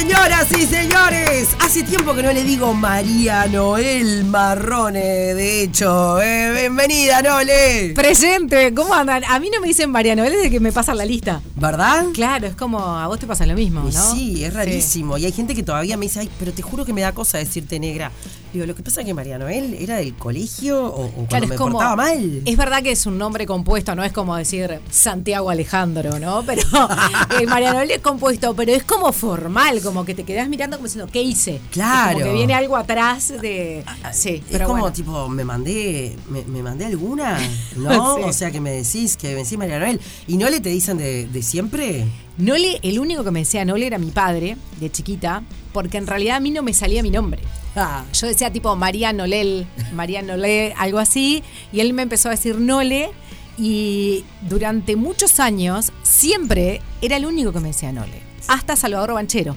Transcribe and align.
Señoras 0.00 0.50
y 0.52 0.64
señores, 0.64 1.48
hace 1.58 1.82
tiempo 1.82 2.14
que 2.14 2.22
no 2.22 2.32
le 2.32 2.42
digo 2.42 2.72
María 2.72 3.46
Noel 3.48 4.24
Marrone, 4.24 5.34
de 5.34 5.62
hecho. 5.62 6.18
Eh, 6.22 6.52
bienvenida, 6.58 7.20
Nole. 7.20 7.92
Presente, 7.94 8.72
¿cómo 8.72 8.94
andan? 8.94 9.24
A 9.24 9.38
mí 9.38 9.50
no 9.52 9.60
me 9.60 9.68
dicen 9.68 9.90
María 9.90 10.16
Noel 10.16 10.32
desde 10.32 10.50
que 10.50 10.58
me 10.58 10.72
pasan 10.72 10.96
la 10.96 11.04
lista. 11.04 11.42
¿Verdad? 11.54 12.06
Claro, 12.14 12.46
es 12.46 12.54
como 12.54 12.78
a 12.78 13.08
vos 13.08 13.18
te 13.18 13.26
pasa 13.26 13.44
lo 13.44 13.52
mismo, 13.52 13.82
¿no? 13.82 14.14
Sí, 14.14 14.42
es 14.42 14.54
rarísimo. 14.54 15.18
Y 15.18 15.26
hay 15.26 15.32
gente 15.32 15.54
que 15.54 15.62
todavía 15.62 15.98
me 15.98 16.06
dice, 16.06 16.20
ay, 16.20 16.30
pero 16.38 16.50
te 16.54 16.62
juro 16.62 16.86
que 16.86 16.94
me 16.94 17.02
da 17.02 17.12
cosa 17.12 17.36
decirte 17.36 17.78
negra. 17.78 18.10
Digo, 18.52 18.66
lo 18.66 18.74
que 18.74 18.82
pasa 18.82 19.00
es 19.02 19.06
que 19.06 19.14
María 19.14 19.38
Noel 19.38 19.74
era 19.78 19.96
del 19.96 20.14
colegio 20.14 20.84
o, 20.84 21.06
o 21.06 21.10
cuando 21.10 21.28
Claro, 21.28 21.46
me 21.48 21.56
como. 21.56 21.72
portaba 21.72 21.96
mal. 21.96 22.42
Es 22.44 22.56
verdad 22.56 22.82
que 22.82 22.90
es 22.90 23.06
un 23.06 23.16
nombre 23.18 23.46
compuesto, 23.46 23.94
no 23.94 24.02
es 24.02 24.12
como 24.12 24.36
decir 24.36 24.80
Santiago 24.90 25.50
Alejandro, 25.50 26.18
¿no? 26.18 26.42
Pero 26.44 26.62
eh, 27.40 27.46
María 27.46 27.72
Noel 27.72 27.90
es 27.92 28.00
compuesto, 28.00 28.54
pero 28.54 28.72
es 28.72 28.82
como 28.84 29.12
formal, 29.12 29.80
como 29.82 30.04
que 30.04 30.14
te 30.14 30.24
quedás 30.24 30.48
mirando 30.48 30.76
como 30.76 30.86
diciendo, 30.88 31.10
¿qué 31.12 31.22
hice? 31.22 31.60
Claro. 31.70 32.10
Es 32.18 32.22
como 32.24 32.26
que 32.32 32.32
viene 32.38 32.54
algo 32.54 32.76
atrás 32.76 33.28
de. 33.40 33.84
Sí, 34.12 34.30
es 34.36 34.42
pero 34.50 34.66
como 34.66 34.80
bueno. 34.80 34.94
tipo, 34.94 35.28
me 35.28 35.44
mandé, 35.44 36.16
me, 36.28 36.42
me 36.44 36.62
mandé 36.62 36.86
alguna, 36.86 37.38
¿no? 37.76 38.16
Sí. 38.16 38.22
O 38.24 38.32
sea 38.32 38.50
que 38.50 38.60
me 38.60 38.70
decís 38.72 39.16
que 39.16 39.34
decís 39.34 39.56
María 39.56 39.78
Noel. 39.78 40.00
¿Y 40.26 40.36
no 40.36 40.50
le 40.50 40.60
te 40.60 40.70
dicen 40.70 40.98
de, 40.98 41.26
de 41.26 41.42
siempre? 41.42 42.04
Nole, 42.38 42.78
el 42.82 42.98
único 42.98 43.22
que 43.22 43.30
me 43.30 43.40
decía 43.40 43.64
Nole 43.64 43.86
era 43.86 43.98
mi 43.98 44.10
padre, 44.10 44.56
de 44.80 44.90
chiquita, 44.90 45.42
porque 45.74 45.98
en 45.98 46.06
realidad 46.06 46.36
a 46.36 46.40
mí 46.40 46.50
no 46.50 46.62
me 46.62 46.72
salía 46.72 47.02
mi 47.02 47.10
nombre. 47.10 47.42
Ah, 47.76 48.04
Yo 48.12 48.26
decía 48.26 48.50
tipo 48.52 48.74
María 48.76 49.12
Nolel, 49.12 49.66
María 49.92 50.22
Nolé, 50.22 50.74
algo 50.76 50.98
así, 50.98 51.42
y 51.72 51.80
él 51.80 51.92
me 51.92 52.02
empezó 52.02 52.28
a 52.28 52.32
decir 52.32 52.56
Nole, 52.58 53.10
y 53.58 54.24
durante 54.42 54.96
muchos 54.96 55.38
años 55.38 55.92
siempre 56.02 56.80
era 57.02 57.16
el 57.16 57.26
único 57.26 57.52
que 57.52 57.60
me 57.60 57.68
decía 57.68 57.92
Nole, 57.92 58.20
hasta 58.48 58.74
Salvador 58.76 59.12
Banchero. 59.14 59.54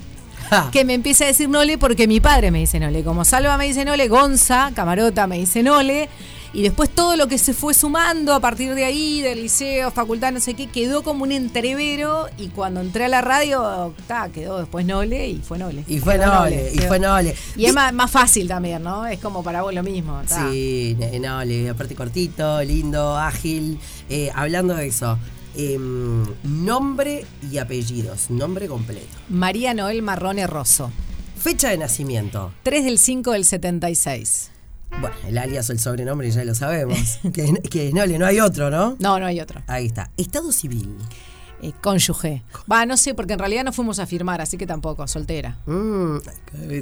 ja. 0.50 0.70
Que 0.72 0.84
me 0.86 0.94
empieza 0.94 1.24
a 1.24 1.28
decir 1.28 1.50
Nole 1.50 1.78
porque 1.78 2.08
mi 2.08 2.20
padre 2.20 2.52
me 2.52 2.60
dice 2.60 2.80
Nole. 2.80 3.04
Como 3.04 3.26
Salva 3.26 3.58
me 3.58 3.66
dice 3.66 3.86
Nole, 3.86 4.08
Gonza, 4.10 4.72
Camarota 4.76 5.26
me 5.26 5.38
dice 5.40 5.64
Nole. 5.64 6.10
Y 6.56 6.62
después 6.62 6.92
todo 6.92 7.16
lo 7.16 7.28
que 7.28 7.40
se 7.40 7.56
fue 7.56 7.74
sumando 7.74 8.32
a 8.32 8.40
partir 8.40 8.76
de 8.76 8.86
ahí, 8.86 9.22
del 9.22 9.42
liceo, 9.42 9.90
facultad, 9.90 10.32
no 10.32 10.40
sé 10.40 10.54
qué, 10.54 10.68
quedó 10.68 11.02
como 11.02 11.24
un 11.24 11.32
entrevero. 11.32 12.28
Y 12.38 12.50
cuando 12.50 12.80
entré 12.80 13.06
a 13.06 13.08
la 13.08 13.22
radio, 13.22 13.96
ta, 14.08 14.30
quedó 14.30 14.60
después 14.60 14.86
Nole 14.86 15.30
y 15.30 15.40
fue 15.40 15.58
Nole. 15.58 15.84
Y 15.88 16.00
fue 16.00 16.20
Nole, 16.20 16.72
y 16.72 16.78
fue 16.78 17.00
Nole. 17.00 17.36
Y 17.58 17.66
es 17.66 17.74
más, 17.74 17.92
más 17.92 18.12
fácil 18.12 18.48
también, 18.48 18.84
¿no? 18.84 19.08
Es 19.08 19.20
como 19.20 19.44
para 19.44 19.64
vos 19.64 19.74
lo 19.74 19.82
mismo. 19.82 20.22
ta. 20.30 20.52
Sí, 20.52 20.96
Nole, 21.20 21.70
aparte 21.70 21.96
cortito, 21.96 22.62
lindo, 22.62 23.18
ágil. 23.18 23.80
Eh, 24.08 24.30
hablando 24.36 24.76
de 24.76 24.88
eso, 24.88 25.18
em, 25.56 26.24
nombre 26.44 27.26
y 27.52 27.58
apellidos, 27.58 28.30
nombre 28.30 28.68
completo. 28.68 29.18
María 29.28 29.74
Noel 29.74 30.04
Marrone 30.04 30.46
Rosso. 30.46 30.92
Fecha 31.36 31.70
de 31.70 31.80
nacimiento. 31.80 32.54
3 32.62 32.86
del 32.86 33.00
5 33.00 33.32
del 33.32 33.44
76. 33.44 34.53
Bueno, 35.02 35.16
el 35.28 35.38
alias 35.38 35.70
o 35.70 35.74
el 35.74 35.80
sobrenombre 35.80 36.30
ya 36.32 36.44
lo 36.44 36.56
sabemos. 36.56 37.20
que, 37.34 37.54
que 37.70 37.92
Nole, 37.94 38.18
no 38.18 38.26
hay 38.26 38.40
otro, 38.40 38.70
¿no? 38.70 38.96
No, 39.00 39.20
no 39.20 39.26
hay 39.26 39.40
otro. 39.40 39.62
Ahí 39.68 39.86
está. 39.88 40.12
Estado 40.18 40.52
civil. 40.52 40.98
Eh, 41.62 41.72
cónyuge. 41.82 42.44
Va, 42.70 42.86
no 42.86 42.98
sé, 42.98 43.14
porque 43.14 43.34
en 43.34 43.40
realidad 43.40 43.64
no 43.64 43.72
fuimos 43.72 44.00
a 44.00 44.06
firmar, 44.06 44.42
así 44.42 44.58
que 44.58 44.68
tampoco, 44.68 45.08
soltera. 45.08 45.60
Mm, 45.66 46.18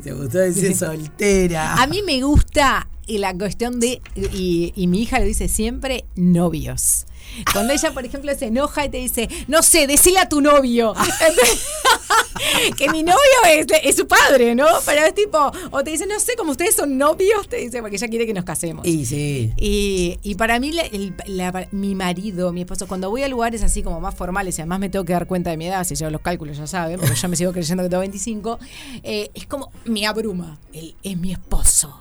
te 0.01 0.13
gustó 0.13 0.39
decir 0.39 0.75
soltera. 0.75 1.75
A 1.75 1.85
mí 1.85 2.01
me 2.01 2.21
gusta 2.21 2.87
la 3.07 3.33
cuestión 3.37 3.79
de, 3.79 4.01
y, 4.15 4.73
y 4.75 4.87
mi 4.87 5.03
hija 5.03 5.19
lo 5.19 5.25
dice 5.25 5.47
siempre, 5.47 6.05
novios. 6.15 7.05
Cuando 7.53 7.73
ella, 7.73 7.91
por 7.93 8.05
ejemplo, 8.05 8.33
se 8.35 8.45
enoja 8.47 8.85
y 8.85 8.89
te 8.89 8.97
dice, 8.97 9.27
no 9.47 9.61
sé, 9.63 9.87
decile 9.87 10.19
a 10.19 10.29
tu 10.29 10.41
novio. 10.41 10.93
que 12.77 12.89
mi 12.89 13.03
novio 13.03 13.17
es, 13.49 13.65
es 13.83 13.95
su 13.95 14.07
padre, 14.07 14.55
¿no? 14.55 14.65
Pero 14.85 15.05
es 15.05 15.13
tipo, 15.13 15.51
o 15.71 15.83
te 15.83 15.91
dice, 15.91 16.05
no 16.07 16.19
sé, 16.19 16.35
como 16.35 16.51
ustedes 16.51 16.75
son 16.75 16.97
novios, 16.97 17.47
te 17.47 17.57
dice, 17.57 17.81
porque 17.81 17.95
ella 17.97 18.07
quiere 18.07 18.25
que 18.25 18.33
nos 18.33 18.43
casemos. 18.45 18.85
Y 18.87 19.05
sí. 19.05 19.51
Y, 19.57 20.19
y 20.23 20.35
para 20.35 20.59
mí, 20.59 20.71
la- 20.71 20.83
el- 20.83 21.13
la- 21.27 21.67
mi 21.71 21.95
marido, 21.95 22.51
mi 22.51 22.61
esposo, 22.61 22.87
cuando 22.87 23.09
voy 23.09 23.23
a 23.23 23.27
lugares 23.27 23.63
así 23.63 23.83
como 23.83 23.99
más 23.99 24.15
formales, 24.15 24.57
y 24.57 24.61
además 24.61 24.79
me 24.79 24.89
tengo 24.89 25.05
que 25.05 25.13
dar 25.13 25.27
cuenta 25.27 25.49
de 25.51 25.57
mi 25.57 25.67
edad, 25.67 25.83
si 25.83 25.95
llevo 25.95 26.11
los 26.11 26.21
cálculos 26.21 26.57
ya 26.57 26.67
saben, 26.67 26.99
porque 26.99 27.15
yo 27.15 27.29
me 27.29 27.35
sigo 27.35 27.51
creyendo 27.53 27.83
que 27.83 27.89
tengo 27.89 28.01
25, 28.01 28.59
eh, 29.03 29.29
es 29.33 29.45
como 29.45 29.71
me 29.85 30.05
abruma. 30.05 30.57
Él 30.73 30.95
es 31.03 31.17
mi 31.17 31.31
esposo. 31.31 31.97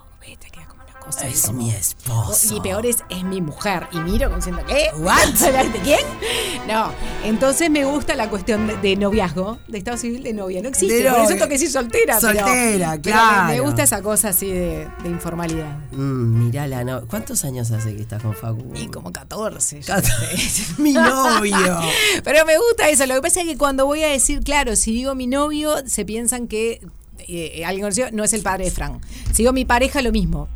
Es 1.18 1.42
como- 1.46 1.58
mi 1.62 1.70
esposo. 1.70 2.56
Y 2.56 2.60
peor 2.60 2.86
es, 2.86 2.98
es 3.08 3.22
mi 3.24 3.40
mujer. 3.40 3.86
Y 3.92 3.98
miro 3.98 4.26
como 4.28 4.36
diciendo, 4.36 4.62
¿qué? 4.66 4.88
What? 4.96 5.28
¿De 5.72 5.78
quién? 5.80 6.00
No. 6.66 6.92
Entonces 7.24 7.70
me 7.70 7.84
gusta 7.84 8.14
la 8.14 8.28
cuestión 8.30 8.66
de, 8.66 8.76
de 8.76 8.96
noviazgo, 8.96 9.58
de 9.68 9.78
estado 9.78 9.96
civil 9.96 10.22
de 10.22 10.32
novia. 10.32 10.62
No 10.62 10.68
existe. 10.68 11.02
De 11.02 11.10
por 11.10 11.20
eso 11.32 11.44
que 11.44 11.54
decir 11.54 11.70
soltera. 11.70 12.18
pero- 12.20 12.38
Soltera, 12.46 12.98
pero 13.02 13.16
me- 13.16 13.22
Me, 13.22 13.46
claro. 13.56 13.62
gusta 13.64 13.82
esa 13.82 14.02
cosa 14.02 14.28
así 14.30 14.48
de, 14.50 14.88
de 15.02 15.08
informalidad. 15.08 15.78
Mm, 15.92 16.44
mirala, 16.46 16.84
no. 16.84 17.06
¿Cuántos 17.06 17.44
años 17.44 17.70
hace 17.70 17.94
que 17.96 18.02
estás 18.02 18.22
con 18.22 18.34
Facu? 18.34 18.72
Y 18.74 18.86
como 18.88 19.12
14. 19.12 19.80
yo 19.80 19.86
Cat- 19.94 20.04
sé. 20.04 20.62
Mi 20.78 20.92
novio. 20.92 21.56
Pero 22.24 22.44
me 22.46 22.56
gusta 22.58 22.88
eso. 22.88 23.06
Lo 23.06 23.14
que 23.16 23.22
pasa 23.22 23.40
es 23.40 23.46
que 23.46 23.56
cuando 23.56 23.86
voy 23.86 24.02
a 24.02 24.08
decir, 24.08 24.40
claro, 24.40 24.76
si 24.76 24.92
digo 24.92 25.14
mi 25.14 25.26
novio, 25.26 25.76
se 25.86 26.04
piensan 26.04 26.46
que 26.48 26.80
eh, 27.28 27.64
alguien 27.64 27.82
conocido 27.84 28.08
no 28.12 28.24
es 28.24 28.32
el 28.32 28.42
padre 28.42 28.64
de 28.64 28.70
Fran. 28.70 29.00
Si 29.32 29.42
digo 29.42 29.52
mi 29.52 29.64
pareja, 29.64 30.02
lo 30.02 30.12
mismo. 30.12 30.48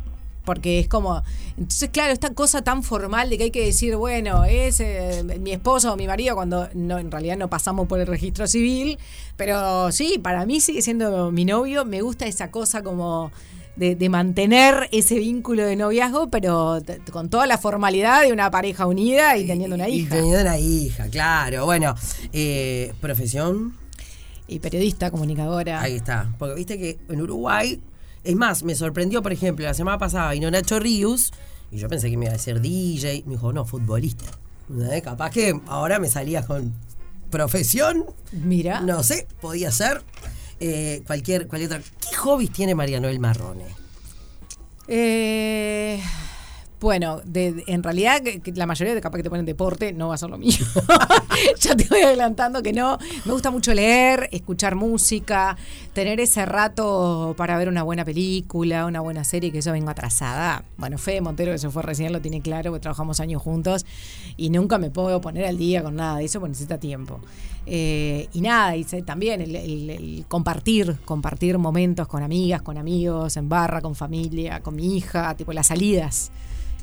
Porque 0.45 0.79
es 0.79 0.87
como. 0.87 1.23
Entonces, 1.57 1.89
claro, 1.91 2.13
esta 2.13 2.29
cosa 2.33 2.61
tan 2.63 2.83
formal 2.83 3.29
de 3.29 3.37
que 3.37 3.45
hay 3.45 3.51
que 3.51 3.65
decir, 3.65 3.95
bueno, 3.95 4.45
es 4.45 4.79
eh, 4.79 5.23
mi 5.41 5.51
esposo 5.51 5.93
o 5.93 5.97
mi 5.97 6.07
marido, 6.07 6.35
cuando 6.35 6.69
no, 6.73 6.99
en 6.99 7.09
realidad 7.11 7.37
no 7.37 7.49
pasamos 7.49 7.87
por 7.87 7.99
el 7.99 8.07
registro 8.07 8.45
civil. 8.47 8.97
Pero 9.37 9.91
sí, 9.91 10.19
para 10.21 10.45
mí 10.45 10.59
sigue 10.61 10.81
siendo 10.81 11.31
mi 11.31 11.45
novio. 11.45 11.83
Me 11.85 12.01
gusta 12.01 12.25
esa 12.27 12.51
cosa 12.51 12.83
como. 12.83 13.31
De, 13.75 13.93
de 13.93 14.07
mantener 14.07 14.87
ese 14.93 15.19
vínculo 15.19 15.65
de 15.65 15.75
noviazgo, 15.75 16.29
pero 16.29 16.79
con 17.11 17.27
toda 17.29 17.45
la 17.45 17.57
formalidad 17.57 18.21
de 18.21 18.31
una 18.31 18.49
pareja 18.49 18.85
unida 18.85 19.35
y 19.35 19.45
teniendo 19.45 19.75
una 19.75 19.89
Y 19.89 19.95
hija. 19.99 20.15
teniendo 20.15 20.39
una 20.39 20.57
hija, 20.57 21.09
claro. 21.09 21.65
Bueno, 21.65 21.93
eh, 22.31 22.93
profesión. 23.01 23.73
Y 24.47 24.59
periodista, 24.59 25.11
comunicadora. 25.11 25.81
Ahí 25.81 25.95
está. 25.97 26.33
Porque 26.39 26.55
viste 26.55 26.77
que 26.77 26.99
en 27.09 27.21
Uruguay, 27.21 27.81
es 28.25 28.35
más, 28.35 28.63
me 28.63 28.75
sorprendió, 28.75 29.21
por 29.21 29.31
ejemplo, 29.31 29.65
la 29.65 29.73
semana 29.73 29.97
pasada 29.97 30.31
vino 30.31 30.51
Nacho 30.51 30.79
Rius 30.79 31.31
y 31.71 31.77
yo 31.77 31.87
pensé 31.87 32.09
que 32.09 32.17
me 32.17 32.25
iba 32.25 32.33
a 32.33 32.37
decir 32.37 32.59
DJ. 32.61 33.23
Me 33.25 33.33
dijo, 33.33 33.51
no, 33.51 33.65
futbolista. 33.65 34.25
¿Eh? 34.91 35.01
Capaz 35.03 35.31
que 35.31 35.59
ahora 35.67 35.99
me 35.99 36.07
salías 36.07 36.45
con 36.45 36.73
profesión. 37.29 38.05
Mira. 38.31 38.81
No 38.81 39.03
sé, 39.03 39.27
podía 39.41 39.71
ser. 39.71 40.03
Eh, 40.59 41.03
cualquier, 41.05 41.47
cualquier 41.47 41.73
otra. 41.73 41.91
¿Qué 41.99 42.15
hobbies 42.15 42.51
tiene 42.51 42.75
María 42.75 42.99
Noel 42.99 43.19
Marrone? 43.19 43.65
Eh, 44.87 46.01
bueno, 46.79 47.21
de- 47.25 47.53
de- 47.53 47.63
en 47.67 47.81
realidad 47.83 48.21
que- 48.21 48.39
que 48.41 48.51
la 48.51 48.65
mayoría 48.65 48.93
de 48.93 49.01
capaz 49.01 49.17
que 49.17 49.23
te 49.23 49.29
ponen 49.29 49.45
deporte 49.45 49.93
no 49.93 50.09
va 50.09 50.15
a 50.15 50.17
ser 50.17 50.29
lo 50.29 50.37
mío. 50.37 50.51
ya 51.59 51.75
te 51.75 51.85
voy 51.85 52.01
adelantando 52.01 52.61
que 52.61 52.73
no. 52.73 52.97
Me 53.25 53.31
gusta 53.31 53.51
mucho 53.51 53.73
leer, 53.73 54.29
escuchar 54.31 54.75
música, 54.75 55.57
tener 55.93 56.19
ese 56.19 56.45
rato 56.45 57.33
para 57.37 57.57
ver 57.57 57.69
una 57.69 57.83
buena 57.83 58.05
película, 58.05 58.85
una 58.85 58.99
buena 59.01 59.23
serie, 59.23 59.51
que 59.51 59.61
yo 59.61 59.71
vengo 59.71 59.89
atrasada. 59.89 60.63
Bueno, 60.77 60.97
Fede 60.97 61.21
Montero, 61.21 61.51
que 61.51 61.57
se 61.57 61.69
fue 61.69 61.81
recién, 61.83 62.11
lo 62.13 62.21
tiene 62.21 62.41
claro, 62.41 62.71
porque 62.71 62.81
trabajamos 62.81 63.19
años 63.19 63.41
juntos 63.41 63.85
y 64.37 64.49
nunca 64.49 64.77
me 64.77 64.89
puedo 64.89 65.21
poner 65.21 65.45
al 65.45 65.57
día 65.57 65.81
con 65.83 65.95
nada 65.95 66.17
de 66.17 66.25
eso 66.25 66.39
porque 66.39 66.51
necesita 66.51 66.77
tiempo. 66.79 67.19
Eh, 67.67 68.27
y 68.33 68.41
nada, 68.41 68.75
y 68.75 68.83
también 68.83 69.41
el, 69.41 69.55
el- 69.55 69.89
el 69.89 70.25
compartir, 70.27 70.97
compartir 71.03 71.57
momentos 71.57 72.07
con 72.07 72.21
amigas, 72.21 72.61
con 72.61 72.77
amigos, 72.77 73.37
en 73.37 73.49
barra, 73.49 73.81
con 73.81 73.95
familia, 73.95 74.59
con 74.61 74.75
mi 74.75 74.97
hija, 74.97 75.35
tipo 75.35 75.51
las 75.51 75.67
salidas. 75.67 76.31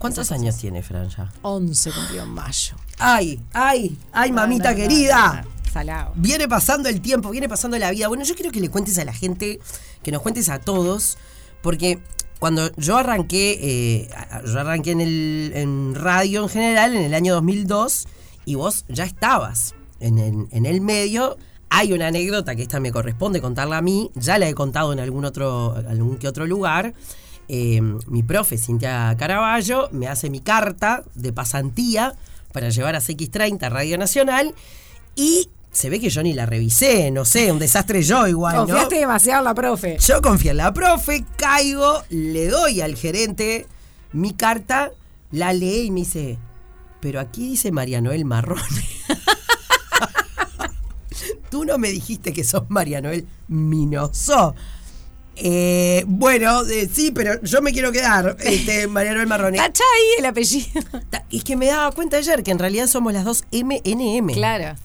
¿Cuántos 0.03 0.33
años 0.33 0.57
tiene 0.59 0.83
Fran 0.83 1.09
ya? 1.09 1.33
11 1.43 1.93
cumplió 1.93 2.23
en 2.25 2.29
mayo. 2.31 2.75
¡Ay! 2.99 3.41
¡Ay! 3.53 3.97
¡Ay, 4.13 4.33
mamita 4.33 4.73
No, 4.73 4.77
no, 4.77 4.83
no, 4.83 4.89
querida! 4.89 5.43
no. 5.47 5.71
Salado. 5.73 6.13
Viene 6.17 6.49
pasando 6.49 6.89
el 6.91 7.01
tiempo, 7.01 7.31
viene 7.31 7.49
pasando 7.49 7.79
la 7.79 7.91
vida. 7.93 8.09
Bueno, 8.09 8.25
yo 8.25 8.35
quiero 8.35 8.51
que 8.51 8.61
le 8.61 8.69
cuentes 8.69 8.99
a 8.99 9.05
la 9.07 9.13
gente, 9.15 9.59
que 10.03 10.13
nos 10.13 10.21
cuentes 10.21 10.49
a 10.51 10.59
todos, 10.59 11.17
porque 11.63 11.99
cuando 12.41 12.71
yo 12.77 12.99
arranqué, 12.99 13.59
eh, 13.63 14.11
yo 14.45 14.59
arranqué 14.61 14.91
en, 14.91 15.01
el, 15.01 15.53
en 15.55 15.95
radio 15.95 16.43
en 16.43 16.49
general 16.51 16.95
en 16.97 17.03
el 17.05 17.15
año 17.15 17.33
2002 17.35 18.07
y 18.45 18.57
vos 18.57 18.85
ya 18.89 19.05
estabas 19.05 19.75
en, 20.01 20.19
el- 20.19 20.49
en 20.51 20.67
el 20.67 20.81
medio. 20.83 21.39
Hay 21.71 21.95
una 21.95 22.09
anécdota 22.09 22.55
que 22.55 22.63
esta 22.63 22.79
me 22.81 22.93
corresponde 22.93 23.41
contarla 23.41 23.79
a 23.79 23.83
mí, 23.83 24.11
ya 24.15 24.37
la 24.39 24.49
he 24.49 24.55
contado 24.55 24.93
en 24.93 24.99
algún 25.01 25.25
otro, 25.25 25.75
algún 25.89 26.19
que 26.19 26.29
otro 26.29 26.45
lugar. 26.47 26.93
Eh, 27.49 27.81
mi 28.07 28.23
profe, 28.23 28.57
Cintia 28.57 29.15
Caraballo, 29.19 29.89
me 29.93 30.09
hace 30.09 30.31
mi 30.31 30.41
carta 30.41 31.05
de 31.15 31.33
pasantía 31.33 32.15
para 32.53 32.71
llevar 32.71 32.97
a 32.97 33.01
CX30 33.01 33.71
Radio 33.71 33.99
Nacional 33.99 34.55
y 35.17 35.51
se 35.71 35.91
ve 35.91 36.01
que 36.01 36.11
yo 36.11 36.23
ni 36.23 36.35
la 36.35 36.47
revisé, 36.47 37.11
no 37.11 37.25
sé, 37.25 37.51
un 37.51 37.59
desastre 37.59 38.03
yo 38.03 38.29
igual, 38.29 38.55
¿no? 38.55 38.67
Confiaste 38.67 38.97
demasiado 38.97 39.41
en 39.41 39.45
la 39.45 39.55
profe. 39.55 39.97
Yo 39.99 40.21
confío 40.21 40.51
en 40.51 40.59
la 40.59 40.73
profe, 40.73 41.25
caigo, 41.37 42.03
le 42.11 42.49
doy 42.49 42.81
al 42.81 42.95
gerente 42.95 43.67
mi 44.13 44.35
carta, 44.35 44.93
la 45.31 45.53
lee 45.53 45.87
y 45.87 45.91
me 45.91 46.01
dice, 46.01 46.39
pero 47.01 47.21
aquí 47.21 47.49
dice 47.49 47.73
María 47.73 48.01
Noel 48.01 48.25
Marrone. 48.25 48.63
tú 51.51 51.65
no 51.65 51.79
me 51.79 51.89
dijiste 51.89 52.33
que 52.33 52.45
sos 52.45 52.65
María 52.69 53.01
Noel 53.01 53.27
Minoso. 53.49 54.55
Eh, 55.37 56.05
bueno, 56.07 56.65
eh, 56.67 56.89
sí, 56.93 57.11
pero 57.11 57.41
yo 57.43 57.63
me 57.63 57.73
quiero 57.73 57.91
quedar, 57.93 58.37
este, 58.41 58.87
María 58.89 59.15
Noel 59.15 59.27
Marrone. 59.27 59.59
Ahí 59.59 59.71
el 60.19 60.27
apellido. 60.27 60.83
Es 61.31 61.45
que 61.45 61.57
me 61.57 61.67
daba 61.67 61.91
cuenta 61.93 62.19
ayer 62.19 62.43
que 62.43 62.51
en 62.51 62.59
realidad 62.59 62.87
somos 62.87 63.13
las 63.13 63.25
dos 63.25 63.45
MNM. 63.51 64.33
Claro. 64.35 64.77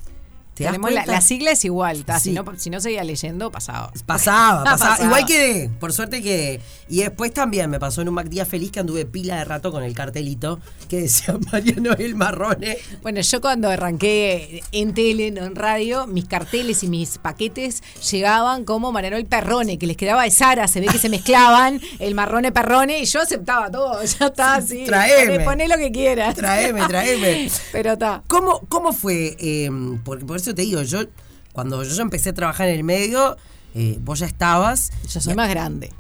¿Te 0.58 0.64
das 0.64 0.74
Tenemos 0.74 0.92
la, 0.92 1.22
sigla 1.22 1.52
es 1.52 1.64
igual, 1.66 2.04
ta, 2.04 2.20
Sí. 2.20 2.30
si, 2.30 2.36
no, 2.36 2.44
si 2.58 2.70
no 2.70 2.80
seguía 2.82 3.04
leyendo, 3.04 3.52
pasaba. 3.52 3.92
Pasaba, 4.06 4.64
pasaba. 4.64 4.78
Pasaba. 4.96 5.06
Igual 5.06 5.26
quedé, 5.26 5.70
por 5.80 5.94
suerte 5.94 6.22
quedé. 6.22 6.60
Y 6.90 7.02
después 7.02 7.34
también 7.34 7.70
me 7.70 7.80
pasó 7.80 8.02
en 8.02 8.08
un 8.10 8.16
Mac 8.16 8.28
Día 8.28 8.46
Feliz 8.46 8.72
que 8.72 8.80
anduve 8.80 9.06
pila 9.06 9.38
de 9.38 9.46
rato 9.46 9.72
con 9.72 9.84
el 9.84 9.94
cartelito 9.94 10.60
que 10.90 11.02
decía 11.02 11.38
María 11.52 11.76
Noel 11.78 12.16
Marrone. 12.16 12.78
Bueno, 13.02 13.22
yo 13.22 13.42
cuando 13.42 13.70
arranqué 13.70 14.64
en 14.72 14.94
tele, 14.94 15.32
no 15.32 15.46
en 15.46 15.56
radio, 15.56 16.08
mis 16.08 16.26
carteles 16.26 16.84
y 16.84 16.88
mis 16.88 17.18
paquetes 17.18 17.84
llegaban 18.10 18.64
como 18.66 18.92
Manuel 18.92 19.26
Perrone, 19.26 19.78
que 19.78 19.86
les 19.88 19.98
quedaba 19.98 20.24
de 20.24 20.32
Sara, 20.32 20.68
se 20.68 20.80
ve 20.80 20.88
que 20.88 20.98
se 20.98 21.10
mezclaban 21.10 21.80
el 22.00 22.16
marrone 22.16 22.52
perrone 22.52 23.00
y 23.00 23.06
yo 23.06 23.22
aceptaba 23.22 23.70
todo, 23.70 24.04
ya 24.20 24.28
está 24.28 24.56
así. 24.56 24.86
traeme. 24.86 25.34
Poné, 25.34 25.46
poné 25.46 25.68
lo 25.68 25.78
que 25.78 25.92
quieras. 25.92 26.36
Traeme, 26.36 26.88
traeme. 26.88 27.50
Pero 27.72 27.94
está. 27.94 28.24
¿Cómo, 28.28 28.62
cómo 28.70 28.94
fue? 28.94 29.36
eh, 29.40 29.70
porque 30.04 30.26
por 30.26 30.38
eso 30.38 30.47
te 30.54 30.62
digo, 30.64 30.82
yo 30.84 31.00
cuando 31.54 31.84
yo 31.84 31.94
ya 31.94 32.02
empecé 32.02 32.30
a 32.30 32.34
trabajar 32.34 32.68
en 32.70 32.76
el 32.78 32.84
medio, 32.84 33.38
eh, 33.74 33.98
vos 34.02 34.20
ya 34.20 34.26
estabas. 34.28 34.92
Yo 35.10 35.20
soy 35.22 35.34
más 35.36 35.50
grande. 35.50 35.92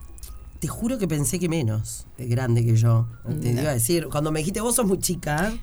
Te 0.59 0.67
juro 0.67 0.97
que 0.97 1.07
pensé 1.07 1.39
que 1.39 1.49
menos 1.49 2.07
de 2.17 2.27
grande 2.27 2.65
que 2.65 2.75
yo. 2.75 3.07
Te 3.41 3.51
iba 3.51 3.69
a 3.69 3.73
decir, 3.73 4.07
cuando 4.11 4.31
me 4.31 4.39
dijiste 4.39 4.61
vos 4.61 4.75
sos 4.75 4.85
muy 4.85 4.99
chica. 4.99 5.53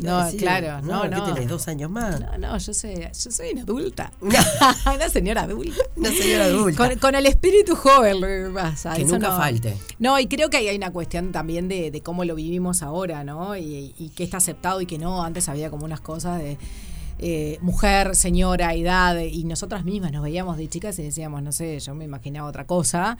No, 0.00 0.24
decir, 0.24 0.40
claro, 0.40 0.80
no, 0.86 1.02
¿qué 1.02 1.08
no. 1.08 1.24
tenés? 1.34 1.48
¿Dos 1.48 1.66
años 1.66 1.90
más? 1.90 2.20
No, 2.20 2.38
no, 2.38 2.56
yo 2.58 2.72
soy, 2.72 2.94
yo 2.94 3.30
soy 3.32 3.50
una 3.50 3.62
adulta. 3.62 4.12
Una- 4.20 5.08
señora 5.10 5.42
adulta. 5.42 5.82
Una 5.96 6.10
señora 6.10 6.44
adulta. 6.44 6.88
Con, 6.88 6.98
con 7.00 7.14
el 7.16 7.26
espíritu 7.26 7.74
joven 7.74 8.20
lo 8.20 8.26
que 8.28 8.50
pasa. 8.54 8.94
Que 8.94 9.02
eso 9.02 9.14
nunca 9.14 9.30
no. 9.30 9.36
falte. 9.36 9.76
No, 9.98 10.18
y 10.20 10.28
creo 10.28 10.50
que 10.50 10.58
ahí 10.58 10.68
hay 10.68 10.76
una 10.76 10.92
cuestión 10.92 11.32
también 11.32 11.66
de, 11.68 11.90
de 11.90 12.00
cómo 12.00 12.24
lo 12.24 12.36
vivimos 12.36 12.82
ahora, 12.82 13.24
¿no? 13.24 13.56
Y, 13.56 13.92
y 13.98 14.10
qué 14.10 14.22
está 14.22 14.36
aceptado 14.36 14.80
y 14.80 14.86
que 14.86 14.98
no. 14.98 15.24
Antes 15.24 15.48
había 15.48 15.68
como 15.68 15.84
unas 15.84 16.00
cosas 16.00 16.38
de 16.38 16.58
eh, 17.18 17.58
mujer, 17.60 18.14
señora, 18.14 18.74
edad, 18.74 19.18
y 19.18 19.44
nosotras 19.44 19.84
mismas 19.84 20.12
nos 20.12 20.22
veíamos 20.22 20.56
de 20.56 20.68
chicas 20.68 20.98
y 20.98 21.02
decíamos, 21.02 21.42
no 21.42 21.52
sé, 21.52 21.78
yo 21.80 21.94
me 21.94 22.04
imaginaba 22.04 22.48
otra 22.48 22.66
cosa. 22.66 23.18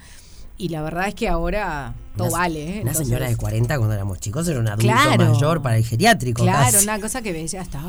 Y 0.61 0.71
la 0.71 0.83
verdad 0.83 1.07
es 1.07 1.15
que 1.15 1.29
ahora 1.29 1.95
todo 2.17 2.29
Una- 2.29 2.39
vale. 2.39 2.63
¿eh? 2.65 2.69
Una 2.69 2.79
Entonces- 2.91 3.07
señora 3.07 3.29
de 3.29 3.37
40 3.37 3.77
cuando 3.77 3.95
éramos 3.95 4.19
chicos 4.19 4.49
era 4.49 4.59
un 4.59 4.67
adulto 4.67 4.87
Claro. 4.93 5.33
mayor 5.33 5.63
para 5.63 5.77
el 5.77 5.85
geriátrico. 5.85 6.43
Claro, 6.43 6.73
casi. 6.73 6.83
una 6.85 7.01
cosa 7.01 7.23
que 7.23 7.33
decía 7.33 7.61
hasta. 7.61 7.81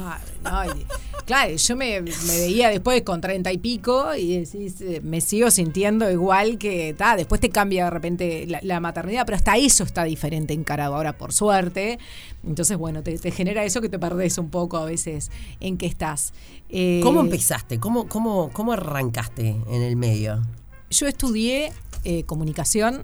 no, 0.44 0.66
y- 0.66 0.86
claro, 1.26 1.56
yo 1.56 1.76
me, 1.76 2.00
me 2.02 2.12
veía 2.38 2.70
después 2.70 3.02
con 3.02 3.22
treinta 3.22 3.52
y 3.52 3.58
pico 3.58 4.14
y 4.14 4.38
decís, 4.42 4.82
eh, 4.82 5.02
me 5.04 5.20
sigo 5.20 5.50
sintiendo 5.50 6.12
igual 6.12 6.60
que. 6.60 6.94
ta, 6.96 7.16
después 7.16 7.42
te 7.42 7.50
cambia 7.50 7.86
de 7.86 7.90
repente 7.90 8.46
la, 8.46 8.60
la 8.62 8.80
maternidad, 8.80 9.26
pero 9.26 9.36
hasta 9.38 9.58
eso 9.58 9.84
está 9.84 10.04
diferente 10.04 10.54
encarado 10.54 10.96
ahora, 10.96 11.18
por 11.18 11.34
suerte. 11.34 11.98
Entonces, 12.46 12.78
bueno, 12.78 13.02
te, 13.02 13.18
te 13.18 13.32
genera 13.32 13.64
eso 13.64 13.82
que 13.82 13.90
te 13.90 13.98
perdés 13.98 14.38
un 14.38 14.52
poco 14.52 14.78
a 14.78 14.86
veces 14.86 15.32
en 15.60 15.78
qué 15.80 15.88
estás. 15.88 16.34
Eh, 16.70 17.00
¿Cómo 17.02 17.22
empezaste? 17.22 17.80
¿Cómo, 17.80 18.08
cómo, 18.08 18.52
¿Cómo 18.54 18.74
arrancaste 18.74 19.56
en 19.68 19.82
el 19.82 19.96
medio? 19.96 20.44
Yo 20.92 21.08
estudié 21.08 21.72
eh, 22.04 22.24
comunicación 22.24 23.04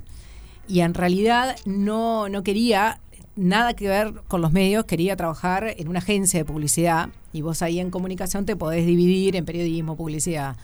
y 0.68 0.80
en 0.81 0.94
realidad 0.94 1.56
no, 1.65 2.27
no 2.30 2.44
quería 2.44 3.00
nada 3.36 3.74
que 3.74 3.88
ver 3.88 4.13
con 4.27 4.42
los 4.42 4.51
medios, 4.51 4.86
quería 4.86 5.15
trabajar 5.15 5.74
en 5.77 5.88
una 5.89 6.00
agencia 6.00 6.39
de 6.39 6.45
publicidad 6.45 7.09
y 7.33 7.42
vos 7.42 7.62
ahí 7.62 7.80
en 7.80 7.92
comunicación 7.92 8.45
te 8.45 8.56
podés 8.56 8.86
dividir 8.86 9.36
en 9.36 9.45
periodismo, 9.45 9.95
publicidad. 9.97 10.56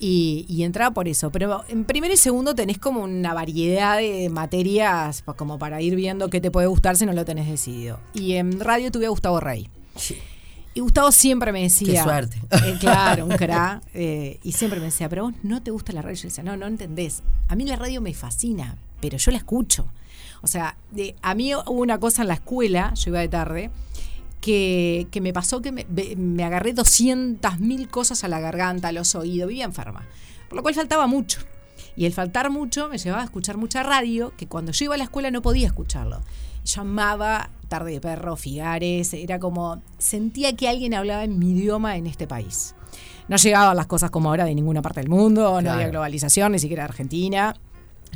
Y, 0.00 0.62
entraba 0.62 0.94
por 0.94 1.08
eso. 1.08 1.30
Pero 1.30 1.64
en 1.68 1.84
primero 1.84 2.14
y 2.14 2.16
segundo 2.16 2.54
tenés 2.54 2.78
como 2.78 3.02
una 3.02 3.34
variedad 3.34 3.98
de 3.98 4.28
materias 4.30 5.22
pa- 5.22 5.34
como 5.34 5.58
para 5.58 5.82
ir 5.82 5.96
viendo 5.96 6.30
qué 6.30 6.40
te 6.40 6.52
puede 6.52 6.68
gustar 6.68 6.96
si 6.96 7.04
no 7.04 7.12
lo 7.12 7.24
tenés 7.24 7.48
decidido. 7.48 7.98
Y 8.14 8.34
en 8.34 8.60
radio 8.60 8.92
tuve 8.92 9.06
a 9.06 9.08
Gustavo 9.08 9.40
Rey. 9.40 9.68
Y 10.78 10.80
Gustavo 10.80 11.10
siempre 11.10 11.50
me 11.52 11.62
decía. 11.62 11.92
Qué 11.92 12.02
suerte. 12.02 12.40
eh, 12.50 12.76
claro, 12.78 13.26
un 13.26 13.36
cra. 13.36 13.80
eh, 13.94 14.38
y 14.44 14.52
siempre 14.52 14.78
me 14.78 14.86
decía, 14.86 15.08
pero 15.08 15.24
vos 15.24 15.34
no 15.42 15.60
te 15.62 15.70
gusta 15.72 15.92
la 15.92 16.02
radio. 16.02 16.16
Yo 16.16 16.28
decía, 16.28 16.44
no, 16.44 16.56
no 16.56 16.66
entendés. 16.66 17.22
A 17.48 17.56
mí 17.56 17.64
la 17.66 17.76
radio 17.76 18.00
me 18.00 18.14
fascina, 18.14 18.76
pero 19.00 19.18
yo 19.18 19.30
la 19.32 19.38
escucho. 19.38 19.88
O 20.40 20.46
sea, 20.46 20.76
de- 20.92 21.16
a 21.20 21.34
mí 21.34 21.52
hubo 21.54 21.70
una 21.72 21.98
cosa 21.98 22.22
en 22.22 22.28
la 22.28 22.34
escuela, 22.34 22.94
yo 22.94 23.10
iba 23.10 23.18
de 23.20 23.28
tarde, 23.28 23.70
que, 24.40 25.08
que 25.10 25.20
me 25.20 25.32
pasó 25.32 25.60
que 25.62 25.72
me, 25.72 25.84
me- 26.16 26.44
agarré 26.44 26.72
200 26.72 27.58
mil 27.58 27.88
cosas 27.88 28.22
a 28.22 28.28
la 28.28 28.38
garganta, 28.38 28.88
a 28.88 28.92
los 28.92 29.14
oídos, 29.16 29.48
vivía 29.48 29.64
enferma. 29.64 30.06
Por 30.48 30.56
lo 30.56 30.62
cual 30.62 30.74
faltaba 30.74 31.06
mucho. 31.08 31.40
Y 31.96 32.06
el 32.06 32.12
faltar 32.12 32.50
mucho 32.50 32.88
me 32.88 32.98
llevaba 32.98 33.22
a 33.22 33.24
escuchar 33.24 33.56
mucha 33.56 33.82
radio, 33.82 34.32
que 34.36 34.46
cuando 34.46 34.70
yo 34.70 34.84
iba 34.84 34.94
a 34.94 34.98
la 34.98 35.04
escuela 35.04 35.32
no 35.32 35.42
podía 35.42 35.66
escucharlo. 35.66 36.20
Yo 36.68 36.80
amaba 36.82 37.50
Tarde 37.68 37.92
de 37.92 38.00
Perro, 38.00 38.36
Figares, 38.36 39.14
era 39.14 39.38
como, 39.38 39.80
sentía 39.98 40.54
que 40.54 40.68
alguien 40.68 40.92
hablaba 40.94 41.24
en 41.24 41.38
mi 41.38 41.50
idioma 41.52 41.96
en 41.96 42.06
este 42.06 42.26
país. 42.26 42.74
No 43.28 43.36
llegaban 43.36 43.76
las 43.76 43.86
cosas 43.86 44.10
como 44.10 44.28
ahora 44.28 44.44
de 44.44 44.54
ninguna 44.54 44.82
parte 44.82 45.00
del 45.00 45.08
mundo, 45.08 45.42
no 45.52 45.58
Claro. 45.60 45.72
había 45.76 45.88
globalización, 45.88 46.52
ni 46.52 46.58
siquiera 46.58 46.84
Argentina, 46.84 47.54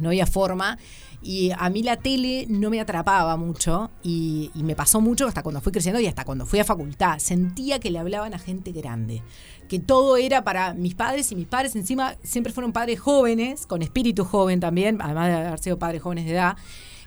no 0.01 0.09
había 0.09 0.27
forma. 0.27 0.79
Y 1.23 1.51
a 1.57 1.71
mí 1.71 1.83
la 1.83 1.97
tele 1.97 2.47
no 2.49 2.69
me 2.69 2.81
atrapaba 2.81 3.37
mucho 3.37 3.91
y, 4.03 4.51
y 4.55 4.65
me 4.65 4.75
pasó 4.75 5.01
mucho 5.01 5.29
hasta 5.29 5.43
cuando 5.43 5.61
fui 5.61 5.71
creciendo 5.71 6.01
y 6.01 6.07
hasta 6.07 6.25
cuando 6.25 6.45
fui 6.47 6.59
a 6.59 6.65
facultad. 6.65 7.19
Sentía 7.21 7.79
que 7.79 7.91
le 7.91 7.99
hablaban 8.01 8.35
a 8.35 8.39
gente 8.39 8.73
grande, 8.73 9.23
que 9.69 9.79
todo 9.79 10.17
era 10.17 10.43
para 10.45 10.75
mis 10.75 10.95
padres 10.95 11.31
y 11.31 11.37
mis 11.37 11.47
padres 11.47 11.77
encima 11.77 12.17
siempre 12.25 12.53
fueron 12.53 12.73
padres 12.73 12.99
jóvenes, 13.01 13.67
con 13.67 13.83
espíritu 13.83 14.25
joven 14.25 14.61
también, 14.61 14.99
además 15.01 15.29
de 15.29 15.35
haber 15.47 15.59
sido 15.61 15.79
padres 15.79 16.03
jóvenes 16.03 16.25
de 16.25 16.33
edad. 16.33 16.57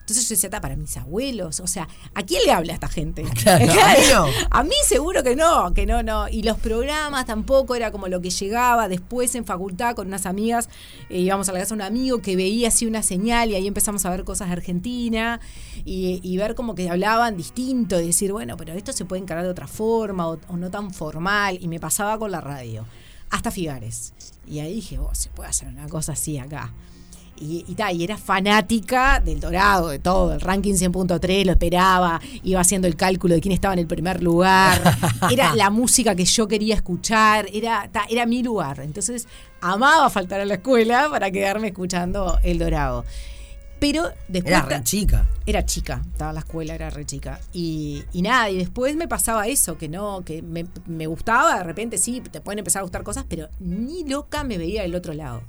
Entonces 0.05 0.29
yo 0.29 0.35
decía, 0.35 0.51
"Ta, 0.51 0.61
para 0.61 0.75
mis 0.75 0.95
abuelos, 0.97 1.59
o 1.61 1.65
sea, 1.65 1.87
¿a 2.13 2.21
quién 2.21 2.43
le 2.45 2.51
habla 2.51 2.73
esta 2.73 2.87
gente? 2.87 3.23
Claro, 3.43 3.65
a 3.81 3.93
mí 3.95 4.03
no. 4.13 4.25
A 4.51 4.63
mí 4.63 4.75
seguro 4.87 5.23
que 5.23 5.35
no, 5.35 5.73
que 5.73 5.87
no, 5.87 6.03
no. 6.03 6.29
Y 6.29 6.43
los 6.43 6.59
programas 6.59 7.25
tampoco 7.25 7.73
era 7.73 7.91
como 7.91 8.07
lo 8.07 8.21
que 8.21 8.29
llegaba 8.29 8.87
después 8.87 9.33
en 9.33 9.45
facultad 9.45 9.95
con 9.95 10.05
unas 10.07 10.27
amigas. 10.27 10.69
eh, 11.09 11.19
íbamos 11.21 11.49
a 11.49 11.53
la 11.53 11.59
casa 11.59 11.69
de 11.75 11.81
un 11.81 11.87
amigo 11.87 12.21
que 12.21 12.35
veía 12.35 12.67
así 12.67 12.85
una 12.85 13.01
señal 13.01 13.49
y 13.49 13.55
ahí 13.55 13.65
empezamos 13.67 14.05
a 14.05 14.11
ver 14.11 14.23
cosas 14.23 14.47
de 14.49 14.53
Argentina 14.53 15.39
y, 15.83 16.19
y 16.23 16.37
ver 16.37 16.53
como 16.53 16.75
que 16.75 16.87
hablaban 16.89 17.35
distinto 17.35 17.99
y 17.99 18.05
decir, 18.07 18.31
bueno, 18.31 18.57
pero 18.57 18.73
esto 18.73 18.93
se 18.93 19.05
puede 19.05 19.23
encarar 19.23 19.43
de 19.43 19.49
otra 19.49 19.67
forma 19.67 20.27
o, 20.29 20.39
o 20.49 20.55
no 20.57 20.69
tan 20.69 20.93
formal. 20.93 21.57
Y 21.59 21.67
me 21.67 21.79
pasaba 21.79 22.19
con 22.19 22.29
la 22.31 22.41
radio, 22.41 22.85
hasta 23.31 23.49
Figares. 23.49 24.13
Y 24.47 24.59
ahí 24.59 24.75
dije, 24.75 24.99
oh, 24.99 25.09
se 25.15 25.29
puede 25.29 25.49
hacer 25.49 25.67
una 25.67 25.87
cosa 25.89 26.11
así 26.13 26.37
acá. 26.37 26.71
Y, 27.37 27.65
y, 27.67 27.75
ta, 27.75 27.91
y 27.91 28.03
era 28.03 28.17
fanática 28.17 29.19
del 29.19 29.39
Dorado, 29.39 29.89
de 29.89 29.99
todo. 29.99 30.33
El 30.33 30.41
ranking 30.41 30.73
100.3 30.73 31.45
lo 31.45 31.51
esperaba, 31.51 32.21
iba 32.43 32.61
haciendo 32.61 32.87
el 32.87 32.95
cálculo 32.95 33.35
de 33.35 33.41
quién 33.41 33.53
estaba 33.53 33.73
en 33.73 33.79
el 33.79 33.87
primer 33.87 34.23
lugar. 34.23 34.81
Era 35.31 35.55
la 35.55 35.69
música 35.69 36.15
que 36.15 36.25
yo 36.25 36.47
quería 36.47 36.75
escuchar, 36.75 37.47
era, 37.51 37.89
ta, 37.91 38.05
era 38.09 38.25
mi 38.25 38.43
lugar. 38.43 38.79
Entonces 38.79 39.27
amaba 39.61 40.09
faltar 40.09 40.39
a 40.39 40.45
la 40.45 40.55
escuela 40.55 41.09
para 41.09 41.31
quedarme 41.31 41.67
escuchando 41.67 42.39
el 42.43 42.59
Dorado. 42.59 43.05
Pero 43.79 44.09
después. 44.27 44.53
Era 44.53 44.61
re 44.61 44.83
chica. 44.83 45.27
Era 45.45 45.65
chica, 45.65 46.01
estaba 46.11 46.31
en 46.31 46.35
la 46.35 46.39
escuela, 46.39 46.73
era 46.73 46.89
re 46.89 47.05
chica. 47.05 47.39
Y, 47.53 48.03
y 48.13 48.21
nada, 48.21 48.49
y 48.49 48.57
después 48.57 48.95
me 48.95 49.07
pasaba 49.07 49.47
eso, 49.47 49.77
que 49.77 49.89
no, 49.89 50.23
que 50.23 50.41
me, 50.41 50.65
me 50.87 51.07
gustaba, 51.07 51.57
de 51.57 51.63
repente 51.63 51.97
sí, 51.97 52.21
te 52.21 52.41
pueden 52.41 52.59
empezar 52.59 52.79
a 52.79 52.83
gustar 52.83 53.03
cosas, 53.03 53.25
pero 53.27 53.49
ni 53.59 54.03
loca 54.03 54.43
me 54.43 54.57
veía 54.57 54.81
del 54.81 54.95
otro 54.95 55.13
lado. 55.13 55.43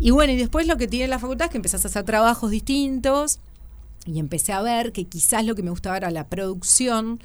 Y 0.00 0.12
bueno, 0.12 0.32
y 0.32 0.36
después 0.36 0.66
lo 0.66 0.78
que 0.78 0.88
tiene 0.88 1.08
la 1.08 1.18
facultad 1.18 1.46
es 1.46 1.50
que 1.50 1.58
empezás 1.58 1.84
a 1.84 1.88
hacer 1.88 2.04
trabajos 2.04 2.50
distintos 2.50 3.38
y 4.06 4.18
empecé 4.18 4.54
a 4.54 4.62
ver 4.62 4.92
que 4.92 5.04
quizás 5.04 5.44
lo 5.44 5.54
que 5.54 5.62
me 5.62 5.70
gustaba 5.70 5.98
era 5.98 6.10
la 6.10 6.26
producción, 6.26 7.20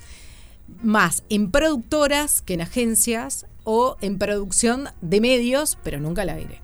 más 0.84 1.24
en 1.30 1.52
productoras 1.52 2.42
que 2.42 2.56
en 2.56 2.62
agencias 2.62 3.46
o 3.64 3.96
en 4.02 4.18
producción 4.18 4.90
de 5.02 5.22
medios, 5.22 5.78
pero 5.84 6.02
nunca 6.02 6.24
al 6.24 6.30
aire. 6.30 6.60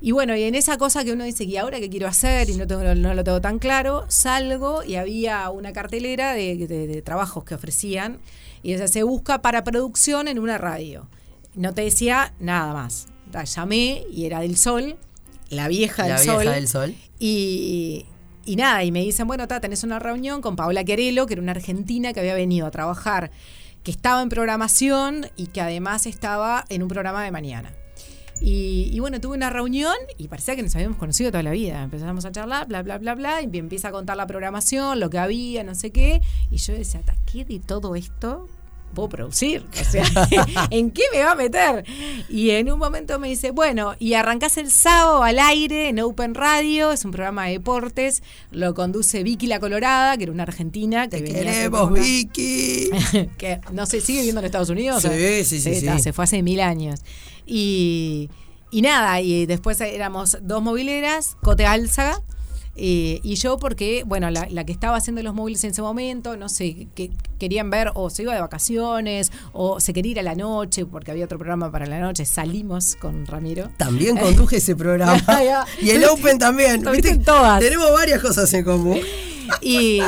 Y 0.00 0.10
bueno, 0.10 0.34
y 0.34 0.42
en 0.42 0.56
esa 0.56 0.76
cosa 0.76 1.04
que 1.04 1.12
uno 1.12 1.22
dice, 1.22 1.44
¿y 1.44 1.56
ahora 1.56 1.78
qué 1.78 1.88
quiero 1.88 2.08
hacer? 2.08 2.50
Y 2.50 2.56
no, 2.56 2.66
no 2.66 3.14
lo 3.14 3.22
tengo 3.22 3.40
tan 3.40 3.60
claro, 3.60 4.04
salgo 4.08 4.82
y 4.82 4.96
había 4.96 5.48
una 5.50 5.72
cartelera 5.72 6.32
de, 6.32 7.00
trabajos 7.04 7.44
que 7.44 7.54
ofrecían 7.54 8.18
y 8.64 8.72
decía, 8.72 8.88
se 8.88 9.04
busca 9.04 9.40
para 9.40 9.62
producción 9.62 10.26
en 10.26 10.40
una 10.40 10.58
radio. 10.58 11.06
No 11.54 11.72
te 11.72 11.82
decía 11.82 12.34
nada 12.40 12.74
más. 12.74 13.06
Ta, 13.30 13.44
Llamé 13.44 14.04
y 14.10 14.26
era 14.26 14.40
del 14.40 14.56
Sol, 14.56 14.96
la 15.52 15.68
vieja 15.68 16.08
La 16.08 16.16
del 16.16 16.24
vieja 16.26 16.42
Sol. 16.42 16.52
del 16.54 16.68
sol. 16.68 16.94
Y, 17.18 18.06
y 18.44 18.56
nada, 18.56 18.82
y 18.84 18.90
me 18.90 19.00
dicen, 19.02 19.26
bueno, 19.26 19.46
ta, 19.46 19.60
tenés 19.60 19.84
una 19.84 19.98
reunión 19.98 20.40
con 20.42 20.56
Paola 20.56 20.82
Querelo, 20.82 21.26
que 21.26 21.34
era 21.34 21.42
una 21.42 21.52
argentina 21.52 22.12
que 22.12 22.20
había 22.20 22.34
venido 22.34 22.66
a 22.66 22.70
trabajar, 22.70 23.30
que 23.84 23.90
estaba 23.90 24.22
en 24.22 24.28
programación 24.28 25.26
y 25.36 25.46
que 25.48 25.60
además 25.60 26.06
estaba 26.06 26.64
en 26.68 26.82
un 26.82 26.88
programa 26.88 27.22
de 27.22 27.30
mañana. 27.30 27.72
Y, 28.40 28.90
y 28.92 28.98
bueno, 28.98 29.20
tuve 29.20 29.36
una 29.36 29.50
reunión 29.50 29.94
y 30.18 30.26
parecía 30.26 30.56
que 30.56 30.62
nos 30.64 30.74
habíamos 30.74 30.98
conocido 30.98 31.30
toda 31.30 31.44
la 31.44 31.52
vida. 31.52 31.80
Empezamos 31.82 32.24
a 32.24 32.32
charlar, 32.32 32.66
bla, 32.66 32.82
bla, 32.82 32.98
bla, 32.98 33.14
bla, 33.14 33.40
y 33.42 33.46
me 33.46 33.58
empieza 33.58 33.88
a 33.88 33.92
contar 33.92 34.16
la 34.16 34.26
programación, 34.26 34.98
lo 34.98 35.10
que 35.10 35.18
había, 35.18 35.62
no 35.62 35.76
sé 35.76 35.90
qué. 35.90 36.20
Y 36.50 36.56
yo 36.56 36.72
decía, 36.72 37.02
"Ta, 37.02 37.14
¿qué 37.30 37.44
de 37.44 37.60
todo 37.60 37.94
esto 37.94 38.48
puedo 38.92 39.08
producir. 39.08 39.64
O 39.82 39.84
sea, 39.92 40.04
¿en 40.70 40.90
qué 40.90 41.02
me 41.12 41.22
va 41.22 41.32
a 41.32 41.34
meter? 41.34 41.84
Y 42.30 42.50
en 42.50 42.72
un 42.72 42.78
momento 42.78 43.18
me 43.18 43.28
dice, 43.28 43.50
bueno, 43.50 43.94
y 43.98 44.14
arrancás 44.14 44.56
el 44.56 44.70
sábado 44.70 45.22
al 45.22 45.38
aire 45.38 45.88
en 45.88 46.00
Open 46.00 46.34
Radio, 46.34 46.92
es 46.92 47.04
un 47.04 47.10
programa 47.10 47.46
de 47.46 47.52
deportes, 47.52 48.22
lo 48.50 48.72
conduce 48.74 49.22
Vicky 49.22 49.48
La 49.48 49.60
Colorada, 49.60 50.16
que 50.16 50.22
era 50.22 50.32
una 50.32 50.44
argentina. 50.44 51.08
Que 51.08 51.18
Te 51.18 51.22
venía 51.24 51.42
queremos, 51.42 51.92
Vicky. 51.92 52.90
que 53.38 53.60
no 53.72 53.84
sé, 53.84 54.00
sigue 54.00 54.20
viviendo 54.20 54.40
en 54.40 54.46
Estados 54.46 54.70
Unidos. 54.70 55.02
Sí, 55.02 55.44
sí, 55.44 55.60
sí, 55.60 55.74
sí. 55.80 55.98
Se 55.98 56.12
fue 56.12 56.24
hace 56.24 56.42
mil 56.42 56.60
años. 56.60 57.00
Y, 57.46 58.30
y 58.70 58.82
nada, 58.82 59.20
y 59.20 59.46
después 59.46 59.80
éramos 59.80 60.38
dos 60.40 60.62
mobileras, 60.62 61.36
Cote 61.42 61.66
Álzaga. 61.66 62.22
Eh, 62.74 63.20
y 63.22 63.34
yo 63.34 63.58
porque, 63.58 64.02
bueno, 64.06 64.30
la, 64.30 64.46
la 64.50 64.64
que 64.64 64.72
estaba 64.72 64.96
haciendo 64.96 65.22
los 65.22 65.34
móviles 65.34 65.62
en 65.64 65.72
ese 65.72 65.82
momento, 65.82 66.36
no 66.36 66.48
sé, 66.48 66.88
que 66.94 67.10
querían 67.38 67.68
ver 67.70 67.90
o 67.94 68.08
se 68.08 68.22
iba 68.22 68.34
de 68.34 68.40
vacaciones 68.40 69.30
o 69.52 69.78
se 69.78 69.92
quería 69.92 70.12
ir 70.12 70.20
a 70.20 70.22
la 70.22 70.34
noche 70.34 70.86
porque 70.86 71.10
había 71.10 71.26
otro 71.26 71.38
programa 71.38 71.70
para 71.70 71.86
la 71.86 72.00
noche, 72.00 72.24
salimos 72.24 72.96
con 72.96 73.26
Ramiro. 73.26 73.70
También 73.76 74.16
conduje 74.18 74.56
ese 74.56 74.74
programa. 74.76 75.20
Y 75.80 75.90
el 75.90 76.04
Open 76.04 76.38
también. 76.38 76.82
¿Viste? 76.90 77.18
todas. 77.18 77.60
Tenemos 77.60 77.92
varias 77.92 78.20
cosas 78.20 78.52
en 78.54 78.64
común. 78.64 79.00
Y, 79.60 80.00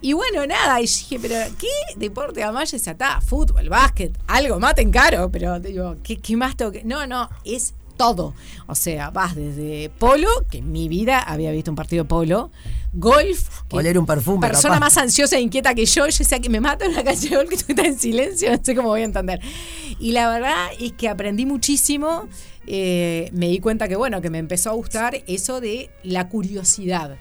y 0.00 0.12
bueno, 0.12 0.46
nada, 0.46 0.80
y 0.80 0.82
dije, 0.82 1.18
pero 1.20 1.34
¿qué 1.58 1.66
deporte 1.96 2.42
además 2.42 2.70
ya 2.70 2.92
está? 2.92 3.20
Fútbol, 3.20 3.68
básquet, 3.68 4.16
algo 4.28 4.60
maten 4.60 4.92
caro, 4.92 5.30
pero 5.30 5.58
digo, 5.58 5.96
¿qué, 6.04 6.18
qué 6.18 6.36
más 6.36 6.56
tengo 6.56 6.70
que.? 6.70 6.84
No, 6.84 7.06
no, 7.06 7.28
es 7.44 7.74
todo. 7.96 8.34
O 8.66 8.74
sea, 8.74 9.10
vas 9.10 9.34
desde 9.34 9.90
polo, 9.98 10.28
que 10.50 10.58
en 10.58 10.72
mi 10.72 10.88
vida 10.88 11.20
había 11.20 11.50
visto 11.52 11.70
un 11.70 11.76
partido 11.76 12.04
de 12.04 12.08
polo, 12.08 12.50
golf, 12.92 13.62
que 13.68 13.76
Oler 13.76 13.98
un 13.98 14.06
perfume, 14.06 14.46
persona 14.46 14.74
capaz. 14.74 14.86
más 14.86 14.96
ansiosa 14.98 15.36
e 15.36 15.40
inquieta 15.40 15.74
que 15.74 15.86
yo, 15.86 16.06
yo 16.06 16.18
decía 16.18 16.40
que 16.40 16.48
me 16.48 16.60
mata 16.60 16.86
una 16.88 17.02
cancha 17.04 17.28
de 17.28 17.36
golf 17.36 17.48
que 17.48 17.54
estoy 17.56 17.74
tan 17.74 17.86
en 17.86 17.98
silencio, 17.98 18.50
no 18.50 18.58
sé 18.62 18.74
cómo 18.74 18.88
voy 18.88 19.02
a 19.02 19.04
entender. 19.04 19.40
Y 19.98 20.12
la 20.12 20.28
verdad 20.28 20.66
es 20.80 20.92
que 20.92 21.08
aprendí 21.08 21.46
muchísimo. 21.46 22.28
eh, 22.66 23.28
me 23.32 23.48
di 23.48 23.58
cuenta 23.58 23.88
que, 23.88 23.96
bueno, 23.96 24.20
que 24.20 24.30
me 24.30 24.38
empezó 24.38 24.70
a 24.70 24.74
gustar 24.74 25.22
eso 25.26 25.60
de 25.60 25.90
la 26.04 26.28
curiosidad 26.28 27.18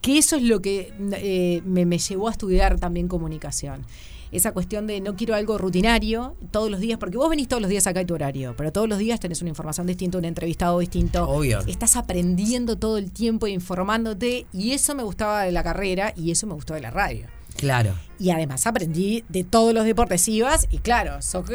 que 0.00 0.18
eso 0.18 0.36
es 0.36 0.42
lo 0.44 0.62
que 0.62 0.92
eh, 1.14 1.60
me, 1.64 1.84
me 1.84 1.98
llevó 1.98 2.28
a 2.28 2.30
estudiar 2.30 2.78
también 2.78 3.08
comunicación. 3.08 3.84
Esa 4.32 4.52
cuestión 4.52 4.86
de 4.86 5.00
no 5.00 5.16
quiero 5.16 5.34
algo 5.34 5.58
rutinario 5.58 6.36
todos 6.50 6.70
los 6.70 6.80
días, 6.80 6.98
porque 6.98 7.16
vos 7.16 7.30
venís 7.30 7.48
todos 7.48 7.62
los 7.62 7.70
días 7.70 7.86
acá 7.86 8.00
a 8.00 8.06
tu 8.06 8.14
horario, 8.14 8.54
pero 8.56 8.72
todos 8.72 8.88
los 8.88 8.98
días 8.98 9.20
tenés 9.20 9.40
una 9.40 9.50
información 9.50 9.86
distinta, 9.86 10.18
un 10.18 10.24
entrevistado 10.24 10.78
distinto. 10.78 11.28
Obvio. 11.28 11.60
Estás 11.66 11.96
aprendiendo 11.96 12.76
todo 12.76 12.98
el 12.98 13.10
tiempo 13.12 13.46
e 13.46 13.50
informándote, 13.50 14.46
y 14.52 14.72
eso 14.72 14.94
me 14.94 15.02
gustaba 15.02 15.42
de 15.42 15.52
la 15.52 15.62
carrera 15.62 16.12
y 16.16 16.30
eso 16.30 16.46
me 16.46 16.54
gustó 16.54 16.74
de 16.74 16.80
la 16.80 16.90
radio. 16.90 17.26
Claro. 17.56 17.94
Y 18.18 18.30
además 18.30 18.66
aprendí 18.66 19.24
de 19.28 19.44
todos 19.44 19.72
los 19.72 19.84
deportes 19.84 20.26
ibas 20.28 20.66
y 20.70 20.78
claro, 20.78 21.22
sos 21.22 21.46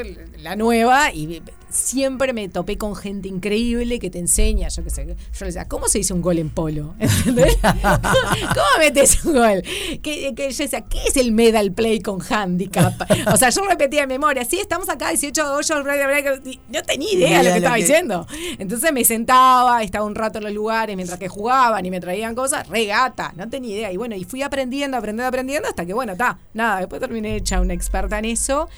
la 0.42 0.56
nueva 0.56 1.12
y 1.12 1.42
siempre 1.74 2.34
me 2.34 2.48
topé 2.50 2.78
con 2.78 2.96
gente 2.96 3.28
increíble 3.28 4.00
que 4.00 4.10
te 4.10 4.20
enseña, 4.20 4.68
yo 4.70 4.84
qué 4.84 4.90
sé, 4.90 5.06
yo 5.06 5.16
le 5.40 5.46
decía, 5.48 5.68
¿cómo 5.68 5.88
se 5.88 5.98
dice 5.98 6.14
un 6.14 6.22
gol 6.22 6.38
en 6.38 6.50
polo? 6.50 6.94
¿Entendés? 7.00 7.58
¿Cómo 7.62 8.78
metes 8.80 9.26
un 9.26 9.34
gol? 9.34 9.64
Que, 10.02 10.34
que 10.36 10.52
yo 10.52 10.64
decía, 10.64 10.82
¿qué 10.82 11.00
es 11.08 11.18
el 11.18 11.32
medal 11.32 11.72
play 11.74 12.00
con 12.00 12.22
handicap? 12.22 12.94
O 13.32 13.38
sea, 13.38 13.50
yo 13.50 13.64
repetía 13.64 14.04
en 14.04 14.10
memoria, 14.10 14.46
sí, 14.46 14.60
estamos 14.60 14.88
acá, 14.90 15.10
18 15.10 15.54
hoyos, 15.54 15.84
bla, 15.84 15.96
bla, 15.96 16.08
bla, 16.08 16.42
y 16.46 16.60
no 16.70 16.84
tenía 16.84 17.12
idea 17.12 17.38
de 17.40 17.44
lo 17.46 17.50
que 17.52 17.58
estaba 17.58 17.76
diciendo. 17.76 18.28
Entonces 18.60 18.94
me 18.94 19.04
sentaba, 19.04 19.82
estaba 19.84 20.06
un 20.06 20.16
rato 20.16 20.38
en 20.38 20.46
los 20.46 20.54
lugares 20.54 20.96
mientras 20.96 21.20
que 21.20 21.28
jugaban 21.28 21.86
y 21.86 21.92
me 21.92 22.00
traían 22.00 22.36
cosas, 22.36 22.68
regata, 22.70 23.34
no 23.36 23.50
tenía 23.50 23.76
idea. 23.76 23.92
Y 23.92 23.98
bueno, 23.98 24.16
y 24.16 24.24
fui 24.24 24.44
aprendiendo, 24.44 24.98
aprendiendo, 24.98 25.28
aprendiendo 25.28 25.68
hasta 25.68 25.86
que, 25.86 25.94
bueno, 25.94 26.14
está, 26.14 26.40
nada, 26.54 26.80
después 26.80 27.00
terminé 27.00 27.36
hecha 27.36 27.62
una 27.62 27.74
experta 27.74 28.20
en 28.20 28.26
eso. 28.26 28.70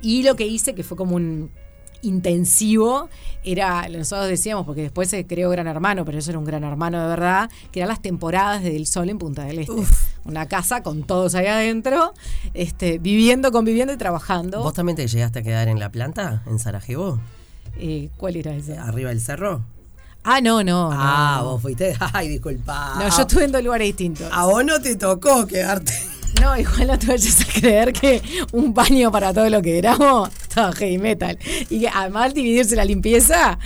Y 0.00 0.22
lo 0.22 0.36
que 0.36 0.46
hice, 0.46 0.74
que 0.74 0.82
fue 0.82 0.96
como 0.96 1.16
un 1.16 1.50
intensivo, 2.04 3.08
era, 3.42 3.88
nosotros 3.88 4.28
decíamos, 4.28 4.66
porque 4.66 4.82
después 4.82 5.08
se 5.08 5.26
creó 5.26 5.50
Gran 5.50 5.66
Hermano, 5.66 6.04
pero 6.04 6.18
eso 6.18 6.30
era 6.30 6.38
un 6.38 6.44
Gran 6.44 6.64
Hermano 6.64 7.00
de 7.02 7.08
verdad, 7.08 7.50
que 7.72 7.80
eran 7.80 7.88
las 7.88 8.02
temporadas 8.02 8.62
de 8.62 8.70
del 8.70 8.86
Sol 8.86 9.08
en 9.08 9.18
Punta 9.18 9.44
del 9.44 9.60
Este. 9.60 9.72
Una 10.24 10.46
casa 10.46 10.82
con 10.82 11.04
todos 11.04 11.34
ahí 11.34 11.46
adentro, 11.46 12.12
este, 12.54 12.98
viviendo, 12.98 13.52
conviviendo 13.52 13.92
y 13.92 13.96
trabajando. 13.96 14.62
¿Vos 14.62 14.74
también 14.74 14.96
te 14.96 15.06
llegaste 15.06 15.40
a 15.40 15.42
quedar 15.42 15.68
en 15.68 15.78
la 15.78 15.90
planta, 15.90 16.42
en 16.46 16.58
Sarajevo? 16.58 17.20
Eh, 17.76 18.10
¿Cuál 18.16 18.36
era 18.36 18.54
ese? 18.54 18.78
¿Arriba 18.78 19.10
del 19.10 19.20
cerro? 19.20 19.64
Ah, 20.22 20.40
no, 20.40 20.64
no. 20.64 20.90
no, 20.90 20.98
ah, 20.98 21.38
no. 21.40 21.50
vos 21.50 21.62
fuiste. 21.62 21.94
Ay, 22.12 22.28
disculpa. 22.28 22.94
No, 22.98 23.08
yo 23.14 23.22
estuve 23.22 23.44
en 23.44 23.52
dos 23.52 23.62
lugares 23.62 23.86
distintos. 23.88 24.26
A 24.32 24.46
vos 24.46 24.64
no 24.64 24.80
te 24.80 24.96
tocó 24.96 25.46
quedarte. 25.46 25.92
No, 26.40 26.56
igual 26.58 26.86
no 26.88 26.98
te 26.98 27.06
vayas 27.06 27.40
a 27.40 27.60
creer 27.60 27.92
que 27.92 28.22
un 28.52 28.74
baño 28.74 29.10
para 29.10 29.32
todo 29.32 29.48
lo 29.48 29.62
que 29.62 29.78
éramos 29.78 30.30
estaba 30.42 30.72
heavy 30.72 30.98
metal. 30.98 31.38
Y 31.70 31.80
que 31.80 31.88
además 31.88 32.34
dividirse 32.34 32.76
la 32.76 32.84
limpieza, 32.84 33.58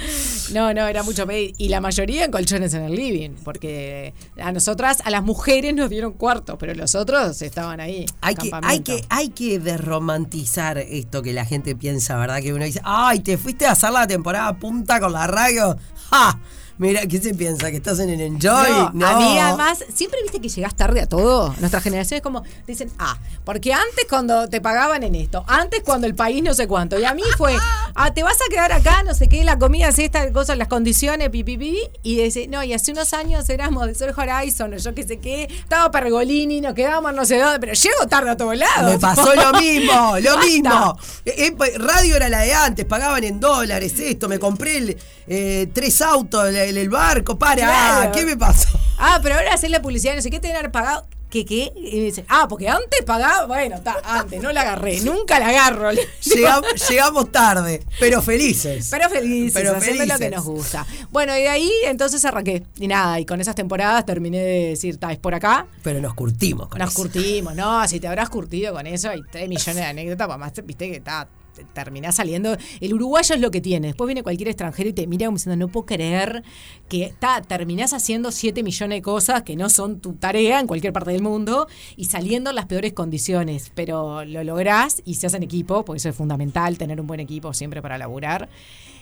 no, 0.53 0.73
no, 0.75 0.87
era 0.87 1.03
mucho 1.03 1.27
pedir. 1.27 1.55
Y 1.59 1.69
la 1.69 1.81
mayoría 1.81 2.25
en 2.25 2.31
colchones 2.31 2.75
en 2.75 2.83
el 2.83 2.95
living, 2.95 3.31
porque 3.45 4.15
a 4.41 4.53
nosotras, 4.53 4.99
a 5.05 5.11
las 5.11 5.23
mujeres 5.23 5.75
nos 5.75 5.91
dieron 5.91 6.13
cuartos, 6.13 6.57
pero 6.59 6.75
los 6.75 6.95
otros 6.95 7.41
estaban 7.43 7.81
ahí. 7.81 8.07
Hay 8.21 8.35
que, 8.35 8.51
hay, 8.63 8.81
que, 8.81 9.05
hay 9.09 9.29
que 9.31 9.59
desromantizar 9.59 10.79
esto 10.79 11.23
que 11.23 11.33
la 11.33 11.45
gente 11.45 11.75
piensa, 11.75 12.17
¿verdad? 12.17 12.41
Que 12.41 12.53
uno 12.53 12.65
dice, 12.65 12.81
ay, 12.85 13.21
te 13.21 13.39
fuiste 13.39 13.67
a 13.67 13.73
hacer 13.73 13.91
la 13.91 14.07
temporada 14.07 14.59
punta 14.59 15.01
con 15.01 15.13
la 15.13 15.27
radio. 15.27 15.77
¡Ja! 16.11 16.39
Mira, 16.79 17.05
¿qué 17.07 17.21
se 17.21 17.35
piensa? 17.35 17.71
¿Que 17.73 17.79
estás 17.79 17.99
en 17.99 18.09
el 18.11 18.21
Enjoy? 18.21 18.71
No, 18.95 19.07
A 19.09 19.19
mí 19.19 19.37
además, 19.39 19.85
siempre 19.93 20.21
viste 20.23 20.41
que 20.41 20.49
llegás 20.49 20.77
tarde 20.77 21.01
a 21.01 21.07
todo. 21.09 21.53
Nuestra 21.59 21.81
generación 21.81 22.19
es 22.19 22.23
como, 22.23 22.45
dicen, 22.69 22.89
ah, 23.01 23.19
porque 23.45 23.73
antes 23.73 24.07
cuando 24.09 24.49
te 24.49 24.61
pagaban 24.61 25.03
en 25.03 25.17
esto, 25.17 25.45
antes 25.49 25.83
cuando 25.85 26.07
el 26.07 26.15
país 26.15 26.41
no 26.43 26.55
sé 26.55 26.69
cuánto, 26.69 26.97
y 26.99 27.05
a 27.05 27.15
mí 27.15 27.23
fue, 27.37 27.57
ah, 27.97 28.15
te 28.15 28.23
vas 28.23 28.37
a 28.37 28.49
quedar 28.49 28.71
acá, 28.73 29.03
no 29.03 29.13
sé 29.13 29.29
qué, 29.29 29.43
la 29.43 29.59
comida 29.59 29.89
es 29.89 29.99
esta, 29.99 30.33
cosa, 30.33 30.55
las 30.55 30.69
condiciones, 30.69 31.31
pi, 31.31 31.43
pi, 31.43 31.59
pi, 31.59 31.79
y 32.05 32.23
dice, 32.23 32.47
no, 32.47 32.63
y 32.63 32.73
hace 32.73 32.93
unos 32.93 33.13
años 33.13 33.49
éramos 33.49 33.85
de 33.89 33.97
Sur 33.97 34.15
Horizon, 34.17 34.73
o 34.73 34.77
yo 34.77 34.95
qué 34.95 35.03
sé 35.03 35.19
qué, 35.19 35.45
estaba 35.51 35.91
Pergolini, 35.91 36.61
nos 36.61 36.75
quedábamos 36.75 37.13
no 37.13 37.25
sé 37.25 37.39
dónde, 37.41 37.59
pero 37.59 37.73
llego 37.73 38.07
tarde 38.07 38.31
a 38.31 38.37
todos 38.37 38.57
lados. 38.57 38.93
Me 38.93 38.99
pasó 39.01 39.35
lo 39.35 39.53
mismo, 39.59 40.17
lo 40.21 40.35
Basta. 40.37 40.47
mismo. 40.47 40.99
Eh, 41.25 41.35
eh, 41.39 41.53
pa- 41.53 41.67
radio 41.77 42.15
era 42.15 42.29
la 42.29 42.41
de 42.43 42.55
antes, 42.55 42.85
pagaban 42.85 43.25
en 43.25 43.41
dólares 43.41 43.99
esto, 43.99 44.29
me 44.29 44.39
compré 44.39 44.77
el, 44.79 44.97
eh, 45.27 45.69
tres 45.73 46.01
autos, 46.03 46.49
el, 46.55 46.68
el 46.77 46.89
barco, 46.91 47.39
para, 47.39 47.63
Claro. 47.63 48.13
¿qué 48.13 48.25
me 48.27 48.37
pasó? 48.37 48.69
Ah, 48.99 49.21
pero 49.23 49.37
ahora 49.37 49.55
hacer 49.55 49.71
la 49.71 49.81
publicidad, 49.81 50.15
no 50.17 50.23
sé 50.23 50.31
qué, 50.31 50.41
tener 50.41 50.71
pagado. 50.71 51.07
¿Qué 51.31 51.45
qué? 51.45 51.71
Y 51.77 51.97
me 51.99 52.05
dicen, 52.05 52.25
ah, 52.31 52.47
porque 52.49 52.71
antes 52.71 53.03
pagaba, 53.05 53.45
bueno, 53.45 53.77
está, 53.77 53.99
antes, 54.03 54.43
no 54.43 54.51
la 54.51 54.63
agarré, 54.63 55.01
nunca 55.03 55.39
la 55.39 55.49
agarro. 55.49 55.91
Llegamos, 56.23 56.71
llegamos 56.89 57.31
tarde, 57.31 57.83
pero 58.01 58.23
felices. 58.23 58.89
Pero 58.91 59.11
felices, 59.11 59.53
Pero 59.53 59.77
haciendo 59.77 60.07
lo 60.07 60.19
que 60.19 60.31
nos 60.31 60.43
gusta. 60.45 60.87
Bueno, 61.11 61.37
y 61.37 61.43
de 61.43 61.49
ahí 61.51 61.71
entonces 61.85 62.25
arranqué. 62.25 62.63
Y 62.79 62.89
nada, 62.89 63.21
y 63.21 63.27
con 63.27 63.43
esas 63.43 63.55
temporadas 63.55 64.07
terminé 64.07 64.39
de 64.39 64.69
decir, 64.71 64.95
está, 64.95 65.13
es 65.13 65.19
por 65.19 65.35
acá. 65.35 65.67
Pero 65.83 66.01
nos 66.01 66.15
curtimos 66.15 66.69
con 66.69 66.79
Nos 66.79 66.93
eso. 66.93 67.03
curtimos, 67.03 67.55
no, 67.55 67.87
si 67.87 68.01
te 68.01 68.09
habrás 68.09 68.31
curtido 68.31 68.73
con 68.73 68.87
eso, 68.87 69.11
hay 69.11 69.21
3 69.31 69.49
millones 69.51 69.77
de 69.77 69.85
anécdotas, 69.85 70.29
además, 70.31 70.53
viste 70.65 70.91
que 70.91 70.97
está, 70.97 71.29
te- 71.59 71.65
terminás 71.73 72.17
saliendo. 72.17 72.57
El 72.81 72.95
uruguayo 72.95 73.35
es 73.35 73.41
lo 73.41 73.51
que 73.51 73.61
tiene. 73.61 73.89
Después 73.89 74.07
viene 74.07 74.23
cualquier 74.23 74.49
extranjero 74.49 74.89
y 74.89 74.93
te 74.93 75.07
mira 75.07 75.27
como 75.27 75.37
diciendo, 75.37 75.57
no 75.67 75.71
puedo 75.73 75.87
creer 75.87 76.43
que 76.89 77.05
está, 77.05 77.43
terminás 77.43 77.93
haciendo 77.93 78.31
7 78.33 78.63
millones 78.63 78.99
de 78.99 79.03
cosas 79.03 79.43
que 79.43 79.57
no 79.57 79.69
son 79.69 80.01
tu 80.01 80.15
tarea 80.15 80.61
en 80.61 80.67
cualquier 80.67 80.93
parte 80.93 81.11
del 81.11 81.23
mundo 81.23 81.67
y 81.97 82.07
saliendo 82.07 82.51
en 82.51 82.57
las 82.57 82.67
peores 82.67 82.93
condiciones. 82.93 83.73
Pero 83.75 84.25
lo 84.25 84.45
lográs 84.45 85.03
y 85.05 85.15
se 85.15 85.27
hacen 85.27 85.43
equipo, 85.43 85.85
porque 85.85 85.99
eso 85.99 86.09
es 86.09 86.17
fundamental, 86.17 86.79
tener 86.79 87.01
un 87.01 87.07
buen 87.07 87.21
equipo 87.21 87.53
siempre 87.53 87.83
para 87.83 87.99
laburar. 87.99 88.49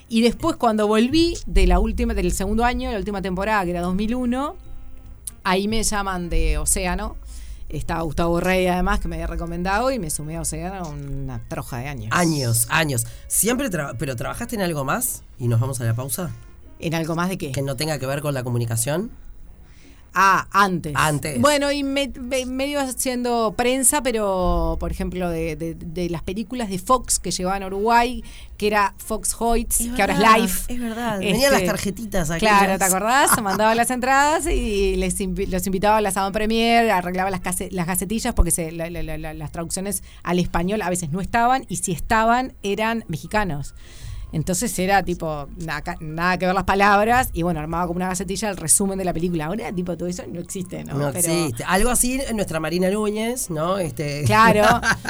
Y 0.08 0.22
después 0.22 0.56
cuando 0.56 0.86
volví 0.86 1.36
de 1.46 1.66
la 1.66 1.78
última, 1.80 2.14
del 2.14 2.32
segundo 2.32 2.64
año, 2.64 2.90
la 2.92 2.98
última 2.98 3.20
temporada, 3.22 3.64
que 3.64 3.70
era 3.70 3.80
2001, 3.80 4.54
ahí 5.44 5.68
me 5.68 5.82
llaman 5.82 6.28
de 6.28 6.58
Océano. 6.58 7.16
Estaba 7.68 8.02
Gustavo 8.02 8.38
Rey 8.40 8.66
además, 8.68 9.00
que 9.00 9.08
me 9.08 9.16
había 9.16 9.26
recomendado, 9.26 9.90
y 9.90 9.98
me 9.98 10.08
sumé 10.10 10.36
a 10.36 10.42
Océano 10.42 10.88
una 10.88 11.40
troja 11.48 11.78
de 11.78 11.88
años. 11.88 12.08
Años, 12.12 12.66
años. 12.70 13.06
Siempre, 13.26 13.70
tra- 13.70 13.96
pero 13.98 14.14
¿trabajaste 14.14 14.54
en 14.54 14.62
algo 14.62 14.84
más? 14.84 15.22
Y 15.38 15.48
nos 15.48 15.58
vamos 15.60 15.80
a 15.80 15.84
la 15.84 15.94
pausa. 15.94 16.30
¿En 16.78 16.94
algo 16.94 17.16
más 17.16 17.28
de 17.28 17.38
qué? 17.38 17.52
Que 17.52 17.62
no 17.62 17.74
tenga 17.76 17.98
que 17.98 18.06
ver 18.06 18.20
con 18.20 18.34
la 18.34 18.44
comunicación. 18.44 19.10
Ah, 20.18 20.48
antes. 20.50 20.94
Antes. 20.96 21.38
Bueno, 21.40 21.70
y 21.70 21.82
me, 21.84 22.08
me- 22.18 22.46
medio 22.46 22.80
haciendo 22.80 23.52
prensa, 23.56 24.02
pero 24.02 24.78
por 24.80 24.90
ejemplo, 24.90 25.28
de, 25.28 25.56
de- 25.56 25.74
de 25.74 26.08
las 26.08 26.22
películas 26.22 26.70
de 26.70 26.78
Fox 26.78 27.18
que 27.18 27.30
llevaban 27.30 27.62
a 27.62 27.66
Uruguay, 27.66 28.24
que 28.56 28.66
era 28.68 28.94
Fox 28.96 29.36
Hoyts, 29.38 29.76
que 29.94 30.00
ahora 30.00 30.14
es 30.14 30.20
Live. 30.20 30.52
Es 30.68 30.80
verdad. 30.80 31.20
Este, 31.22 31.32
Venían 31.32 31.52
las 31.52 31.64
tarjetitas 31.66 32.30
aquellas. 32.30 32.58
Claro, 32.60 32.78
¿te 32.78 32.84
acordás? 32.84 33.30
Mandaba 33.42 33.74
las 33.74 33.90
entradas 33.90 34.46
y 34.46 34.96
les 34.96 35.20
invi- 35.20 35.48
los 35.48 35.66
invitaba 35.66 35.98
a 35.98 36.00
la 36.00 36.10
Saban 36.10 36.32
Premier, 36.32 36.90
arreglaba 36.90 37.28
las, 37.28 37.40
las 37.70 37.86
gacetillas 37.86 38.32
porque 38.32 38.50
se- 38.50 38.72
la- 38.72 38.88
la- 38.88 39.02
la- 39.02 39.18
la- 39.18 39.34
las 39.34 39.52
traducciones 39.52 40.02
al 40.22 40.38
español 40.38 40.80
a 40.80 40.88
veces 40.88 41.10
no 41.10 41.20
estaban 41.20 41.66
y 41.68 41.76
si 41.76 41.92
estaban 41.92 42.54
eran 42.62 43.04
mexicanos. 43.08 43.74
Entonces 44.32 44.76
era 44.78 45.02
tipo, 45.04 45.48
nada, 45.56 45.96
nada 46.00 46.36
que 46.36 46.46
ver 46.46 46.54
las 46.54 46.64
palabras, 46.64 47.30
y 47.32 47.42
bueno, 47.42 47.60
armaba 47.60 47.86
como 47.86 47.98
una 47.98 48.08
gacetilla 48.08 48.50
el 48.50 48.56
resumen 48.56 48.98
de 48.98 49.04
la 49.04 49.12
película. 49.14 49.46
Ahora, 49.46 49.72
tipo, 49.72 49.96
todo 49.96 50.08
eso 50.08 50.24
no 50.30 50.40
existe, 50.40 50.82
¿no? 50.84 50.94
No 50.94 51.12
Pero- 51.12 51.18
existe. 51.32 51.64
Algo 51.64 51.90
así 51.90 52.20
en 52.20 52.34
nuestra 52.36 52.58
Marina 52.60 52.90
Núñez, 52.90 53.50
¿no? 53.50 53.78
Este, 53.78 54.24
Claro, 54.26 54.64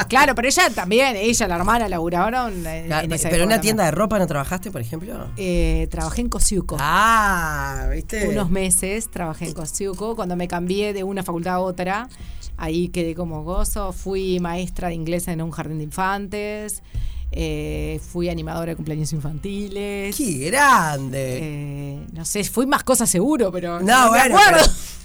claro, 0.09 0.35
pero 0.35 0.49
ella 0.49 0.69
también, 0.75 1.17
ella, 1.17 1.49
la 1.49 1.57
hermana, 1.57 1.89
laburaron 1.89 2.67
en, 2.67 2.87
Claro, 2.87 3.05
en 3.07 3.13
esa 3.13 3.31
pero 3.31 3.45
en 3.45 3.49
una 3.49 3.61
tienda 3.61 3.85
de 3.87 3.91
ropa 3.91 4.19
no 4.19 4.27
trabajaste, 4.27 4.71
por 4.71 4.81
ejemplo. 4.83 5.29
Eh, 5.37 5.89
trabajé 5.91 6.21
en 6.21 6.29
Cosiuco. 6.29 6.77
Ah, 6.79 7.89
¿viste? 7.93 8.29
Unos 8.29 8.51
meses 8.51 9.11
trabajé 9.11 9.47
en 9.47 9.55
Cosiuco. 9.55 10.15
Cuando 10.15 10.37
me 10.37 10.47
cambié 10.47 10.93
de 10.93 11.03
una 11.05 11.23
facultad 11.23 11.55
a 11.55 11.61
otra, 11.61 12.09
ahí 12.59 12.89
quedé 12.89 13.15
como 13.15 13.43
gozo. 13.45 13.93
Fui 13.93 14.39
maestra 14.41 14.89
de 14.89 14.95
inglés 14.95 15.27
en 15.29 15.41
un 15.43 15.51
jardín 15.51 15.79
de 15.79 15.85
infantes. 15.85 16.83
Eh, 17.33 18.01
fui 18.13 18.29
animadora 18.29 18.73
de 18.73 18.77
cumpleaños 18.77 19.13
infantiles. 19.13 20.15
¡Qué 20.17 20.51
grande! 20.51 21.39
eh, 21.43 22.07
no 22.13 22.25
sé, 22.25 22.45
fui 22.45 22.67
más 22.67 22.83
cosas 22.85 23.11
seguro, 23.11 23.51
pero 23.53 23.81
no, 23.81 23.87
no, 23.87 24.09
bueno, 24.09 24.39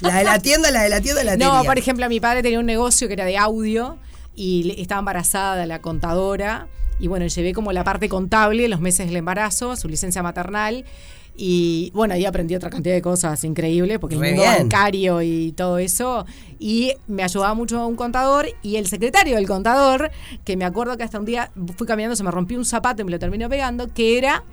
la 0.02 0.18
de 0.18 0.24
la 0.24 0.40
tienda, 0.40 0.72
la 0.72 0.84
de 0.84 0.90
la 0.90 1.02
tienda, 1.02 1.24
la 1.24 1.32
No, 1.38 1.52
tenía. 1.52 1.64
por 1.64 1.78
ejemplo, 1.78 2.08
mi 2.10 2.20
padre 2.20 2.44
tenía 2.44 2.60
un 2.60 2.66
negocio 2.66 3.08
que 3.08 3.14
era 3.14 3.26
de 3.26 3.38
audio 3.38 3.98
y 4.36 4.76
estaba 4.82 5.00
embarazada 5.00 5.66
la 5.66 5.82
contadora. 5.82 6.68
Y 7.00 7.08
bueno, 7.08 7.26
llevé 7.26 7.54
como 7.54 7.72
la 7.72 7.84
parte 7.84 8.08
contable 8.10 8.68
los 8.68 8.80
meses 8.80 9.08
del 9.08 9.16
embarazo, 9.18 9.76
su 9.76 9.88
licencia 9.88 10.22
maternal. 10.22 10.86
Y 11.36 11.92
bueno, 11.94 12.14
ahí 12.14 12.26
aprendí 12.26 12.56
otra 12.56 12.70
cantidad 12.70 12.94
de 12.94 13.02
cosas 13.02 13.44
increíbles, 13.44 14.00
porque 14.00 14.16
el 14.16 14.22
mundo 14.22 14.42
bien. 14.42 14.58
bancario 14.60 15.22
y 15.22 15.54
todo 15.54 15.78
eso. 15.78 16.26
Y 16.60 16.94
me 17.08 17.24
ayudaba 17.24 17.54
mucho 17.54 17.86
un 17.88 17.96
contador 17.96 18.48
y 18.62 18.76
el 18.76 18.88
secretario 18.88 19.36
del 19.36 19.48
contador, 19.48 20.12
que 20.44 20.58
me 20.58 20.66
acuerdo 20.66 20.98
que 20.98 21.04
hasta 21.04 21.20
un 21.20 21.26
día 21.26 21.52
fui 21.78 21.88
caminando, 21.88 22.16
se 22.16 22.24
me 22.24 22.32
rompió 22.32 22.58
un 22.58 22.66
zapato 22.66 23.02
y 23.02 23.06
me 23.06 23.12
lo 23.12 23.20
terminó 23.20 23.50
pegando, 23.50 23.88
que 23.94 24.18
era 24.18 24.44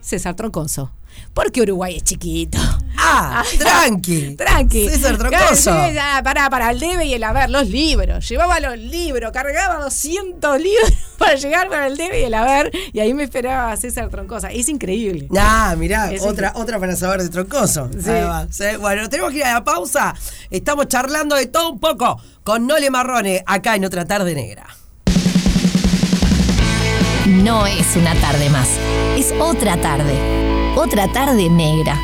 César 0.00 0.34
Troncoso. 0.34 0.92
Porque 1.34 1.62
Uruguay 1.62 1.96
es 1.96 2.04
chiquito. 2.04 2.58
Ah, 2.96 3.42
tranqui. 3.58 4.36
Tranqui. 4.36 4.88
César 4.88 5.16
Troncoso. 5.16 5.70
pará, 6.22 6.50
para 6.50 6.70
el 6.70 6.80
debe 6.80 7.06
y 7.06 7.14
el 7.14 7.24
haber, 7.24 7.48
los 7.50 7.68
libros. 7.68 8.28
Llevaba 8.28 8.60
los 8.60 8.78
libros, 8.78 9.32
cargaba 9.32 9.82
200 9.82 10.60
libros 10.60 10.92
para 11.18 11.34
llegar 11.34 11.68
para 11.68 11.86
el 11.86 11.96
debe 11.96 12.20
y 12.20 12.24
el 12.24 12.34
haber. 12.34 12.70
Y 12.92 13.00
ahí 13.00 13.14
me 13.14 13.24
esperaba 13.24 13.76
César 13.76 14.08
Troncosa. 14.10 14.48
Es 14.50 14.68
increíble. 14.68 15.28
Ah, 15.36 15.74
mirá, 15.78 16.12
Es 16.12 16.22
otra, 16.22 16.52
otra 16.54 16.78
para 16.78 16.96
saber 16.96 17.22
de 17.22 17.28
troncoso. 17.28 17.88
Sí. 17.92 18.10
Va. 18.10 18.46
Bueno, 18.80 19.08
tenemos 19.08 19.32
que 19.32 19.38
ir 19.38 19.44
a 19.44 19.54
la 19.54 19.64
pausa. 19.64 20.14
Estamos 20.50 20.88
charlando 20.88 21.36
de 21.36 21.46
todo 21.46 21.70
un 21.70 21.80
poco 21.80 22.20
con 22.44 22.66
Nole 22.66 22.90
Marrone 22.90 23.42
acá 23.46 23.76
en 23.76 23.84
otra 23.84 24.04
tarde 24.04 24.34
negra. 24.34 24.66
No 27.28 27.66
es 27.66 27.94
una 27.94 28.14
tarde 28.22 28.48
más, 28.48 28.70
es 29.18 29.34
otra 29.38 29.78
tarde. 29.78 30.14
Otra 30.76 31.12
tarde 31.12 31.50
negra. 31.50 31.94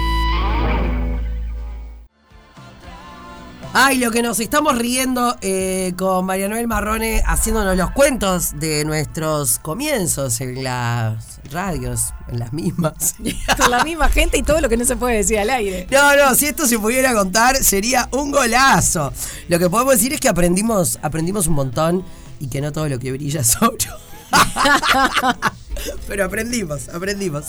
Ay, 3.73 3.97
lo 3.97 4.11
que 4.11 4.21
nos 4.23 4.39
estamos 4.39 4.77
riendo 4.77 5.35
eh, 5.41 5.95
con 5.97 6.27
María 6.27 6.47
Noel 6.47 6.69
Marrone 6.69 7.23
haciéndonos 7.27 7.75
los 7.75 7.91
cuentos 7.93 8.61
de 8.61 8.85
nuestros 8.85 9.59
comienzos 9.61 10.43
en 10.43 10.63
las 10.63 11.41
radios, 11.51 12.13
en 12.29 12.41
las 12.41 12.53
mismas. 12.53 13.15
Con 13.59 13.71
la 13.71 13.83
misma 13.83 14.11
gente 14.11 14.37
y 14.37 14.43
todo 14.43 14.61
lo 14.61 14.69
que 14.69 14.77
no 14.77 14.85
se 14.85 14.97
puede 14.97 15.17
decir 15.17 15.39
al 15.39 15.49
aire. 15.49 15.87
No, 15.91 16.17
no, 16.17 16.35
si 16.35 16.47
esto 16.47 16.67
se 16.67 16.79
pudiera 16.79 17.15
contar 17.15 17.57
sería 17.57 18.11
un 18.13 18.31
golazo. 18.31 19.11
Lo 19.49 19.59
que 19.59 19.71
podemos 19.71 19.95
decir 19.95 20.13
es 20.13 20.21
que 20.21 20.29
aprendimos, 20.29 20.99
aprendimos 21.01 21.47
un 21.47 21.55
montón 21.55 22.05
y 22.41 22.49
que 22.49 22.61
no 22.61 22.73
todo 22.73 22.91
lo 22.91 22.99
que 22.99 23.11
brilla 23.11 23.41
es 23.41 23.57
oro. 23.63 24.14
Pero 26.09 26.25
aprendimos, 26.25 26.89
aprendimos. 26.89 27.47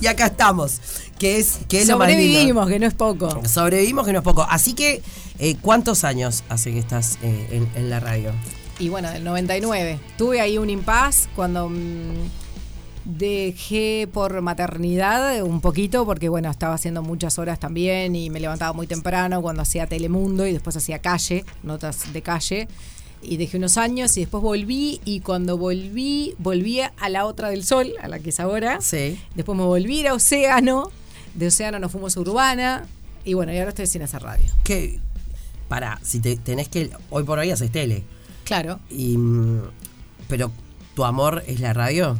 Y 0.00 0.06
acá 0.06 0.26
estamos, 0.26 0.80
que 1.18 1.38
es, 1.38 1.60
que 1.68 1.82
es 1.82 1.88
lo 1.88 1.98
más 1.98 2.08
lindo. 2.08 2.22
Sobrevivimos, 2.24 2.68
que 2.68 2.78
no 2.78 2.86
es 2.86 2.94
poco. 2.94 3.48
Sobrevivimos, 3.48 4.06
que 4.06 4.12
no 4.12 4.18
es 4.18 4.24
poco. 4.24 4.42
Así 4.48 4.74
que, 4.74 5.02
eh, 5.38 5.56
¿cuántos 5.60 6.04
años 6.04 6.44
hace 6.48 6.72
que 6.72 6.78
estás 6.78 7.18
eh, 7.22 7.48
en, 7.52 7.68
en 7.74 7.90
la 7.90 8.00
radio? 8.00 8.32
Y 8.78 8.88
bueno, 8.88 9.10
del 9.10 9.24
99. 9.24 9.98
Tuve 10.16 10.40
ahí 10.40 10.58
un 10.58 10.70
impas 10.70 11.28
cuando 11.34 11.68
mm, 11.68 12.28
dejé 13.04 14.08
por 14.12 14.40
maternidad 14.40 15.42
un 15.42 15.60
poquito, 15.60 16.04
porque 16.04 16.28
bueno, 16.28 16.50
estaba 16.50 16.74
haciendo 16.74 17.02
muchas 17.02 17.38
horas 17.38 17.58
también 17.58 18.14
y 18.14 18.30
me 18.30 18.38
levantaba 18.38 18.72
muy 18.72 18.86
temprano 18.86 19.40
cuando 19.42 19.62
hacía 19.62 19.86
Telemundo 19.86 20.46
y 20.46 20.52
después 20.52 20.76
hacía 20.76 21.00
calle, 21.00 21.44
notas 21.62 22.12
de 22.12 22.22
calle. 22.22 22.68
Y 23.20 23.36
dejé 23.36 23.56
unos 23.56 23.76
años 23.76 24.16
y 24.16 24.20
después 24.20 24.42
volví 24.42 25.00
y 25.04 25.20
cuando 25.20 25.58
volví, 25.58 26.34
volví 26.38 26.80
a 26.80 27.08
la 27.08 27.26
otra 27.26 27.50
del 27.50 27.64
sol, 27.64 27.92
a 28.00 28.08
la 28.08 28.18
que 28.20 28.30
es 28.30 28.40
ahora. 28.40 28.80
Sí. 28.80 29.18
Después 29.34 29.58
me 29.58 29.64
volví 29.64 30.06
a 30.06 30.14
Océano, 30.14 30.90
de 31.34 31.48
Océano 31.48 31.78
nos 31.78 31.92
fuimos 31.92 32.16
a 32.16 32.20
Urbana 32.20 32.86
y 33.24 33.34
bueno, 33.34 33.52
y 33.52 33.58
ahora 33.58 33.70
estoy 33.70 33.86
sin 33.86 34.02
hacer 34.02 34.22
radio. 34.22 34.50
Que, 34.64 35.00
para, 35.68 36.00
si 36.02 36.20
te, 36.20 36.36
tenés 36.36 36.68
que. 36.68 36.90
Hoy 37.10 37.24
por 37.24 37.38
hoy 37.38 37.50
haces 37.50 37.70
tele. 37.70 38.04
Claro. 38.44 38.80
Y, 38.88 39.18
mm, 39.18 39.62
pero, 40.28 40.50
¿tu 40.94 41.04
amor 41.04 41.44
es 41.46 41.60
la 41.60 41.72
radio? 41.74 42.18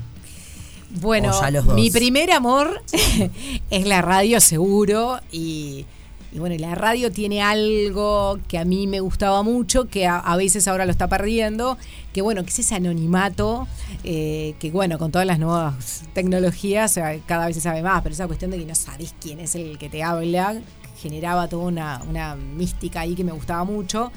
Bueno, 0.91 1.33
mi 1.75 1.91
primer 1.91 2.31
amor 2.31 2.83
es 3.71 3.87
la 3.87 4.03
radio 4.03 4.41
seguro 4.41 5.21
y, 5.31 5.87
y 6.33 6.38
bueno, 6.38 6.57
la 6.59 6.75
radio 6.75 7.11
tiene 7.11 7.43
algo 7.43 8.38
que 8.49 8.59
a 8.59 8.64
mí 8.64 8.87
me 8.87 9.01
gustaba 9.01 9.43
mucho, 9.43 9.88
que 9.88 10.07
a, 10.07 10.19
a 10.19 10.37
veces 10.37 10.69
ahora 10.69 10.85
lo 10.85 10.91
está 10.93 11.09
perdiendo, 11.09 11.79
que 12.12 12.21
bueno, 12.23 12.43
que 12.45 12.51
es 12.51 12.59
ese 12.59 12.75
anonimato, 12.75 13.67
eh, 14.05 14.55
que 14.59 14.71
bueno, 14.71 14.99
con 14.99 15.11
todas 15.11 15.27
las 15.27 15.38
nuevas 15.38 16.03
tecnologías 16.12 16.97
eh, 16.97 17.23
cada 17.27 17.47
vez 17.47 17.57
se 17.57 17.62
sabe 17.62 17.83
más, 17.83 18.03
pero 18.03 18.12
esa 18.12 18.27
cuestión 18.27 18.51
de 18.51 18.59
que 18.59 18.67
no 18.67 18.75
sabes 18.75 19.14
quién 19.21 19.41
es 19.41 19.55
el 19.55 19.79
que 19.79 19.88
te 19.88 20.03
habla, 20.03 20.61
generaba 21.01 21.49
toda 21.49 21.64
una, 21.67 22.03
una 22.09 22.35
mística 22.37 23.01
ahí 23.01 23.14
que 23.14 23.25
me 23.25 23.33
gustaba 23.33 23.64
mucho. 23.64 24.11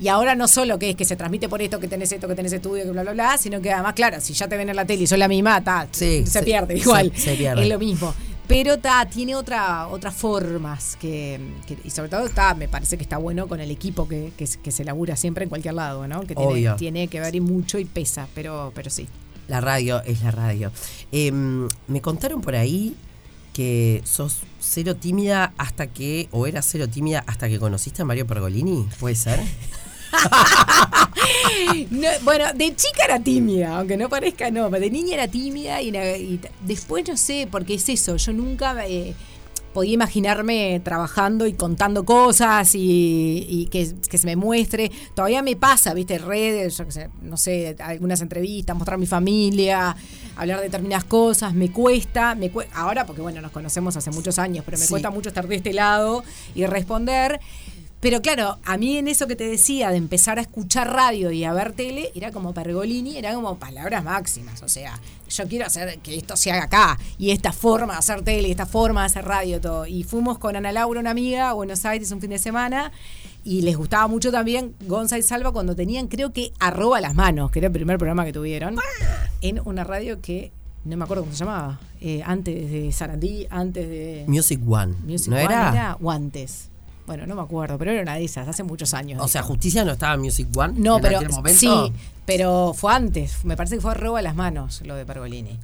Y 0.00 0.08
ahora 0.08 0.34
no 0.34 0.48
solo 0.48 0.76
que 0.80 0.90
es 0.90 0.96
que 0.96 1.04
se 1.04 1.14
transmite 1.14 1.48
por 1.48 1.62
esto, 1.62 1.78
que 1.78 1.86
tenés 1.86 2.10
esto, 2.10 2.26
que 2.26 2.34
tenés 2.34 2.52
estudio, 2.52 2.82
que 2.84 2.90
bla, 2.90 3.02
bla, 3.02 3.12
bla, 3.12 3.38
sino 3.38 3.60
que 3.60 3.70
además, 3.72 3.94
claro, 3.94 4.20
si 4.20 4.32
ya 4.32 4.48
te 4.48 4.56
ven 4.56 4.68
en 4.68 4.74
la 4.74 4.84
tele 4.84 5.04
y 5.04 5.06
son 5.06 5.20
la 5.20 5.28
misma, 5.28 5.62
ta, 5.62 5.86
Sí, 5.92 6.24
se 6.26 6.30
se- 6.40 6.42
pierde 6.42 6.76
igual. 6.76 7.12
se- 7.14 7.20
se 7.20 7.34
pierde. 7.36 7.62
Es 7.62 7.68
lo 7.68 7.78
mismo. 7.78 8.12
Pero 8.46 8.78
ta, 8.78 9.06
tiene 9.06 9.34
otra, 9.36 9.88
otras 9.88 10.14
formas 10.14 10.96
que, 11.00 11.40
que- 11.66 11.78
y 11.82 11.90
sobre 11.90 12.10
todo 12.10 12.28
ta, 12.28 12.54
me 12.54 12.68
parece 12.68 12.96
que 12.98 13.02
está 13.02 13.16
bueno 13.16 13.48
con 13.48 13.58
el 13.60 13.70
equipo 13.70 14.06
que, 14.06 14.32
que, 14.36 14.46
se- 14.46 14.58
que 14.60 14.70
se 14.70 14.84
labura 14.84 15.16
siempre 15.16 15.44
en 15.44 15.48
cualquier 15.48 15.74
lado, 15.74 16.06
¿no? 16.06 16.20
Que 16.26 16.34
tiene, 16.34 16.52
Obvio. 16.52 16.76
tiene 16.76 17.08
que 17.08 17.20
ver 17.20 17.34
y 17.34 17.40
mucho 17.40 17.78
y 17.78 17.86
pesa, 17.86 18.28
pero, 18.34 18.70
pero 18.74 18.90
sí. 18.90 19.08
La 19.48 19.60
radio 19.60 20.02
es 20.04 20.22
la 20.22 20.30
radio. 20.30 20.70
Em, 21.10 21.68
me 21.88 22.00
contaron 22.02 22.40
por 22.42 22.54
ahí 22.54 22.94
que 23.54 24.02
sos 24.04 24.40
cero 24.60 24.94
tímida 24.96 25.54
hasta 25.56 25.86
que, 25.86 26.28
o 26.30 26.46
eras 26.46 26.66
cero 26.70 26.86
tímida 26.88 27.24
hasta 27.26 27.48
que 27.48 27.58
conociste 27.58 28.02
a 28.02 28.04
Mario 28.04 28.26
Pergolini, 28.26 28.86
¿puede 29.00 29.14
ser? 29.14 29.40
No, 31.90 32.08
bueno, 32.22 32.44
de 32.54 32.74
chica 32.76 33.04
era 33.04 33.18
tímida, 33.20 33.78
aunque 33.78 33.96
no 33.96 34.08
parezca, 34.08 34.50
no, 34.50 34.70
pero 34.70 34.82
de 34.82 34.90
niña 34.90 35.14
era 35.14 35.28
tímida 35.28 35.80
y, 35.80 36.40
después 36.62 37.06
no 37.08 37.16
sé, 37.16 37.48
porque 37.50 37.74
es 37.74 37.88
eso, 37.88 38.16
yo 38.16 38.32
nunca 38.32 38.86
eh, 38.86 39.14
podía 39.72 39.92
imaginarme 39.94 40.80
trabajando 40.84 41.46
y 41.46 41.54
contando 41.54 42.04
cosas 42.04 42.74
y, 42.74 43.46
y 43.48 43.66
que, 43.66 43.92
que 44.08 44.18
se 44.18 44.26
me 44.26 44.36
muestre. 44.36 44.90
Todavía 45.14 45.42
me 45.42 45.56
pasa, 45.56 45.94
viste, 45.94 46.18
redes, 46.18 46.76
yo 46.76 46.84
qué 46.86 46.92
sé, 46.92 47.10
no 47.22 47.36
sé, 47.36 47.76
algunas 47.80 48.20
entrevistas, 48.20 48.76
mostrar 48.76 48.98
mi 48.98 49.06
familia, 49.06 49.96
hablar 50.36 50.58
de 50.58 50.64
determinadas 50.64 51.04
cosas, 51.04 51.54
me 51.54 51.70
cuesta, 51.70 52.34
me 52.34 52.52
cue- 52.52 52.66
ahora 52.74 53.06
porque 53.06 53.22
bueno, 53.22 53.40
nos 53.40 53.52
conocemos 53.52 53.96
hace 53.96 54.10
muchos 54.10 54.38
años, 54.38 54.64
pero 54.64 54.78
me 54.78 54.84
Sí. 54.84 54.90
cuesta 54.90 55.10
mucho 55.10 55.28
estar 55.28 55.46
de 55.48 55.56
este 55.56 55.72
lado 55.72 56.22
y 56.54 56.66
responder. 56.66 57.40
Pero 58.04 58.20
claro, 58.20 58.58
a 58.66 58.76
mí 58.76 58.98
en 58.98 59.08
eso 59.08 59.26
que 59.26 59.34
te 59.34 59.48
decía 59.48 59.88
de 59.88 59.96
empezar 59.96 60.38
a 60.38 60.42
escuchar 60.42 60.92
radio 60.92 61.30
y 61.30 61.44
a 61.44 61.54
ver 61.54 61.72
tele, 61.72 62.12
era 62.14 62.32
como 62.32 62.52
Pergolini, 62.52 63.16
era 63.16 63.32
como 63.32 63.56
palabras 63.56 64.04
máximas. 64.04 64.62
O 64.62 64.68
sea, 64.68 65.00
yo 65.30 65.48
quiero 65.48 65.64
hacer 65.64 65.98
que 66.00 66.14
esto 66.14 66.36
se 66.36 66.52
haga 66.52 66.64
acá. 66.64 66.98
Y 67.16 67.30
esta 67.30 67.50
forma 67.50 67.94
de 67.94 68.00
hacer 68.00 68.20
tele, 68.20 68.50
esta 68.50 68.66
forma 68.66 69.00
de 69.00 69.06
hacer 69.06 69.24
radio, 69.24 69.58
todo. 69.58 69.86
Y 69.86 70.02
fuimos 70.02 70.36
con 70.36 70.54
Ana 70.54 70.70
Laura, 70.70 71.00
una 71.00 71.12
amiga, 71.12 71.48
a 71.48 71.52
Buenos 71.54 71.82
Aires 71.86 72.12
un 72.12 72.20
fin 72.20 72.28
de 72.28 72.38
semana. 72.38 72.92
Y 73.42 73.62
les 73.62 73.74
gustaba 73.74 74.06
mucho 74.06 74.30
también 74.30 74.74
Gonza 74.86 75.16
y 75.16 75.22
Salva 75.22 75.50
cuando 75.52 75.74
tenían, 75.74 76.08
creo 76.08 76.30
que, 76.30 76.52
arroba 76.60 77.00
las 77.00 77.14
manos, 77.14 77.50
que 77.50 77.60
era 77.60 77.68
el 77.68 77.72
primer 77.72 77.96
programa 77.96 78.26
que 78.26 78.34
tuvieron. 78.34 78.76
En 79.40 79.60
una 79.64 79.82
radio 79.82 80.20
que 80.20 80.52
no 80.84 80.94
me 80.98 81.04
acuerdo 81.04 81.22
cómo 81.22 81.32
se 81.32 81.38
llamaba. 81.38 81.80
eh, 82.02 82.20
antes 82.22 82.70
de 82.70 82.92
Sarandí, 82.92 83.46
antes 83.48 83.88
de. 83.88 84.26
Music 84.28 84.60
One. 84.68 84.94
Music 85.06 85.28
¿No 85.28 85.36
One 85.36 85.44
era? 85.46 85.96
o 86.02 86.10
antes. 86.10 86.68
Bueno, 87.06 87.26
no 87.26 87.34
me 87.34 87.42
acuerdo, 87.42 87.76
pero 87.76 87.90
era 87.90 88.02
una 88.02 88.14
de 88.14 88.24
esas, 88.24 88.48
hace 88.48 88.62
muchos 88.62 88.94
años. 88.94 89.20
O 89.22 89.28
sea, 89.28 89.42
Justicia 89.42 89.84
no 89.84 89.92
estaba 89.92 90.14
en 90.14 90.20
Music 90.20 90.48
One. 90.56 90.74
no, 90.78 90.96
en 90.96 91.02
pero 91.02 91.16
aquel 91.18 91.30
momento? 91.30 91.58
sí, 91.60 91.92
pero 92.24 92.72
fue 92.74 92.94
antes. 92.94 93.44
Me 93.44 93.56
parece 93.56 93.76
que 93.76 93.82
fue 93.82 93.92
roba 93.94 94.22
las 94.22 94.34
manos 94.34 94.80
lo 94.84 94.94
de 94.94 95.04
Pergolini. 95.04 95.58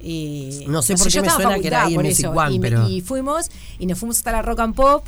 Y, 0.00 0.64
No 0.66 0.82
sé 0.82 0.96
por 0.96 1.08
qué 1.10 1.22
me 1.22 1.30
suena 1.30 1.58
que 1.60 1.68
era 1.68 1.84
ahí 1.84 1.94
en 1.94 2.02
Music 2.02 2.28
One, 2.34 2.54
y, 2.54 2.58
pero- 2.58 2.88
y 2.88 3.00
fuimos 3.00 3.48
y 3.78 3.86
nos 3.86 3.98
fuimos 3.98 4.16
hasta 4.18 4.32
la 4.32 4.42
Rock 4.42 4.60
and 4.60 4.74
Pop. 4.74 5.04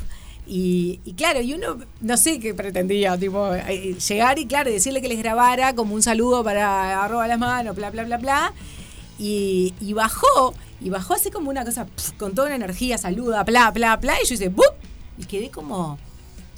Y, 0.47 0.99
y 1.03 1.13
claro, 1.13 1.41
y 1.41 1.53
uno, 1.55 1.77
no 2.01 2.17
sé 2.17 2.39
qué 2.39 2.53
pretendía, 2.53 3.17
tipo, 3.17 3.53
eh, 3.55 3.95
llegar 4.07 4.37
y 4.39 4.45
claro, 4.45 4.69
decirle 4.71 5.01
que 5.01 5.07
les 5.07 5.17
grabara 5.17 5.73
como 5.73 5.95
un 5.95 6.03
saludo 6.03 6.43
para 6.43 7.03
arroba 7.03 7.27
las 7.27 7.39
manos, 7.39 7.75
bla, 7.75 7.89
bla, 7.89 8.03
bla, 8.05 8.17
bla. 8.17 8.53
Y, 9.17 9.73
y 9.81 9.93
bajó 9.93 10.53
Y 10.81 10.89
bajó 10.89 11.13
así 11.15 11.31
como 11.31 11.49
una 11.49 11.65
cosa, 11.65 11.85
pf, 11.85 12.13
con 12.17 12.35
toda 12.35 12.47
una 12.47 12.55
energía, 12.57 12.97
saluda, 12.97 13.43
bla, 13.43 13.71
bla, 13.71 13.97
bla. 13.97 14.13
Y 14.23 14.27
yo 14.27 14.35
hice, 14.35 14.49
¡bup! 14.49 14.65
Y 15.17 15.25
quedé 15.25 15.49
como. 15.49 15.97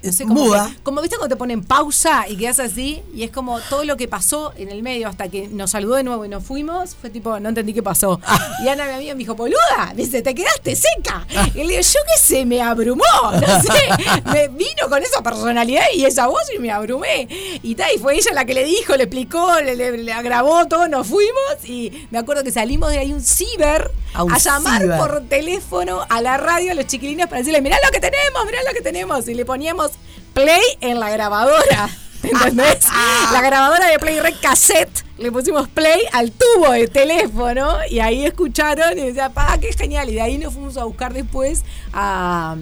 No 0.04 0.12
sé, 0.14 0.24
como, 0.26 0.46
Muda. 0.46 0.70
que- 0.70 0.84
como 0.84 1.02
viste 1.02 1.18
cuando 1.18 1.34
te 1.36 1.38
ponen 1.38 1.64
pausa 1.64 2.26
y 2.30 2.38
quedas 2.38 2.60
así, 2.60 3.02
y 3.16 3.24
es 3.24 3.32
como 3.32 3.60
todo 3.62 3.84
lo 3.84 3.98
que 3.98 4.08
pasó 4.08 4.54
en 4.56 4.70
el 4.70 4.84
medio 4.84 5.08
hasta 5.08 5.28
que 5.28 5.48
nos 5.48 5.72
saludó 5.72 5.96
de 5.96 6.04
nuevo 6.04 6.24
y 6.24 6.30
nos 6.30 6.44
fuimos, 6.44 6.96
fue 6.96 7.10
tipo, 7.10 7.40
no 7.40 7.50
entendí 7.50 7.74
qué 7.74 7.82
pasó. 7.84 8.20
Y 8.64 8.68
Ana, 8.68 8.86
mi 8.86 8.94
amiga, 8.94 9.14
me 9.16 9.20
dijo, 9.20 9.36
boluda, 9.36 9.94
dice, 9.96 10.22
te 10.22 10.36
quedaste 10.36 10.76
seca. 10.76 11.26
Y 11.56 11.64
le 11.64 11.70
digo, 11.70 11.82
yo 11.82 12.00
qué 12.06 12.20
sé, 12.22 12.46
me 12.46 12.62
abrumó, 12.62 13.04
no 13.34 13.62
sé, 13.62 14.22
me 14.32 14.48
vino 14.50 14.88
con 14.88 15.02
esa 15.02 15.22
personalidad 15.24 15.86
y 15.96 16.06
esa 16.06 16.28
voz 16.28 16.44
y 16.56 16.60
me 16.60 16.72
abrumé. 16.72 17.28
Y 17.64 17.74
tal, 17.76 17.90
y 17.96 17.98
fue 17.98 18.16
ella 18.16 18.32
la 18.34 18.46
que 18.46 18.54
le 18.54 18.64
dijo, 18.66 18.96
le 18.96 19.04
explicó, 19.04 19.60
le, 19.62 19.76
le- 19.76 19.98
le 19.98 20.22
grabó 20.24 20.66
todo, 20.68 20.88
nos 20.88 21.08
fuimos 21.08 21.34
y 21.66 22.08
me 22.12 22.20
acuerdo 22.20 22.44
que 22.44 22.52
salimos 22.52 22.92
de 22.92 23.00
ahí 23.00 23.12
un 23.14 23.22
ciber 23.22 23.92
A 24.14 24.24
un 24.24 24.32
a 24.32 24.38
llamar 24.38 24.82
ciber. 24.82 24.98
por 25.00 25.22
teléfono 25.28 26.06
a 26.08 26.22
la 26.22 26.38
radio 26.38 26.72
a 26.72 26.76
los 26.76 26.86
chiquilines 26.88 27.28
para 27.28 27.40
decirle, 27.40 27.62
mirá 27.62 27.78
lo 27.84 27.92
que 27.92 28.00
tenemos, 28.00 28.46
mirá 28.46 28.60
lo 28.68 28.74
que 28.74 28.82
tenemos. 28.82 29.28
Y 29.28 29.34
le 29.34 29.44
poníamos 29.46 29.87
play 30.34 30.62
en 30.82 31.00
la 31.00 31.10
grabadora. 31.10 31.90
¿Entendés? 32.24 32.86
la 33.34 33.42
grabadora 33.42 33.88
de 33.90 34.00
Play 34.00 34.20
Rec 34.20 34.40
cassette. 34.42 35.06
Le 35.18 35.32
pusimos 35.32 35.68
play 35.68 36.02
al 36.14 36.32
tubo 36.32 36.72
de 36.72 36.88
teléfono 36.88 37.78
y 37.90 38.00
ahí 38.00 38.26
escucharon 38.26 38.98
y 38.98 39.02
decía, 39.02 39.30
pa, 39.30 39.58
qué 39.60 39.72
genial. 39.74 40.10
Y 40.10 40.14
de 40.16 40.22
ahí 40.22 40.38
nos 40.38 40.54
fuimos 40.54 40.78
a 40.78 40.84
buscar 40.84 41.14
después 41.14 41.64
a, 41.94 42.56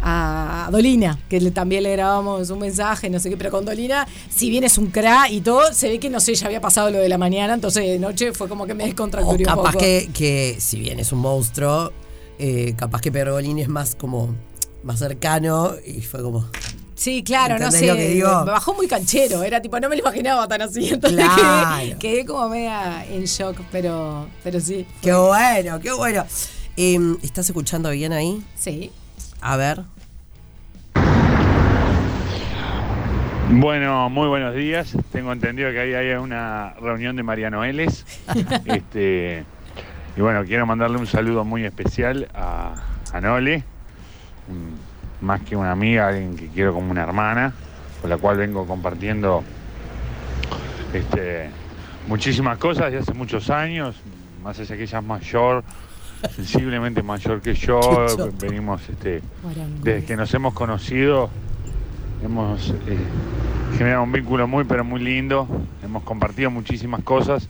a 0.00 0.68
Dolina, 0.70 1.18
que 1.28 1.40
le- 1.40 1.50
también 1.50 1.82
le 1.82 1.92
grabamos 1.92 2.50
un 2.50 2.58
mensaje, 2.58 3.08
no 3.08 3.18
sé 3.18 3.30
qué, 3.30 3.36
pero 3.36 3.50
con 3.50 3.64
Dolina, 3.64 4.06
si 4.34 4.50
bien 4.50 4.64
es 4.64 4.76
un 4.78 4.88
cra 4.88 5.28
y 5.30 5.40
todo, 5.40 5.72
se 5.72 5.88
ve 5.88 5.98
que 5.98 6.10
no 6.10 6.20
sé, 6.20 6.34
ya 6.34 6.46
había 6.46 6.60
pasado 6.60 6.90
lo 6.90 6.98
de 6.98 7.08
la 7.08 7.18
mañana, 7.18 7.54
entonces 7.54 7.84
de 7.84 7.98
noche 7.98 8.32
fue 8.32 8.48
como 8.48 8.66
que 8.66 8.74
me 8.74 8.84
descontracturé 8.84 9.44
capaz 9.44 9.72
poco. 9.72 9.78
que, 9.78 10.10
que, 10.12 10.56
si 10.60 10.78
bien 10.80 10.98
es 11.00 11.12
un 11.12 11.20
monstruo, 11.20 11.92
eh, 12.38 12.74
capaz 12.76 13.00
que 13.00 13.10
Pergolini 13.10 13.62
es 13.62 13.68
más 13.68 13.94
como 13.94 14.34
más 14.86 14.98
cercano 15.00 15.72
y 15.84 16.00
fue 16.00 16.22
como. 16.22 16.48
Sí, 16.94 17.22
claro, 17.22 17.58
no 17.58 17.66
¿Entendés 17.66 17.80
sé. 17.80 17.86
lo 17.88 17.94
que 17.96 18.08
digo? 18.08 18.44
Me 18.46 18.52
bajó 18.52 18.72
muy 18.72 18.86
canchero, 18.88 19.42
era 19.42 19.60
tipo, 19.60 19.78
no 19.78 19.88
me 19.90 19.96
lo 19.96 20.00
imaginaba 20.02 20.48
tan 20.48 20.62
así. 20.62 20.88
Entonces 20.94 21.18
Claro. 21.20 21.82
quedé, 21.82 21.98
quedé 21.98 22.24
como 22.24 22.48
media 22.48 23.04
en 23.06 23.24
shock, 23.24 23.58
pero, 23.70 24.26
pero 24.42 24.58
sí. 24.60 24.86
¡Qué 25.02 25.12
bueno, 25.12 25.78
qué 25.80 25.92
bueno! 25.92 26.24
Em, 26.76 27.18
¿Estás 27.22 27.46
escuchando 27.50 27.90
bien 27.90 28.12
ahí? 28.14 28.42
Sí. 28.54 28.90
A 29.42 29.56
ver. 29.56 29.82
Bueno, 33.50 34.10
muy 34.10 34.26
buenos 34.28 34.54
días. 34.54 34.96
Tengo 35.12 35.32
entendido 35.32 35.70
que 35.70 35.80
ahí 35.80 35.94
hay 35.94 36.10
una 36.16 36.74
reunión 36.80 37.14
de 37.16 37.22
María 37.22 37.48
Noeles. 37.50 38.04
este, 38.66 39.44
y 40.16 40.20
bueno, 40.20 40.44
quiero 40.44 40.66
mandarle 40.66 40.98
un 40.98 41.06
saludo 41.06 41.44
muy 41.44 41.64
especial 41.64 42.28
a, 42.34 42.74
a 43.12 43.20
Nole, 43.20 43.62
más 45.20 45.40
que 45.42 45.56
una 45.56 45.72
amiga, 45.72 46.08
alguien 46.08 46.36
que 46.36 46.48
quiero 46.48 46.72
como 46.74 46.90
una 46.90 47.02
hermana, 47.02 47.52
con 48.00 48.10
la 48.10 48.16
cual 48.16 48.36
vengo 48.36 48.66
compartiendo 48.66 49.42
este, 50.92 51.50
muchísimas 52.06 52.58
cosas 52.58 52.92
de 52.92 52.98
hace 52.98 53.12
muchos 53.14 53.50
años, 53.50 53.96
más 54.42 54.58
allá 54.58 54.76
que 54.76 54.82
ella 54.84 54.98
es 54.98 55.04
mayor, 55.04 55.64
sensiblemente 56.34 57.02
mayor 57.02 57.40
que 57.40 57.54
yo, 57.54 57.80
venimos 58.40 58.88
este, 58.88 59.22
desde 59.82 60.04
que 60.04 60.16
nos 60.16 60.32
hemos 60.34 60.54
conocido, 60.54 61.30
hemos 62.22 62.70
eh, 62.70 62.98
generado 63.76 64.04
un 64.04 64.12
vínculo 64.12 64.46
muy, 64.46 64.64
pero 64.64 64.84
muy 64.84 65.00
lindo. 65.00 65.46
Hemos 65.82 66.02
compartido 66.04 66.50
muchísimas 66.50 67.02
cosas 67.02 67.48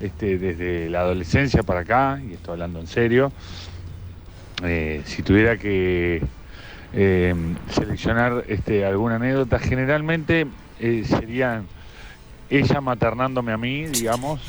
este, 0.00 0.38
desde 0.38 0.90
la 0.90 1.00
adolescencia 1.00 1.62
para 1.62 1.80
acá, 1.80 2.20
y 2.28 2.34
estoy 2.34 2.52
hablando 2.52 2.80
en 2.80 2.86
serio. 2.86 3.32
Eh, 4.64 5.02
si 5.06 5.22
tuviera 5.22 5.56
que 5.56 6.22
eh, 6.92 7.34
seleccionar 7.70 8.44
este, 8.48 8.84
alguna 8.84 9.16
anécdota, 9.16 9.58
generalmente 9.58 10.46
eh, 10.80 11.04
serían 11.06 11.66
ella 12.50 12.80
maternándome 12.80 13.52
a 13.52 13.56
mí, 13.56 13.86
digamos, 13.86 14.40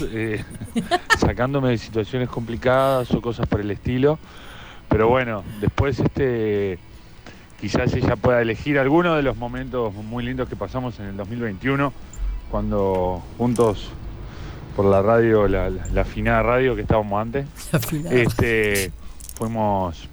sacándome 1.20 1.70
de 1.70 1.78
situaciones 1.78 2.30
complicadas 2.30 3.12
o 3.12 3.22
cosas 3.22 3.48
por 3.48 3.62
el 3.62 3.72
estilo. 3.72 4.20
Pero 4.90 5.08
bueno, 5.08 5.44
después 5.62 6.00
este 6.00 6.78
quizás 7.64 7.94
ella 7.94 8.18
pueda 8.18 8.42
elegir 8.42 8.78
alguno 8.78 9.16
de 9.16 9.24
los 9.24 9.38
momentos 9.38 9.94
muy 9.94 10.26
lindos 10.26 10.50
que 10.50 10.58
pasamos 10.58 11.00
en 11.00 11.06
el 11.06 11.16
2021, 11.16 11.94
cuando 12.52 13.24
juntos 13.38 13.90
por 14.76 14.84
la 14.84 15.02
radio, 15.02 15.48
la, 15.48 15.70
la, 15.70 16.44
radio 16.44 16.76
que 16.76 16.82
estábamos 16.82 17.22
antes, 17.22 17.46
este, 18.12 18.92
fuimos 19.36 20.08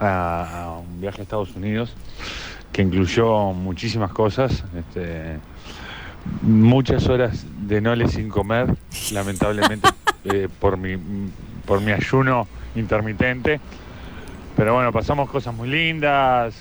a, 0.00 0.64
a 0.64 0.78
un 0.78 1.00
viaje 1.00 1.20
a 1.20 1.22
Estados 1.22 1.54
Unidos 1.56 1.94
que 2.72 2.82
incluyó 2.82 3.52
muchísimas 3.52 4.12
cosas, 4.12 4.62
este, 4.76 5.38
muchas 6.42 7.08
horas 7.08 7.46
de 7.66 7.80
nole 7.80 8.06
sin 8.08 8.28
comer, 8.28 8.74
lamentablemente 9.12 9.88
eh, 10.24 10.48
por, 10.60 10.76
mi, 10.76 10.98
por 11.64 11.80
mi 11.80 11.92
ayuno 11.92 12.46
intermitente. 12.74 13.60
Pero 14.56 14.74
bueno, 14.74 14.92
pasamos 14.92 15.30
cosas 15.30 15.54
muy 15.54 15.68
lindas, 15.68 16.54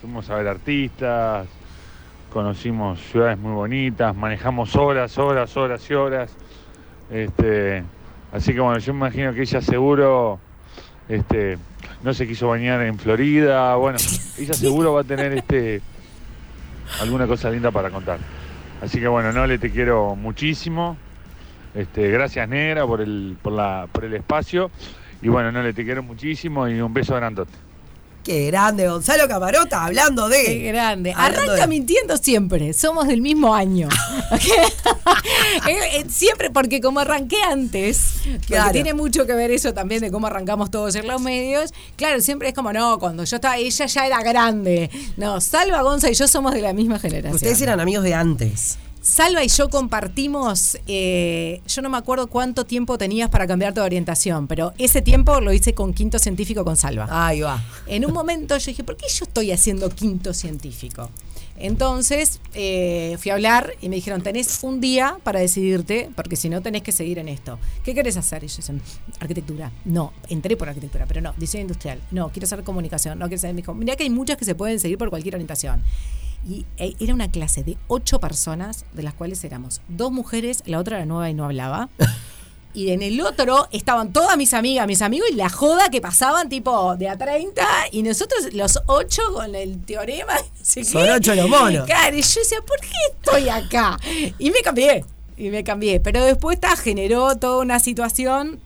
fuimos 0.00 0.28
a 0.30 0.36
ver 0.36 0.48
artistas, 0.48 1.46
conocimos 2.32 3.00
ciudades 3.00 3.38
muy 3.38 3.52
bonitas, 3.52 4.14
manejamos 4.16 4.74
horas, 4.76 5.18
horas, 5.18 5.56
horas 5.56 5.88
y 5.88 5.94
horas. 5.94 6.32
Este, 7.10 7.82
así 8.32 8.54
que 8.54 8.60
bueno, 8.60 8.78
yo 8.78 8.92
me 8.92 8.98
imagino 8.98 9.32
que 9.34 9.42
ella 9.42 9.60
seguro 9.60 10.38
este, 11.10 11.58
no 12.04 12.14
se 12.14 12.26
quiso 12.26 12.48
bañar 12.48 12.80
en 12.82 12.98
Florida. 12.98 13.74
Bueno, 13.74 13.98
ella 14.38 14.54
seguro 14.54 14.92
va 14.92 15.00
a 15.00 15.04
tener 15.04 15.32
este, 15.32 15.82
alguna 17.00 17.26
cosa 17.26 17.50
linda 17.50 17.70
para 17.72 17.90
contar. 17.90 18.18
Así 18.80 19.00
que 19.00 19.08
bueno, 19.08 19.32
no 19.32 19.46
le 19.46 19.58
te 19.58 19.70
quiero 19.70 20.14
muchísimo. 20.14 20.96
Este, 21.74 22.10
gracias 22.10 22.48
Negra 22.48 22.86
por 22.86 23.00
el, 23.00 23.36
por 23.42 23.52
la, 23.52 23.88
por 23.92 24.04
el 24.04 24.14
espacio. 24.14 24.70
Y 25.20 25.28
bueno, 25.28 25.52
no 25.52 25.62
le 25.62 25.72
te 25.72 25.84
quiero 25.84 26.02
muchísimo 26.02 26.68
y 26.68 26.80
un 26.80 26.94
beso 26.94 27.14
grandote. 27.16 27.52
¡Qué 28.24 28.46
grande! 28.46 28.86
Gonzalo 28.86 29.26
Camarota 29.28 29.84
hablando 29.84 30.28
de. 30.28 30.44
Qué 30.44 30.58
grande. 30.68 31.14
Arranca 31.16 31.54
de- 31.54 31.66
mintiendo 31.66 32.16
siempre. 32.18 32.72
Somos 32.74 33.08
del 33.08 33.20
mismo 33.22 33.54
año. 33.54 33.88
Eh, 35.68 35.76
eh, 35.98 36.04
siempre, 36.08 36.50
porque 36.50 36.80
como 36.80 37.00
arranqué 37.00 37.36
antes, 37.42 38.14
porque 38.48 38.72
tiene 38.72 38.94
mucho 38.94 39.26
que 39.26 39.34
ver 39.34 39.50
eso 39.50 39.74
también 39.74 40.00
de 40.00 40.10
cómo 40.10 40.26
arrancamos 40.26 40.70
todos 40.70 40.94
en 40.94 41.06
los 41.06 41.20
medios. 41.20 41.72
Claro, 41.96 42.20
siempre 42.20 42.48
es 42.48 42.54
como, 42.54 42.72
no, 42.72 42.98
cuando 42.98 43.24
yo 43.24 43.36
estaba, 43.36 43.56
ella 43.58 43.86
ya 43.86 44.06
era 44.06 44.22
grande. 44.22 44.90
No, 45.16 45.40
Salva, 45.40 45.82
Gonza 45.82 46.10
y 46.10 46.14
yo 46.14 46.28
somos 46.28 46.54
de 46.54 46.62
la 46.62 46.72
misma 46.72 46.98
generación. 46.98 47.34
Ustedes 47.34 47.60
eran 47.60 47.80
amigos 47.80 48.04
de 48.04 48.14
antes. 48.14 48.78
Salva 49.10 49.42
y 49.42 49.48
yo 49.48 49.68
compartimos, 49.70 50.78
eh, 50.86 51.60
yo 51.66 51.82
no 51.82 51.90
me 51.90 51.98
acuerdo 51.98 52.28
cuánto 52.28 52.64
tiempo 52.64 52.96
tenías 52.96 53.28
para 53.28 53.44
cambiarte 53.48 53.80
de 53.80 53.86
orientación, 53.86 54.46
pero 54.46 54.72
ese 54.78 55.02
tiempo 55.02 55.40
lo 55.40 55.52
hice 55.52 55.74
con 55.74 55.92
quinto 55.92 56.20
científico 56.20 56.64
con 56.64 56.76
Salva. 56.76 57.08
Ahí 57.10 57.40
va. 57.40 57.60
En 57.88 58.06
un 58.06 58.12
momento 58.12 58.56
yo 58.56 58.66
dije, 58.66 58.84
¿por 58.84 58.96
qué 58.96 59.06
yo 59.08 59.24
estoy 59.24 59.50
haciendo 59.50 59.90
quinto 59.90 60.32
científico? 60.32 61.10
Entonces 61.56 62.40
eh, 62.54 63.16
fui 63.18 63.32
a 63.32 63.34
hablar 63.34 63.74
y 63.80 63.88
me 63.88 63.96
dijeron, 63.96 64.22
tenés 64.22 64.60
un 64.62 64.80
día 64.80 65.18
para 65.24 65.40
decidirte, 65.40 66.08
porque 66.14 66.36
si 66.36 66.48
no 66.48 66.62
tenés 66.62 66.82
que 66.82 66.92
seguir 66.92 67.18
en 67.18 67.28
esto. 67.28 67.58
¿Qué 67.82 67.96
querés 67.96 68.16
hacer? 68.16 68.44
Y 68.44 68.46
yo 68.46 68.58
decía, 68.58 68.76
arquitectura. 69.18 69.72
No, 69.86 70.12
entré 70.28 70.56
por 70.56 70.68
arquitectura, 70.68 71.06
pero 71.06 71.20
no, 71.20 71.34
diseño 71.36 71.62
industrial. 71.62 72.00
No, 72.12 72.30
quiero 72.30 72.44
hacer 72.44 72.62
comunicación. 72.62 73.18
No, 73.18 73.28
quiero 73.28 73.52
dijo, 73.54 73.74
mirá 73.74 73.96
que 73.96 74.04
hay 74.04 74.10
muchas 74.10 74.36
que 74.36 74.44
se 74.44 74.54
pueden 74.54 74.78
seguir 74.78 74.98
por 74.98 75.10
cualquier 75.10 75.34
orientación. 75.34 75.82
Y 76.48 76.64
eh, 76.78 76.94
era 77.00 77.12
una 77.14 77.30
clase 77.30 77.62
de 77.64 77.76
ocho 77.88 78.18
personas, 78.20 78.84
de 78.94 79.02
las 79.02 79.14
cuales 79.14 79.44
éramos 79.44 79.82
dos 79.88 80.10
mujeres, 80.10 80.62
la 80.66 80.78
otra 80.78 80.96
era 80.96 81.06
nueva 81.06 81.28
y 81.30 81.34
no 81.34 81.44
hablaba. 81.44 81.88
Y 82.72 82.90
en 82.92 83.02
el 83.02 83.20
otro 83.20 83.66
estaban 83.72 84.12
todas 84.12 84.36
mis 84.36 84.54
amigas, 84.54 84.86
mis 84.86 85.02
amigos 85.02 85.28
y 85.32 85.34
la 85.34 85.48
joda 85.48 85.88
que 85.88 86.00
pasaban 86.00 86.48
tipo 86.48 86.94
de 86.94 87.08
a 87.08 87.18
30 87.18 87.66
y 87.90 88.04
nosotros 88.04 88.54
los 88.54 88.78
ocho 88.86 89.22
con 89.34 89.56
el 89.56 89.80
teorema. 89.84 90.34
no 90.58 90.64
sé 90.64 90.84
Son 90.84 91.02
qué. 91.02 91.10
ocho 91.10 91.34
los 91.34 91.48
monos. 91.48 91.84
Claro, 91.86 92.16
y 92.16 92.22
yo 92.22 92.40
decía, 92.40 92.58
¿por 92.64 92.78
qué 92.78 92.86
estoy 93.12 93.48
acá? 93.48 93.98
Y 94.38 94.52
me 94.52 94.60
cambié, 94.62 95.04
y 95.36 95.50
me 95.50 95.64
cambié. 95.64 95.98
Pero 95.98 96.22
después 96.24 96.60
ta, 96.60 96.76
generó 96.76 97.34
toda 97.34 97.58
una 97.60 97.80
situación 97.80 98.60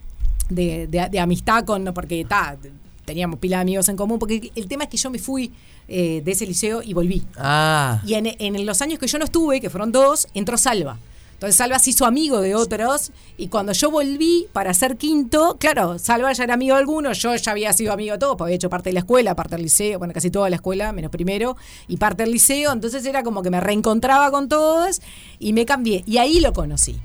de, 0.49 0.85
de- 0.85 1.09
de 1.09 1.19
amistad 1.19 1.65
con, 1.65 1.83
porque 1.85 2.23
ta, 2.25 2.57
teníamos 3.05 3.39
pila 3.39 3.57
de 3.57 3.61
amigos 3.61 3.89
en 3.89 3.95
común, 3.95 4.19
porque 4.19 4.51
el 4.55 4.67
tema 4.67 4.83
es 4.83 4.89
que 4.89 4.97
yo 4.97 5.09
me 5.09 5.19
fui 5.19 5.51
eh, 5.87 6.21
de 6.23 6.31
ese 6.31 6.45
liceo 6.45 6.81
y 6.81 6.93
volví. 6.93 7.23
Ah. 7.37 8.01
Y 8.05 8.15
en, 8.15 8.27
en 8.27 8.65
los 8.65 8.81
años 8.81 8.99
que 8.99 9.07
yo 9.07 9.17
no 9.19 9.25
estuve, 9.25 9.61
que 9.61 9.69
fueron 9.69 9.91
dos, 9.91 10.27
entró 10.33 10.57
Salva. 10.57 10.97
Entonces 11.35 11.57
Salva 11.57 11.79
se 11.79 11.89
hizo 11.89 12.05
amigo 12.05 12.39
de 12.39 12.55
otros 12.55 13.11
y 13.37 13.49
cuando 13.49 13.73
yo 13.73 13.91
volví 13.91 14.47
para 14.53 14.73
ser 14.73 14.95
quinto, 14.95 15.57
claro, 15.59 15.99
Salva 15.99 16.31
ya 16.31 16.45
era 16.45 16.53
amigo 16.53 16.75
de 16.75 16.79
algunos, 16.79 17.21
yo 17.21 17.35
ya 17.35 17.51
había 17.51 17.73
sido 17.73 17.91
amigo 17.91 18.13
de 18.13 18.19
todos, 18.19 18.37
porque 18.37 18.49
había 18.49 18.55
hecho 18.55 18.69
parte 18.69 18.89
de 18.89 18.93
la 18.93 19.01
escuela, 19.01 19.35
parte 19.35 19.55
del 19.55 19.63
liceo, 19.63 19.99
bueno, 19.99 20.13
casi 20.13 20.31
toda 20.31 20.49
la 20.49 20.55
escuela, 20.55 20.93
menos 20.93 21.11
primero, 21.11 21.57
y 21.89 21.97
parte 21.97 22.23
del 22.23 22.31
liceo, 22.31 22.71
entonces 22.71 23.05
era 23.05 23.21
como 23.21 23.43
que 23.43 23.49
me 23.49 23.59
reencontraba 23.59 24.31
con 24.31 24.47
todos 24.47 25.01
y 25.37 25.51
me 25.51 25.65
cambié. 25.65 26.05
Y 26.07 26.19
ahí 26.19 26.39
lo 26.39 26.53
conocí. 26.53 26.95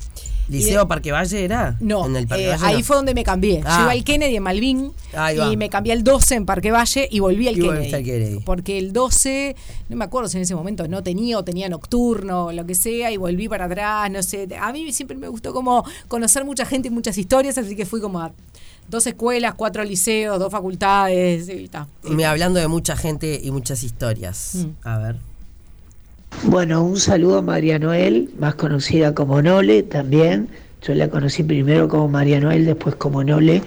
¿Liceo 0.50 0.88
Parque 0.88 1.12
Valle 1.12 1.44
era? 1.44 1.76
No, 1.80 2.06
En 2.06 2.16
el 2.16 2.26
Parque 2.26 2.44
eh, 2.44 2.48
Valle, 2.50 2.66
ahí 2.66 2.78
no. 2.78 2.84
fue 2.84 2.96
donde 2.96 3.14
me 3.14 3.22
cambié. 3.24 3.62
Ah. 3.64 3.76
Yo 3.78 3.82
iba 3.84 3.92
al 3.92 4.04
Kennedy 4.04 4.36
en 4.36 4.42
Malvin 4.42 4.92
y 5.50 5.56
me 5.56 5.68
cambié 5.70 5.92
al 5.92 6.02
12 6.04 6.34
en 6.34 6.46
Parque 6.46 6.70
Valle 6.72 7.08
y 7.10 7.20
volví 7.20 7.48
al 7.48 7.56
Y 7.56 7.60
Kennedy. 7.62 7.94
al 7.94 8.04
Kennedy. 8.04 8.40
Porque 8.44 8.78
el 8.78 8.92
12, 8.92 9.56
no 9.88 9.96
me 9.96 10.04
acuerdo 10.04 10.28
si 10.28 10.36
en 10.38 10.42
ese 10.42 10.54
momento 10.54 10.86
no 10.88 11.02
tenía 11.02 11.38
o 11.38 11.44
tenía 11.44 11.68
nocturno 11.68 12.46
o 12.46 12.52
lo 12.52 12.66
que 12.66 12.74
sea 12.74 13.10
y 13.10 13.16
volví 13.16 13.48
para 13.48 13.66
atrás, 13.66 14.10
no 14.10 14.22
sé. 14.22 14.48
A 14.60 14.72
mí 14.72 14.92
siempre 14.92 15.16
me 15.16 15.28
gustó 15.28 15.52
como 15.52 15.84
conocer 16.08 16.44
mucha 16.44 16.64
gente 16.66 16.88
y 16.88 16.90
muchas 16.90 17.16
historias, 17.16 17.56
así 17.56 17.76
que 17.76 17.86
fui 17.86 18.00
como 18.00 18.20
a 18.20 18.32
dos 18.88 19.06
escuelas, 19.06 19.54
cuatro 19.54 19.84
liceos, 19.84 20.38
dos 20.40 20.50
facultades 20.50 21.48
y 21.48 21.68
ta. 21.68 21.86
Me 22.02 22.24
hablando 22.24 22.58
de 22.58 22.66
mucha 22.66 22.96
gente 22.96 23.40
y 23.42 23.50
muchas 23.52 23.82
historias. 23.84 24.54
Mm. 24.56 24.88
A 24.88 24.98
ver. 24.98 25.29
Bueno, 26.44 26.82
un 26.82 26.96
saludo 26.96 27.38
a 27.38 27.42
María 27.42 27.78
Noel, 27.78 28.30
más 28.38 28.54
conocida 28.54 29.14
como 29.14 29.42
Nole 29.42 29.82
también. 29.82 30.48
Yo 30.80 30.94
la 30.94 31.08
conocí 31.08 31.42
primero 31.42 31.86
como 31.86 32.08
María 32.08 32.40
Noel, 32.40 32.64
después 32.64 32.94
como 32.94 33.22
Nole. 33.22 33.62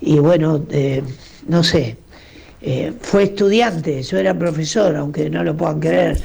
Y 0.00 0.18
bueno, 0.18 0.64
eh, 0.70 1.02
no 1.46 1.62
sé, 1.62 1.96
eh, 2.60 2.92
fue 3.00 3.24
estudiante, 3.24 4.02
yo 4.02 4.18
era 4.18 4.36
profesor, 4.36 4.96
aunque 4.96 5.30
no 5.30 5.44
lo 5.44 5.56
puedan 5.56 5.78
creer. 5.78 6.18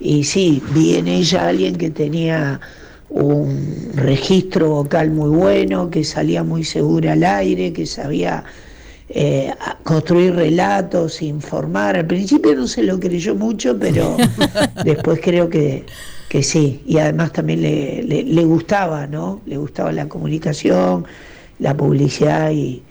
Y 0.00 0.24
sí, 0.24 0.60
vi 0.74 0.96
en 0.96 1.06
ella 1.06 1.44
a 1.44 1.48
alguien 1.48 1.76
que 1.76 1.90
tenía 1.90 2.60
un 3.08 3.92
registro 3.94 4.68
vocal 4.70 5.10
muy 5.10 5.30
bueno, 5.30 5.90
que 5.90 6.02
salía 6.02 6.42
muy 6.42 6.64
segura 6.64 7.12
al 7.12 7.22
aire, 7.22 7.72
que 7.72 7.86
sabía 7.86 8.44
eh, 9.08 9.52
construir 9.84 10.34
relatos, 10.34 11.22
informar. 11.22 11.96
Al 11.96 12.06
principio 12.06 12.54
no 12.54 12.66
se 12.66 12.82
lo 12.82 12.98
creyó 13.00 13.34
mucho, 13.34 13.78
pero 13.78 14.16
después 14.84 15.20
creo 15.22 15.48
que, 15.48 15.84
que 16.28 16.42
sí. 16.42 16.82
Y 16.86 16.98
además 16.98 17.32
también 17.32 17.62
le, 17.62 18.02
le- 18.02 18.24
le 18.24 18.44
gustaba, 18.44 19.06
¿no? 19.06 19.40
Le 19.46 19.56
gustaba 19.58 19.92
la 19.92 20.08
comunicación, 20.08 21.04
la 21.58 21.76
publicidad 21.76 22.50
y, 22.50 22.82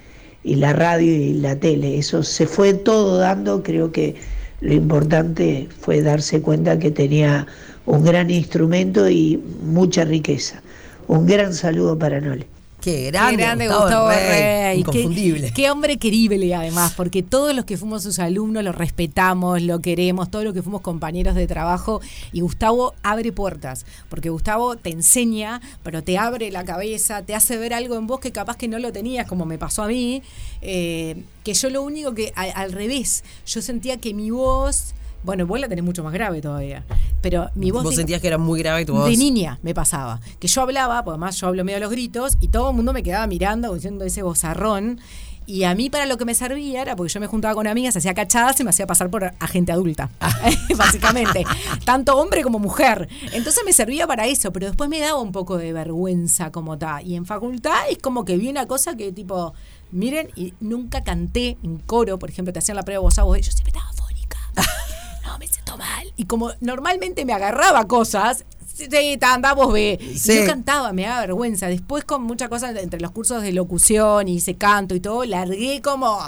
y 0.44 0.56
la 0.56 0.74
radio 0.74 1.12
y 1.14 1.34
la 1.34 1.56
tele. 1.60 1.98
Eso 1.98 2.24
se 2.24 2.48
fue 2.48 2.74
todo 2.74 3.18
dando, 3.18 3.62
creo 3.64 3.92
que 3.92 4.16
lo 4.62 4.74
importante 4.74 5.68
fue 5.82 6.02
darse 6.02 6.42
cuenta 6.42 6.80
que 6.80 6.92
tenía 6.92 7.46
un 7.86 8.04
gran 8.04 8.30
instrumento 8.32 9.10
y 9.10 9.44
mucha 9.64 10.06
riqueza. 10.06 10.62
Un 11.08 11.28
gran 11.28 11.54
saludo 11.54 12.00
para 12.00 12.20
Nole. 12.22 12.48
Qué 12.86 13.08
grande, 13.08 13.38
Qué 13.38 13.42
grande 13.42 13.66
Gustavo, 13.66 13.84
Gustavo 13.86 14.10
Rey. 14.10 14.62
Rey. 14.62 14.80
Inconfundible. 14.82 15.48
Qué, 15.48 15.54
qué 15.54 15.72
hombre 15.72 15.98
querible 15.98 16.54
además, 16.54 16.94
porque 16.96 17.24
todos 17.24 17.56
los 17.56 17.66
que 17.66 17.78
fuimos 17.78 18.04
sus 18.04 18.20
alumnos 18.20 18.64
lo 18.64 18.74
respetamos, 18.74 19.60
lo 19.64 19.82
queremos, 19.82 20.30
todos 20.30 20.46
los 20.46 20.54
que 20.54 20.62
fuimos 20.62 20.82
compañeros 20.82 21.34
de 21.34 21.48
trabajo. 21.48 22.00
Y 22.32 22.42
Gustavo 22.42 22.94
abre 23.02 23.32
puertas, 23.32 23.88
porque 24.08 24.30
Gustavo 24.30 24.76
te 24.76 24.92
enseña, 24.92 25.62
pero 25.82 26.04
te 26.04 26.20
abre 26.20 26.52
la 26.52 26.64
cabeza, 26.64 27.24
te 27.24 27.34
hace 27.34 27.58
ver 27.58 27.74
algo 27.74 27.96
en 27.96 28.06
vos 28.06 28.20
que 28.20 28.32
capaz 28.32 28.56
que 28.56 28.68
no 28.68 28.78
lo 28.78 28.92
tenías, 28.92 29.26
como 29.26 29.46
me 29.46 29.58
pasó 29.58 29.82
a 29.82 29.88
mí. 29.88 30.22
eh, 30.62 31.24
que 31.44 31.56
yo 31.56 31.72
lo 31.72 31.82
único 31.82 32.14
que, 32.14 32.34
al 32.36 32.72
revés, 32.72 33.24
yo 33.48 33.64
sentía 33.64 33.98
que 33.98 34.14
mi 34.14 34.30
voz... 34.30 34.94
Bueno, 35.26 35.46
vos 35.48 35.60
la 35.60 35.68
tenés 35.68 35.84
mucho 35.84 36.04
más 36.04 36.14
grave 36.14 36.42
todavía. 36.42 36.86
Pero 37.22 37.50
mi 37.56 37.72
voz. 37.72 37.84
Vos 37.84 37.92
de- 37.92 37.98
sentías 37.98 38.22
que 38.22 38.28
era 38.28 38.38
muy 38.38 38.60
grave 38.60 38.86
tu 38.86 38.94
voz. 38.94 39.10
de 39.10 39.18
niña 39.18 39.60
me 39.64 39.74
pasaba. 39.74 40.22
Que 40.40 40.48
yo 40.48 40.62
hablaba, 40.62 41.04
porque 41.04 41.16
además 41.16 41.36
yo 41.38 41.48
hablo 41.48 41.64
medio 41.66 41.78
a 41.78 41.82
los 41.82 41.92
gritos, 41.92 42.38
y 42.40 42.48
todo 42.50 42.70
el 42.70 42.76
mundo 42.76 42.94
me 42.94 43.04
quedaba 43.04 43.26
mirando, 43.28 43.74
diciendo 43.74 44.06
ese 44.06 44.22
bozarrón. 44.22 45.00
Y 45.48 45.64
a 45.64 45.76
mí 45.76 45.92
para 45.92 46.08
lo 46.08 46.18
que 46.18 46.26
me 46.26 46.34
servía 46.34 46.82
era 46.82 46.96
porque 46.96 47.14
yo 47.14 47.20
me 47.20 47.28
juntaba 47.28 47.54
con 47.54 47.68
amigas, 47.68 47.96
hacía 47.96 48.16
cachadas 48.16 48.60
y 48.60 48.64
me 48.64 48.72
hacía 48.72 48.88
pasar 48.88 49.12
por 49.12 49.26
agente 49.40 49.72
adulta, 49.72 50.10
básicamente. 50.76 51.46
Tanto 51.86 52.18
hombre 52.18 52.42
como 52.42 52.58
mujer. 52.58 53.08
Entonces 53.32 53.62
me 53.64 53.72
servía 53.72 54.08
para 54.08 54.26
eso, 54.26 54.52
pero 54.52 54.66
después 54.66 54.90
me 54.90 55.00
daba 55.00 55.20
un 55.20 55.32
poco 55.32 55.58
de 55.58 55.72
vergüenza 55.72 56.52
como 56.52 56.80
tal. 56.80 57.06
Y 57.06 57.16
en 57.16 57.28
facultad 57.28 57.76
es 57.92 58.00
como 58.00 58.26
que 58.26 58.38
vi 58.38 58.50
una 58.50 58.66
cosa 58.66 58.98
que 58.98 59.12
tipo, 59.12 59.54
miren, 59.92 60.30
y 60.36 60.54
nunca 60.62 61.04
canté 61.04 61.58
en 61.62 61.78
coro, 61.78 62.18
por 62.18 62.32
ejemplo, 62.32 62.52
te 62.52 62.58
hacían 62.58 62.76
la 62.78 62.84
prueba 62.84 63.02
voz 63.02 63.20
a 63.20 63.24
voz, 63.24 63.38
yo 63.42 63.52
siempre 63.52 63.70
estaba 63.70 63.92
fónica. 63.94 64.38
No, 65.36 65.40
me 65.40 65.48
siento 65.48 65.78
mal. 65.78 66.14
Y 66.16 66.26
como 66.26 66.54
normalmente 66.62 67.26
me 67.26 67.34
agarraba 67.34 67.88
cosas, 67.88 68.46
sí, 68.74 68.88
andá, 69.22 69.54
vos 69.54 69.74
ve. 69.74 70.00
Y 70.00 70.18
yo 70.18 70.46
cantaba, 70.46 70.94
me 70.94 71.04
daba 71.04 71.22
vergüenza. 71.22 71.68
Después 71.68 72.06
con 72.06 72.24
muchas 72.24 72.48
cosas 72.48 72.74
entre 72.78 73.02
los 73.02 73.12
cursos 73.12 73.42
de 73.42 73.52
locución 73.52 74.30
y 74.30 74.36
hice 74.36 74.56
canto 74.56 74.96
y 74.96 75.02
todo, 75.02 75.26
largué 75.26 75.82
como, 75.82 76.20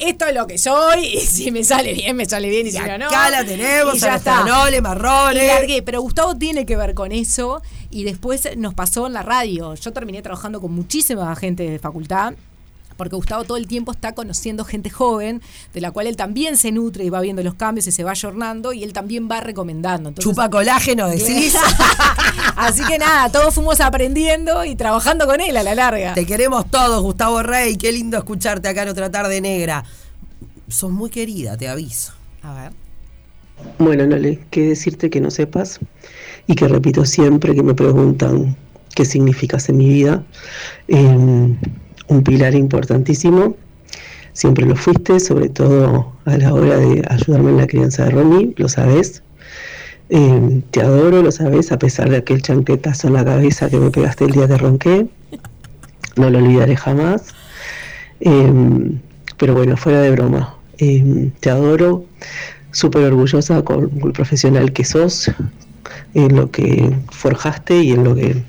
esto 0.00 0.26
es 0.26 0.34
lo 0.34 0.48
que 0.48 0.58
soy, 0.58 1.04
y 1.04 1.20
si 1.26 1.52
me 1.52 1.62
sale 1.62 1.94
bien, 1.94 2.16
me 2.16 2.26
sale 2.26 2.48
bien, 2.50 2.66
y, 2.66 2.70
Y 2.70 2.72
si 2.72 2.78
no, 2.78 2.98
no. 2.98 3.06
acá 3.06 3.30
la 3.30 3.44
tenemos, 3.44 3.94
y 3.94 3.98
a 3.98 4.00
ya 4.00 4.10
nuestra 4.10 4.16
está. 4.16 4.80
Marrones. 4.82 5.44
Y 5.44 5.46
largué, 5.46 5.82
pero 5.82 6.00
Gustavo 6.00 6.36
tiene 6.36 6.66
que 6.66 6.76
ver 6.76 6.94
con 6.94 7.12
eso 7.12 7.62
y 7.90 8.02
después 8.02 8.48
nos 8.56 8.74
pasó 8.74 9.06
en 9.06 9.12
la 9.12 9.22
radio. 9.22 9.74
Yo 9.74 9.92
terminé 9.92 10.22
trabajando 10.22 10.60
con 10.60 10.72
muchísima 10.72 11.34
gente 11.36 11.70
de 11.70 11.78
facultad. 11.78 12.34
Porque 12.96 13.16
Gustavo 13.16 13.44
todo 13.44 13.56
el 13.56 13.66
tiempo 13.66 13.92
está 13.92 14.14
conociendo 14.14 14.64
gente 14.64 14.90
joven, 14.90 15.42
de 15.74 15.80
la 15.80 15.90
cual 15.90 16.06
él 16.06 16.16
también 16.16 16.56
se 16.56 16.72
nutre 16.72 17.04
y 17.04 17.10
va 17.10 17.20
viendo 17.20 17.42
los 17.42 17.54
cambios 17.54 17.86
y 17.86 17.92
se 17.92 18.04
va 18.04 18.12
ayornando, 18.12 18.72
y 18.72 18.84
él 18.84 18.92
también 18.92 19.28
va 19.30 19.40
recomendando. 19.40 20.08
Entonces, 20.08 20.30
Chupa 20.30 20.48
colágeno, 20.50 21.08
decís. 21.08 21.54
Así 22.56 22.82
que 22.84 22.98
nada, 22.98 23.30
todos 23.30 23.54
fuimos 23.54 23.80
aprendiendo 23.80 24.64
y 24.64 24.76
trabajando 24.76 25.26
con 25.26 25.40
él 25.40 25.56
a 25.56 25.62
la 25.62 25.74
larga. 25.74 26.14
Te 26.14 26.26
queremos 26.26 26.70
todos, 26.70 27.02
Gustavo 27.02 27.42
Rey. 27.42 27.76
Qué 27.76 27.92
lindo 27.92 28.16
escucharte 28.16 28.68
acá 28.68 28.82
en 28.82 28.88
otra 28.88 29.10
tarde 29.10 29.40
negra. 29.40 29.84
Sos 30.68 30.90
muy 30.90 31.10
querida, 31.10 31.56
te 31.56 31.68
aviso. 31.68 32.12
A 32.42 32.54
ver. 32.54 32.72
Bueno, 33.78 34.06
Nole, 34.06 34.40
qué 34.50 34.62
decirte 34.68 35.10
que 35.10 35.20
no 35.20 35.30
sepas 35.30 35.80
y 36.46 36.54
que 36.54 36.68
repito 36.68 37.04
siempre 37.04 37.54
que 37.54 37.62
me 37.62 37.74
preguntan 37.74 38.56
qué 38.94 39.04
significas 39.04 39.68
en 39.68 39.76
mi 39.76 39.88
vida. 39.88 40.24
Eh, 40.88 41.56
un 42.08 42.22
pilar 42.22 42.54
importantísimo, 42.54 43.56
siempre 44.32 44.66
lo 44.66 44.76
fuiste, 44.76 45.20
sobre 45.20 45.48
todo 45.48 46.12
a 46.24 46.36
la 46.36 46.52
hora 46.52 46.76
de 46.76 47.04
ayudarme 47.08 47.50
en 47.50 47.56
la 47.58 47.66
crianza 47.66 48.04
de 48.04 48.10
Romy, 48.10 48.54
lo 48.56 48.68
sabes. 48.68 49.22
Eh, 50.08 50.62
te 50.70 50.82
adoro, 50.82 51.22
lo 51.22 51.32
sabes, 51.32 51.72
a 51.72 51.78
pesar 51.78 52.10
de 52.10 52.18
aquel 52.18 52.42
chanquetazo 52.42 53.08
en 53.08 53.14
la 53.14 53.24
cabeza 53.24 53.68
que 53.68 53.78
me 53.78 53.90
pegaste 53.90 54.24
el 54.24 54.32
día 54.32 54.46
que 54.46 54.56
ronqué. 54.56 55.06
No 56.16 56.30
lo 56.30 56.38
olvidaré 56.38 56.76
jamás. 56.76 57.34
Eh, 58.20 58.52
pero 59.36 59.54
bueno, 59.54 59.76
fuera 59.76 60.00
de 60.00 60.10
broma, 60.10 60.54
eh, 60.78 61.30
te 61.40 61.50
adoro, 61.50 62.04
súper 62.70 63.04
orgullosa 63.04 63.62
con 63.62 63.90
el 64.02 64.12
profesional 64.12 64.72
que 64.72 64.84
sos, 64.84 65.30
en 66.14 66.36
lo 66.36 66.50
que 66.50 66.94
forjaste 67.10 67.82
y 67.82 67.92
en 67.92 68.04
lo 68.04 68.14
que 68.14 68.42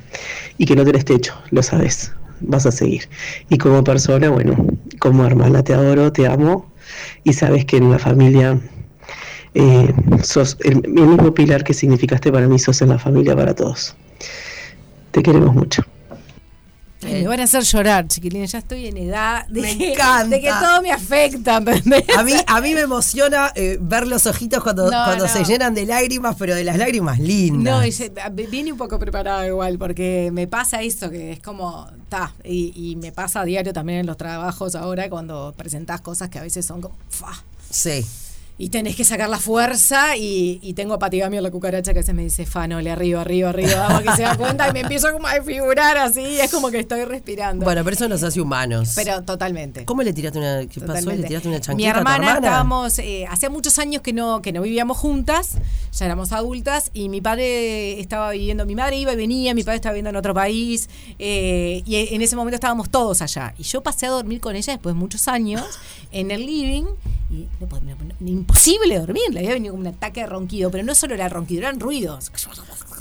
y 0.58 0.65
que 0.65 0.76
no 0.76 0.84
tenés 0.84 1.06
techo, 1.06 1.34
lo 1.52 1.62
sabes, 1.62 2.12
vas 2.41 2.65
a 2.65 2.71
seguir. 2.71 3.10
Y 3.50 3.58
como 3.58 3.84
persona, 3.84 4.30
bueno, 4.30 4.56
como 5.00 5.26
hermana 5.26 5.63
te 5.63 5.73
adoro, 5.73 6.12
te 6.12 6.28
amo 6.28 6.71
y 7.23 7.34
sabes 7.34 7.65
que 7.65 7.78
en 7.78 7.91
la 7.91 8.00
familia 8.00 8.60
eh, 9.54 9.93
sos 10.23 10.58
el, 10.63 10.84
el 10.86 11.08
mismo 11.08 11.34
pilar 11.34 11.63
que 11.63 11.73
significaste 11.73 12.32
para 12.32 12.47
mí, 12.47 12.60
sos 12.60 12.82
en 12.82 12.89
la 12.89 13.00
familia 13.00 13.36
para 13.36 13.54
todos. 13.56 13.95
Te 15.12 15.23
queremos 15.23 15.54
mucho. 15.56 15.84
Me 17.12 17.28
van 17.28 17.39
a 17.39 17.43
hacer 17.43 17.63
llorar, 17.63 18.08
chiquilines. 18.08 18.52
Ya 18.52 18.60
estoy 18.60 18.88
en 18.88 18.98
edad 18.98 19.48
de, 19.48 19.62
Me 19.62 19.78
que, 19.78 19.93
encanta. 19.93 20.28
de 20.36 20.41
que 20.41 20.50
todo 20.50 20.82
me 20.82 20.91
afecta. 20.91 21.58
¿entendés? 21.58 22.04
A 22.17 22.24
mí, 22.24 22.34
a 22.46 22.62
mí 22.62 22.74
me 22.74 22.82
emociona 22.82 23.52
eh, 23.56 23.78
ver 23.82 24.08
los 24.08 24.26
ojitos 24.26 24.62
cuando, 24.63 24.84
No, 24.91 25.04
cuando 25.06 25.26
no. 25.28 25.32
se 25.34 25.43
llenan 25.43 25.74
de 25.74 25.86
lágrimas, 25.86 26.36
pero 26.38 26.56
de 26.56 26.63
las 26.63 26.78
lágrimas 26.78 27.20
lindas. 27.20 27.74
No, 27.80 27.86
y 27.86 27.91
se- 27.91 28.12
viene 28.50 28.72
un 28.72 28.78
poco 28.78 29.00
preparada 29.00 29.46
igual, 29.48 29.78
porque 29.78 30.30
me 30.34 30.48
pasa 30.48 30.82
esto, 30.82 31.10
que 31.10 31.32
es 31.34 31.39
como, 31.39 31.88
ta, 32.10 32.34
y, 32.43 32.74
y 32.91 32.96
me 32.96 33.12
pasa 33.12 33.41
a 33.41 33.46
diario 33.46 33.74
también 33.74 34.00
en 34.00 34.06
los 34.06 34.17
trabajos 34.17 34.76
ahora, 34.76 35.10
cuando 35.10 35.54
presentás 35.58 36.02
cosas 36.02 36.30
que 36.30 36.39
a 36.39 36.41
veces 36.43 36.65
son 36.65 36.82
como, 36.82 36.96
fa, 37.10 37.34
Sí. 37.70 38.06
Y 38.58 38.70
tenés 38.70 38.96
que 38.96 39.04
sacar 39.04 39.30
la 39.30 39.38
fuerza, 39.38 40.17
y, 40.17 40.60
y 40.63 40.74
tengo 40.74 40.96
a 40.96 41.00
Patigamio 41.00 41.41
la 41.41 41.52
cucaracha 41.52 41.93
que 41.93 42.00
a 42.00 42.02
veces 42.02 42.15
me 42.15 42.24
dice, 42.24 42.46
fa, 42.46 42.67
no, 42.67 42.82
le 42.82 42.89
arriba, 42.89 43.22
arriba, 43.22 43.50
arriba, 43.50 43.88
vamos 43.88 44.02
que 44.02 44.12
se 44.13 44.24
da 44.24 44.36
cuenta, 44.36 44.67
y 44.70 44.74
me 44.74 44.80
empiezo 44.82 45.12
como 45.13 45.28
a 45.28 45.36
desfigurar 45.36 45.98
así, 45.98 46.22
y 46.22 46.39
es 46.39 46.52
como 46.52 46.72
que 46.72 46.80
estoy 46.80 47.04
respirando. 47.06 47.63
Bueno, 47.65 47.84
pero 47.84 47.96
eso 47.96 48.08
nos 48.08 48.24
hace 48.24 48.41
humanos. 48.41 48.93
Pero 48.96 49.22
totalmente. 49.24 49.86
¿Cómo 49.86 50.02
le 50.02 50.12
tiraste 50.13 50.39
una, 50.39 50.65
qué 50.65 50.82
pasó? 50.82 51.12
¿Le 51.12 51.24
tiraste 51.24 51.48
una 51.48 51.58
Mi 51.58 51.62
chanqueta 51.62 51.89
a 51.89 51.93
tu 51.93 52.00
hermana, 52.00 52.15
hermana? 52.15 52.48
estábamos, 52.48 53.00
eh, 53.00 53.26
hacía 53.30 53.50
muchos 53.50 53.78
años 53.78 54.02
que 54.02 54.13
no, 54.13 54.41
que 54.41 54.52
no 54.52 54.62
vivíamos 54.62 54.98
juntas, 54.98 55.58
ya 55.91 56.06
éramos 56.06 56.32
adultas, 56.32 56.89
y 56.93 57.10
mi 57.10 57.22
padre 57.22 58.00
estaba 58.00 58.32
viviendo, 58.32 58.65
mi 58.65 58.76
madre 58.76 58.98
iba 58.98 59.13
y 59.13 59.15
venía, 59.15 59.54
mi 59.54 59.63
padre 59.63 59.76
estaba 59.76 59.93
viviendo 59.93 60.10
en 60.10 60.15
otro 60.15 60.34
país, 60.34 60.89
eh, 61.20 61.84
y 61.86 62.13
en 62.15 62.22
ese 62.22 62.36
momento 62.36 62.56
estábamos 62.56 62.89
todos 62.89 63.22
allá. 63.22 63.54
Y 63.60 63.63
yo 63.63 63.84
pasé 63.84 64.08
a 64.08 64.10
dormir 64.10 64.39
con 64.39 64.56
ella 64.56 64.74
después 64.74 64.96
de 64.96 65.00
muchos 65.00 65.28
años 65.28 65.63
en 66.12 66.32
el 66.32 66.46
living, 66.46 66.86
Y 67.30 67.48
no, 67.60 67.68
no, 68.20 68.28
imposible 68.30 68.98
dormir, 68.98 69.24
le 69.32 69.40
había 69.40 69.54
venido 69.54 69.74
como 69.74 69.82
un 69.82 69.94
ataque 69.94 70.22
de 70.22 70.28
ronquido, 70.28 70.72
pero 70.72 70.84
no 70.84 70.96
solo 70.96 71.13
era 71.13 71.28
ronquido, 71.28 71.62
eran 71.62 71.80
ruidos. 71.80 72.32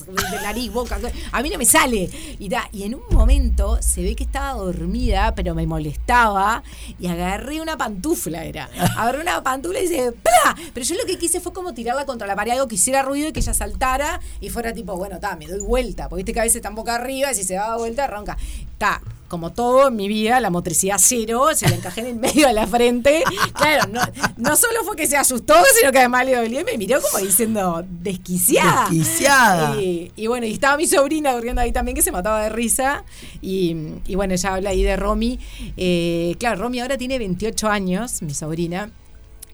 De 0.07 0.41
nariz, 0.43 0.73
boca, 0.73 1.01
a 1.33 1.43
mí 1.43 1.51
no 1.51 1.59
me 1.59 1.65
sale. 1.65 2.09
Y, 2.39 2.49
da, 2.49 2.69
y 2.73 2.85
en 2.85 2.95
un 2.95 3.03
momento 3.11 3.81
se 3.83 4.03
ve 4.03 4.15
que 4.15 4.25
estaba 4.25 4.53
dormida, 4.53 5.35
pero 5.35 5.55
me 5.55 5.67
molestaba. 5.67 6.63
Y 6.99 7.09
agarré 7.09 7.61
una 7.61 7.77
pantufla, 7.77 8.45
era. 8.45 8.69
Agarré 8.97 9.21
una 9.21 9.43
pantufla 9.43 9.81
y 9.81 9.89
dice, 9.89 10.13
¡Pla! 10.13 10.57
Pero 10.73 10.87
yo 10.87 10.95
lo 10.97 11.05
que 11.07 11.19
quise 11.19 11.41
fue 11.41 11.53
como 11.53 11.75
tirarla 11.75 12.07
contra 12.07 12.27
la 12.27 12.37
pared, 12.37 12.53
algo 12.53 12.69
que 12.69 12.77
hiciera 12.77 13.03
ruido 13.03 13.29
y 13.29 13.33
que 13.33 13.41
ella 13.41 13.55
saltara 13.55 14.21
y 14.41 14.51
fuera 14.51 14.73
tipo, 14.73 14.97
bueno, 14.97 15.19
ta, 15.19 15.35
me 15.37 15.47
doy 15.47 15.61
vuelta. 15.61 16.09
Porque 16.09 16.21
viste 16.21 16.33
que 16.33 16.41
a 16.41 16.45
veces 16.45 16.57
está 16.57 16.69
en 16.69 16.77
boca 16.77 16.95
arriba 16.95 17.33
y 17.33 17.35
si 17.35 17.43
se 17.43 17.55
da 17.55 17.77
vuelta, 17.77 18.07
ronca. 18.07 18.37
Ta, 18.79 19.03
como 19.29 19.53
todo 19.53 19.89
en 19.89 19.97
mi 19.97 20.09
vida, 20.09 20.41
la 20.41 20.51
motricidad 20.51 20.97
cero, 20.99 21.49
se 21.55 21.69
le 21.69 21.77
encajé 21.77 22.01
en 22.03 22.07
el 22.07 22.17
medio 22.17 22.47
de 22.47 22.53
la 22.53 22.67
frente. 22.67 23.23
Claro, 23.55 23.89
no, 23.93 24.01
no 24.37 24.57
solo 24.57 24.85
fue 24.85 24.97
que 24.97 25.07
se 25.07 25.17
asustó, 25.17 25.55
sino 25.79 25.93
que 25.93 25.99
además 25.99 26.27
le 26.27 26.37
dolió 26.37 26.61
y 26.61 26.65
me 26.65 26.79
miró 26.79 27.01
como 27.01 27.25
diciendo, 27.25 27.85
desquiciada. 27.89 28.89
Desquiciada. 28.91 29.81
Y, 29.81 30.13
y 30.15 30.27
bueno, 30.27 30.47
y 30.47 30.53
estaba 30.53 30.77
mi 30.77 30.87
sobrina 30.87 31.33
durmiendo 31.33 31.61
ahí 31.61 31.73
también, 31.73 31.95
que 31.95 32.03
se 32.03 32.13
mataba 32.13 32.43
de 32.43 32.49
risa. 32.51 33.05
Y, 33.41 33.77
y 34.07 34.15
bueno, 34.15 34.35
ella 34.35 34.55
habla 34.55 34.71
ahí 34.71 34.83
de 34.83 34.97
Romy. 34.97 35.39
Eh, 35.77 36.37
claro, 36.39 36.63
Romy 36.63 36.81
ahora 36.81 36.97
tiene 36.97 37.19
28 37.19 37.69
años, 37.69 38.23
mi 38.23 38.35
sobrina. 38.35 38.91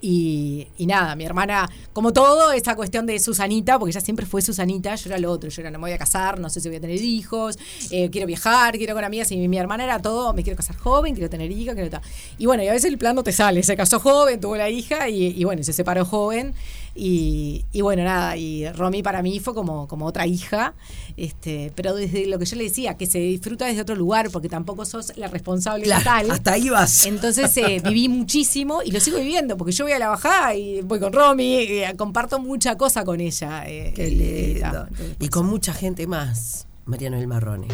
Y, 0.04 0.66
nada, 0.80 1.14
mi 1.14 1.24
hermana, 1.24 1.70
como 1.92 2.12
todo, 2.12 2.50
esa 2.50 2.74
cuestión 2.74 3.06
de 3.06 3.20
Susanita, 3.20 3.78
porque 3.78 3.92
ella 3.92 4.00
siempre 4.00 4.26
fue 4.26 4.42
Susanita, 4.42 4.96
yo 4.96 5.10
era 5.10 5.18
lo 5.18 5.30
otro, 5.30 5.48
yo 5.48 5.62
era 5.62 5.70
no 5.70 5.78
me 5.78 5.82
voy 5.82 5.92
a 5.92 5.98
casar, 5.98 6.40
no 6.40 6.50
sé 6.50 6.60
si 6.60 6.68
voy 6.68 6.78
a 6.78 6.80
tener 6.80 7.00
hijos, 7.00 7.56
eh, 7.92 8.10
quiero 8.10 8.26
viajar, 8.26 8.76
quiero 8.76 8.94
con 8.94 9.04
amigas, 9.04 9.30
y 9.30 9.36
mi, 9.36 9.56
hermana 9.56 9.84
era 9.84 10.02
todo, 10.02 10.32
me 10.34 10.42
quiero 10.42 10.56
casar 10.56 10.76
joven, 10.76 11.14
quiero 11.14 11.30
tener 11.30 11.52
hija, 11.52 11.74
quiero 11.74 11.88
tal. 11.88 12.02
Y 12.36 12.46
bueno, 12.46 12.64
y 12.64 12.68
a 12.68 12.72
veces 12.72 12.90
el 12.90 12.98
plan 12.98 13.14
no 13.14 13.22
te 13.22 13.30
sale, 13.30 13.62
se 13.62 13.76
casó 13.76 14.00
joven, 14.00 14.40
tuvo 14.40 14.56
la 14.56 14.68
hija 14.68 15.08
y, 15.08 15.40
y 15.40 15.44
bueno, 15.44 15.62
se 15.62 15.72
separó 15.72 16.04
joven. 16.04 16.52
Y, 16.94 17.64
y 17.72 17.80
bueno, 17.80 18.04
nada, 18.04 18.36
y 18.36 18.68
Romy 18.72 19.02
para 19.02 19.22
mí 19.22 19.40
fue 19.40 19.54
como, 19.54 19.88
como 19.88 20.04
otra 20.06 20.26
hija, 20.26 20.74
este, 21.16 21.72
pero 21.74 21.94
desde 21.94 22.26
lo 22.26 22.38
que 22.38 22.44
yo 22.44 22.56
le 22.56 22.64
decía, 22.64 22.96
que 22.98 23.06
se 23.06 23.18
disfruta 23.18 23.64
desde 23.66 23.80
otro 23.80 23.94
lugar, 23.96 24.28
porque 24.30 24.48
tampoco 24.50 24.84
sos 24.84 25.16
la 25.16 25.28
responsable 25.28 25.84
Claro, 25.84 26.02
total. 26.02 26.30
hasta 26.30 26.52
ahí 26.52 26.68
vas. 26.68 27.06
Entonces 27.06 27.56
eh, 27.56 27.80
viví 27.84 28.08
muchísimo 28.08 28.82
y 28.84 28.90
lo 28.90 29.00
sigo 29.00 29.18
viviendo, 29.18 29.56
porque 29.56 29.72
yo 29.72 29.84
voy 29.84 29.92
a 29.92 29.98
la 29.98 30.08
bajada 30.08 30.54
y 30.54 30.82
voy 30.82 31.00
con 31.00 31.12
Romy, 31.12 31.54
eh, 31.56 31.94
comparto 31.96 32.38
mucha 32.38 32.76
cosa 32.76 33.04
con 33.04 33.20
ella. 33.20 33.64
eh, 33.66 33.92
Qué 33.96 34.06
eh, 34.08 34.60
ta, 34.60 34.66
lindo. 34.72 34.86
entonces, 34.88 35.16
Y 35.20 35.28
con 35.28 35.46
mucha 35.46 35.72
gente 35.72 36.06
más. 36.06 36.66
Mariano 36.84 37.16
El 37.16 37.26
Marrone. 37.26 37.68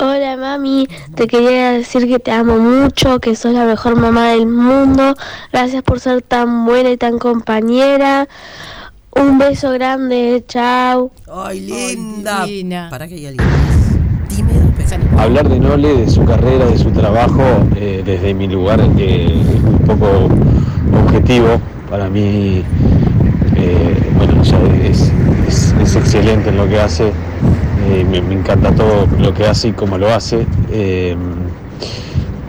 Hola 0.00 0.36
mami, 0.36 0.86
te 1.14 1.26
quería 1.26 1.72
decir 1.72 2.06
que 2.06 2.18
te 2.18 2.30
amo 2.30 2.56
mucho, 2.58 3.18
que 3.20 3.34
sos 3.34 3.52
la 3.52 3.64
mejor 3.64 3.96
mamá 3.96 4.28
del 4.28 4.46
mundo. 4.46 5.14
Gracias 5.52 5.82
por 5.82 6.00
ser 6.00 6.22
tan 6.22 6.64
buena 6.66 6.90
y 6.90 6.96
tan 6.96 7.18
compañera. 7.18 8.28
Un 9.12 9.38
beso 9.38 9.70
grande, 9.72 10.44
chao. 10.46 11.10
Ay, 11.32 11.60
linda. 11.60 12.44
divina. 12.44 12.88
Para 12.90 13.08
que 13.08 13.14
hay 13.14 13.26
alguien 13.26 13.46
más. 13.48 14.28
Tímido. 14.28 14.60
Hablar 15.18 15.48
de 15.48 15.58
Nole, 15.58 15.94
de 15.96 16.08
su 16.10 16.24
carrera, 16.24 16.66
de 16.66 16.78
su 16.78 16.90
trabajo, 16.92 17.42
eh, 17.76 18.02
desde 18.04 18.32
mi 18.34 18.46
lugar 18.46 18.80
eh, 18.98 19.26
es 19.26 19.64
un 19.64 19.78
poco 19.84 20.28
objetivo. 21.04 21.60
Para 21.90 22.08
mí, 22.08 22.62
eh, 23.56 23.96
bueno, 24.16 24.42
ya 24.44 24.58
es, 24.88 25.10
es- 25.48 25.74
es 25.82 25.96
excelente 25.96 26.50
en 26.50 26.56
lo 26.58 26.68
que 26.68 26.78
hace. 26.80 27.12
Eh, 27.90 28.04
me, 28.04 28.18
encanta 28.18 28.70
todo 28.74 29.06
lo 29.18 29.32
que 29.32 29.46
hace 29.46 29.68
y 29.68 29.72
cómo 29.72 29.96
lo 29.98 30.12
hace. 30.14 30.46
eh, 30.70 31.16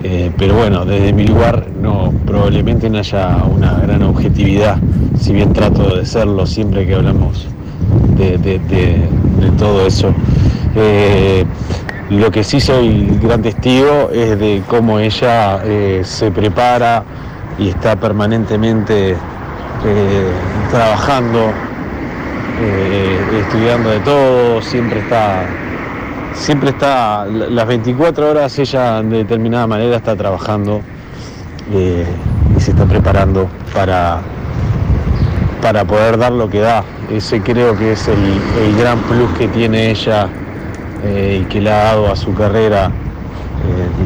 eh, 0.04 0.32
pero 0.38 0.56
bueno, 0.56 0.86
desde 0.86 1.12
mi 1.12 1.25
lugar 1.25 1.67
no, 1.82 2.13
probablemente 2.25 2.89
no 2.89 2.99
haya 2.99 3.38
una 3.43 3.73
gran 3.80 4.02
objetividad, 4.04 4.78
si 5.19 5.34
bien 5.34 5.52
trato 5.52 5.97
de 5.97 6.06
serlo 6.06 6.45
siempre 6.45 6.86
que 6.88 6.95
hablamos 6.95 7.45
de, 8.17 8.38
de- 8.38 8.60
todo 9.58 9.86
eso. 9.86 10.13
Lo 12.10 12.32
que 12.32 12.43
sí 12.45 12.60
soy 12.62 13.08
gran 13.21 13.41
testigo 13.41 14.10
es 14.13 14.39
de 14.39 14.62
cómo 14.67 14.99
ella 14.99 15.62
se 16.04 16.32
prepara 16.32 17.04
y 17.58 17.67
está 17.69 17.97
permanentemente 17.97 19.15
trabajando, 20.71 21.52
eh, 22.62 23.19
estudiando 23.41 23.89
de 23.89 24.00
todo, 24.00 24.62
siempre 24.62 25.00
está, 25.00 25.45
siempre 26.34 26.69
está, 26.72 27.26
la- 27.26 27.48
las 27.48 27.67
24 27.67 28.30
horas 28.32 28.58
ella 28.60 29.02
de 29.02 29.17
determinada 29.17 29.67
manera 29.67 29.95
está 29.98 30.15
trabajando 30.15 30.82
eh, 31.74 32.06
y 32.58 32.60
se 32.60 32.72
está 32.72 32.86
preparando 32.86 33.48
para, 33.74 34.19
para 35.62 35.86
poder 35.86 36.17
dar 36.17 36.32
lo 36.34 36.50
que 36.50 36.60
da. 36.60 36.84
Ese 37.12 37.41
creo 37.41 37.76
que 37.78 37.93
es 37.93 38.08
el, 38.08 38.17
el 38.63 38.78
gran 38.78 39.00
plus 39.00 39.30
que 39.38 39.48
tiene 39.48 39.89
ella 39.91 40.28
eh, 41.04 41.41
y 41.41 41.45
que 41.45 41.62
le 41.62 41.72
ha 41.72 41.84
dado 41.86 42.12
a 42.12 42.15
su 42.15 42.34
carrera 42.34 42.91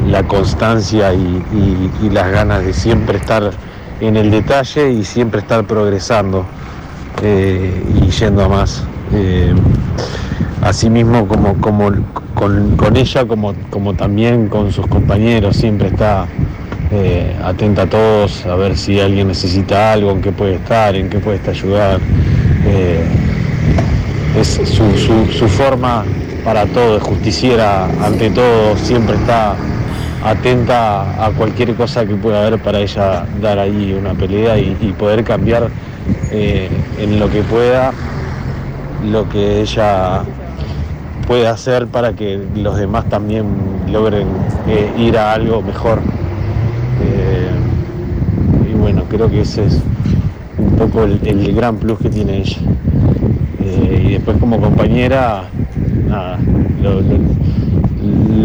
la 0.08 0.22
constancia 0.24 1.14
y 1.14 2.10
las 2.10 2.30
ganas 2.30 2.64
de 2.64 2.72
siempre 2.72 3.18
estar 3.18 3.50
en 4.00 4.16
el 4.16 4.30
detalle 4.30 4.90
y 4.90 5.04
siempre 5.04 5.40
estar 5.40 5.64
progresando 5.64 6.44
eh, 7.22 7.82
y 8.02 8.10
yendo 8.10 8.44
a 8.44 8.48
más. 8.48 8.84
Eh, 9.12 9.54
asimismo 10.62 11.26
como, 11.28 11.54
como 11.60 11.90
con, 12.34 12.76
con 12.76 12.96
ella 12.96 13.24
como, 13.26 13.54
como 13.70 13.94
también 13.94 14.48
con 14.48 14.72
sus 14.72 14.86
compañeros, 14.86 15.56
siempre 15.56 15.88
está 15.88 16.26
eh, 16.90 17.36
atenta 17.44 17.82
a 17.82 17.86
todos, 17.86 18.44
a 18.46 18.54
ver 18.56 18.76
si 18.76 18.98
alguien 19.00 19.28
necesita 19.28 19.92
algo, 19.92 20.10
en 20.12 20.20
qué 20.22 20.32
puede 20.32 20.54
estar, 20.54 20.94
en 20.96 21.08
qué 21.08 21.18
puede 21.18 21.36
estar 21.36 21.54
ayudar. 21.54 22.00
Eh, 22.66 23.04
es 24.38 24.48
su, 24.64 25.28
su- 25.32 25.48
forma 25.48 26.04
para 26.44 26.66
todo, 26.66 26.96
es 26.96 27.02
justiciera 27.02 27.84
ante 28.04 28.30
todo, 28.30 28.76
siempre 28.76 29.14
está 29.16 29.54
atenta 30.24 31.24
a 31.24 31.30
cualquier 31.30 31.74
cosa 31.74 32.04
que 32.06 32.14
pueda 32.14 32.46
haber 32.46 32.58
para 32.58 32.80
ella 32.80 33.26
dar 33.40 33.58
ahí 33.58 33.94
una 33.98 34.14
pelea 34.14 34.58
y 34.58 34.94
poder 34.98 35.22
cambiar 35.22 35.68
eh, 36.30 36.68
en 36.98 37.20
lo 37.20 37.30
que 37.30 37.42
pueda 37.42 37.92
lo 39.04 39.28
que 39.28 39.60
ella 39.60 40.22
puede 41.26 41.46
hacer 41.46 41.86
para 41.86 42.14
que 42.14 42.40
los 42.56 42.76
demás 42.76 43.08
también 43.08 43.46
logren 43.90 44.26
eh, 44.66 44.90
ir 44.98 45.16
a 45.18 45.32
algo 45.34 45.62
mejor. 45.62 46.00
Eh, 47.02 47.50
y 48.70 48.74
bueno, 48.74 49.04
creo 49.08 49.30
que 49.30 49.42
ese 49.42 49.66
es 49.66 49.80
un 50.58 50.70
poco 50.70 51.04
el, 51.04 51.54
gran 51.54 51.76
plus 51.76 51.98
que 51.98 52.10
tiene 52.10 52.38
ella. 52.38 52.58
Y 53.60 54.12
después 54.14 54.36
como 54.38 54.60
compañera, 54.60 55.44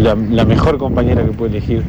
la, 0.02 0.45
mejor 0.45 0.78
compañera 0.78 1.24
que 1.24 1.32
puede 1.32 1.58
elegir. 1.58 1.84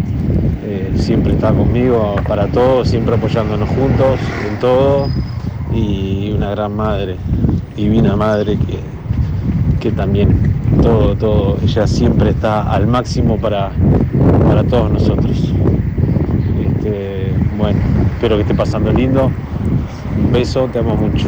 Siempre 0.97 1.33
está 1.33 1.53
conmigo 1.53 2.17
para 2.27 2.47
todo, 2.47 2.85
siempre 2.85 3.15
apoyándonos 3.15 3.69
juntos 3.69 4.21
en 4.49 4.59
todo. 4.59 5.09
Y 5.73 6.33
una 6.33 6.51
gran 6.51 6.75
madre, 6.75 7.17
divina 7.77 8.17
madre 8.17 8.59
que, 8.59 8.79
que 9.81 9.93
también 9.93 10.53
todo, 10.83 11.15
todo, 11.17 11.59
ella 11.63 11.87
siempre 11.87 12.31
está 12.31 12.63
al 12.71 12.87
máximo 12.87 13.39
para, 13.39 13.71
para 14.47 14.65
todos 14.65 14.91
nosotros. 14.91 15.37
Este, 16.67 17.33
bueno, 17.57 17.79
espero 18.15 18.37
que 18.37 18.43
esté 18.43 18.55
pasando 18.55 18.93
lindo. 18.93 19.31
Un 20.17 20.33
beso, 20.33 20.69
te 20.73 20.81
amo 20.81 20.97
mucho. 20.97 21.27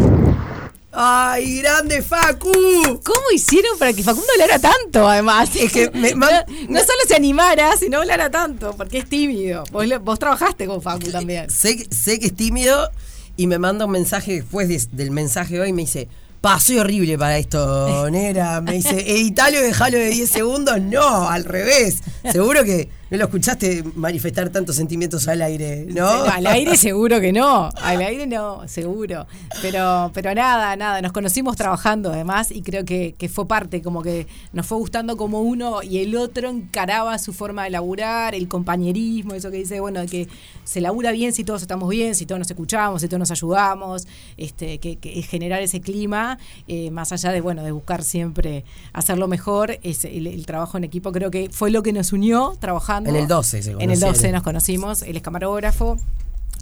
¡Ay, 0.94 1.60
grande 1.62 2.02
Facu! 2.02 2.50
¿Cómo 2.52 3.22
hicieron 3.34 3.78
para 3.78 3.94
que 3.94 4.02
Facundo 4.02 4.26
hablara 4.34 4.58
tanto, 4.58 5.08
además? 5.08 5.56
Es 5.56 5.72
que 5.72 5.90
me- 5.94 6.10
no, 6.14 6.26
no 6.26 6.78
solo 6.80 6.98
se 7.08 7.14
animara, 7.16 7.74
sino 7.78 7.98
hablara 7.98 8.28
tanto, 8.28 8.74
porque 8.76 8.98
es 8.98 9.08
tímido. 9.08 9.64
Vos, 9.72 9.86
vos 10.02 10.18
trabajaste 10.18 10.66
con 10.66 10.82
Facu 10.82 11.10
también. 11.10 11.48
Sé, 11.48 11.86
sé 11.90 12.18
que 12.18 12.26
es 12.26 12.34
tímido 12.36 12.90
y 13.36 13.46
me 13.46 13.58
manda 13.58 13.84
un 13.86 13.90
mensaje 13.92 14.32
después 14.34 14.68
de- 14.68 14.86
del 14.96 15.10
mensaje 15.10 15.54
de 15.54 15.60
hoy 15.60 15.72
me 15.72 15.82
dice, 15.82 16.08
pasé 16.40 16.80
horrible 16.80 17.16
para 17.18 17.38
esto, 17.38 18.10
negra. 18.10 18.60
Me 18.60 18.72
dice, 18.74 19.10
editalo 19.12 19.58
y 19.58 19.62
dejalo 19.62 19.98
de 19.98 20.08
10 20.10 20.28
segundos. 20.30 20.80
No, 20.80 21.28
al 21.28 21.44
revés. 21.44 21.98
Seguro 22.30 22.64
que 22.64 22.88
no 23.12 23.18
lo 23.18 23.24
escuchaste 23.26 23.84
manifestar 23.94 24.48
tantos 24.48 24.76
sentimientos 24.76 25.28
al 25.28 25.42
aire, 25.42 25.84
¿no? 25.90 26.08
al 26.08 26.46
aire 26.46 26.76
seguro 26.78 27.20
que 27.20 27.30
no, 27.30 27.68
al 27.82 28.00
aire 28.00 28.26
no, 28.26 28.66
seguro. 28.66 29.26
Pero, 29.60 30.10
pero 30.14 30.34
nada, 30.34 30.74
nada, 30.76 31.02
nos 31.02 31.12
conocimos 31.12 31.56
trabajando 31.56 32.10
además 32.10 32.50
y 32.50 32.62
creo 32.62 32.86
que, 32.86 33.14
que 33.18 33.28
fue 33.28 33.46
parte, 33.46 33.82
como 33.82 34.00
que 34.00 34.26
nos 34.54 34.66
fue 34.66 34.78
gustando 34.78 35.18
como 35.18 35.42
uno 35.42 35.82
y 35.82 35.98
el 35.98 36.16
otro 36.16 36.48
encaraba 36.48 37.18
su 37.18 37.34
forma 37.34 37.64
de 37.64 37.70
laburar, 37.70 38.34
el 38.34 38.48
compañerismo, 38.48 39.34
eso 39.34 39.50
que 39.50 39.58
dice, 39.58 39.80
bueno, 39.80 40.00
que 40.06 40.26
se 40.64 40.80
labura 40.80 41.12
bien 41.12 41.34
si 41.34 41.44
todos 41.44 41.60
estamos 41.60 41.90
bien, 41.90 42.14
si 42.14 42.24
todos 42.24 42.38
nos 42.38 42.50
escuchamos, 42.50 43.02
si 43.02 43.08
todos 43.08 43.18
nos 43.20 43.30
ayudamos, 43.30 44.08
este, 44.38 44.78
que, 44.78 44.96
que 44.96 45.18
es 45.18 45.26
generar 45.26 45.60
ese 45.60 45.82
clima, 45.82 46.38
eh, 46.66 46.90
más 46.90 47.12
allá 47.12 47.30
de, 47.30 47.42
bueno, 47.42 47.62
de 47.62 47.72
buscar 47.72 48.04
siempre 48.04 48.64
hacerlo 48.94 49.28
mejor, 49.28 49.78
es 49.82 50.06
el, 50.06 50.26
el 50.26 50.46
trabajo 50.46 50.78
en 50.78 50.84
equipo 50.84 51.12
creo 51.12 51.30
que 51.30 51.50
fue 51.52 51.70
lo 51.70 51.82
que 51.82 51.92
nos 51.92 52.14
unió 52.14 52.56
trabajando. 52.58 53.01
En 53.06 53.16
el 53.16 53.26
12 53.28 53.62
se 53.62 53.70
En 53.72 53.80
el 53.82 53.88
12 53.90 54.00
conocieron. 54.06 54.32
nos 54.34 54.42
conocimos, 54.42 55.02
él 55.02 55.16
es 55.16 55.22
camarógrafo. 55.22 55.96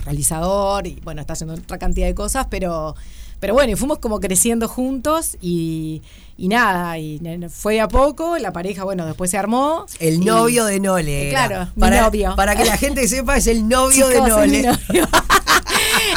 realizador 0.05 0.87
y 0.87 0.99
bueno, 1.05 1.21
está 1.21 1.35
haciendo 1.35 1.55
otra 1.55 1.79
cantidad 1.79 2.07
de 2.07 2.15
cosas, 2.15 2.47
pero, 2.49 2.95
pero 3.39 3.53
bueno, 3.55 3.73
y 3.73 3.77
fuimos 3.77 3.99
como 3.99 4.19
creciendo 4.21 4.67
juntos 4.69 5.37
y, 5.43 6.01
y 6.39 6.49
nada, 6.49 6.97
y 6.99 7.21
fue 7.51 7.75
de 7.75 7.81
a 7.83 7.89
poco, 7.89 8.39
la 8.39 8.53
pareja, 8.53 8.85
bueno, 8.85 9.05
después 9.05 9.31
se 9.31 9.37
armó. 9.39 9.85
El 9.99 10.15
y- 10.23 10.25
novio 10.25 10.65
de 10.65 10.81
Nole. 10.81 11.29
Claro, 11.31 11.69
mi 11.77 11.81
para, 11.81 12.01
novio. 12.03 12.35
Para 12.37 12.57
que 12.57 12.65
la 12.65 12.77
gente 12.79 13.07
sepa, 13.09 13.37
es 13.37 13.47
el 13.47 13.69
novio 13.69 14.09
de 14.09 14.15
Chicos, 14.15 14.29
mi 14.47 14.63
Nole. 14.63 14.79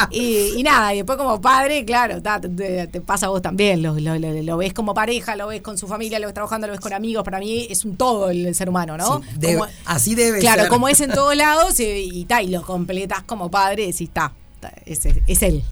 y, 0.10 0.54
y 0.56 0.62
nada, 0.62 0.92
y 0.94 0.98
después 0.98 1.18
como 1.18 1.40
padre, 1.40 1.84
claro, 1.84 2.20
ta, 2.22 2.40
te, 2.40 2.88
pasa 3.00 3.26
a 3.26 3.28
vos 3.30 3.42
también, 3.42 3.82
lo, 3.82 3.94
lo- 3.98 4.18
lo- 4.18 4.42
lo 4.42 4.56
ves 4.56 4.72
como 4.74 4.94
pareja, 4.94 5.36
lo 5.36 5.46
ves 5.48 5.62
con 5.62 5.76
su 5.78 5.86
familia, 5.86 6.18
lo 6.18 6.26
ves 6.26 6.34
trabajando, 6.34 6.66
lo 6.66 6.72
ves 6.72 6.80
con 6.80 6.92
amigos, 6.92 7.24
para 7.24 7.38
mí 7.38 7.66
es 7.70 7.84
un 7.84 7.96
todo 7.96 8.30
el, 8.30 8.54
ser 8.54 8.68
humano, 8.68 8.96
¿no? 8.96 9.20
Sí, 9.20 9.28
debe- 9.38 9.58
Como- 9.58 9.70
así 9.86 10.14
debe 10.14 10.38
Claro, 10.40 10.62
ser. 10.62 10.68
como 10.70 10.88
es 10.88 11.00
en 11.00 11.10
todos 11.12 11.34
lados 11.36 11.78
y, 11.80 11.84
y, 12.12 12.24
ta, 12.24 12.42
y 12.42 12.48
lo 12.48 12.62
completas 12.62 13.22
como 13.24 13.50
padre, 13.50 13.86
y 13.86 13.90
está, 14.04 14.32
es, 14.86 15.00
es 15.26 15.42
él. 15.42 15.62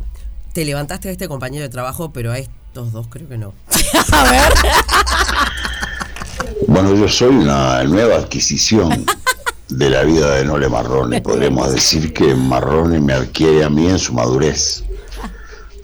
Te 0.53 0.65
levantaste 0.65 1.09
a 1.09 1.13
este 1.13 1.29
compañero 1.29 1.63
de 1.63 1.69
trabajo, 1.71 2.11
pero 2.13 2.31
a 2.33 2.39
estos 2.39 2.93
dos 2.93 3.07
creo 3.09 3.29
que 3.29 3.39
no. 3.39 3.55
A 4.13 4.31
ver. 4.31 4.53
Bueno, 6.67 6.95
yo 6.95 7.09
soy 7.09 7.29
una 7.35 7.83
nueva 7.85 8.17
adquisición 8.17 9.05
de 9.77 9.89
la 9.89 10.03
vida 10.03 10.37
de 10.37 10.45
Nole 10.45 10.69
Marrone. 10.69 11.21
Podríamos 11.23 11.73
decir 11.73 12.13
que 12.13 12.35
Marrone 12.35 13.01
me 13.01 13.13
adquiere 13.15 13.65
a 13.65 13.71
mí 13.71 13.87
en 13.89 13.99
su 13.99 14.13
madurez. 14.13 14.85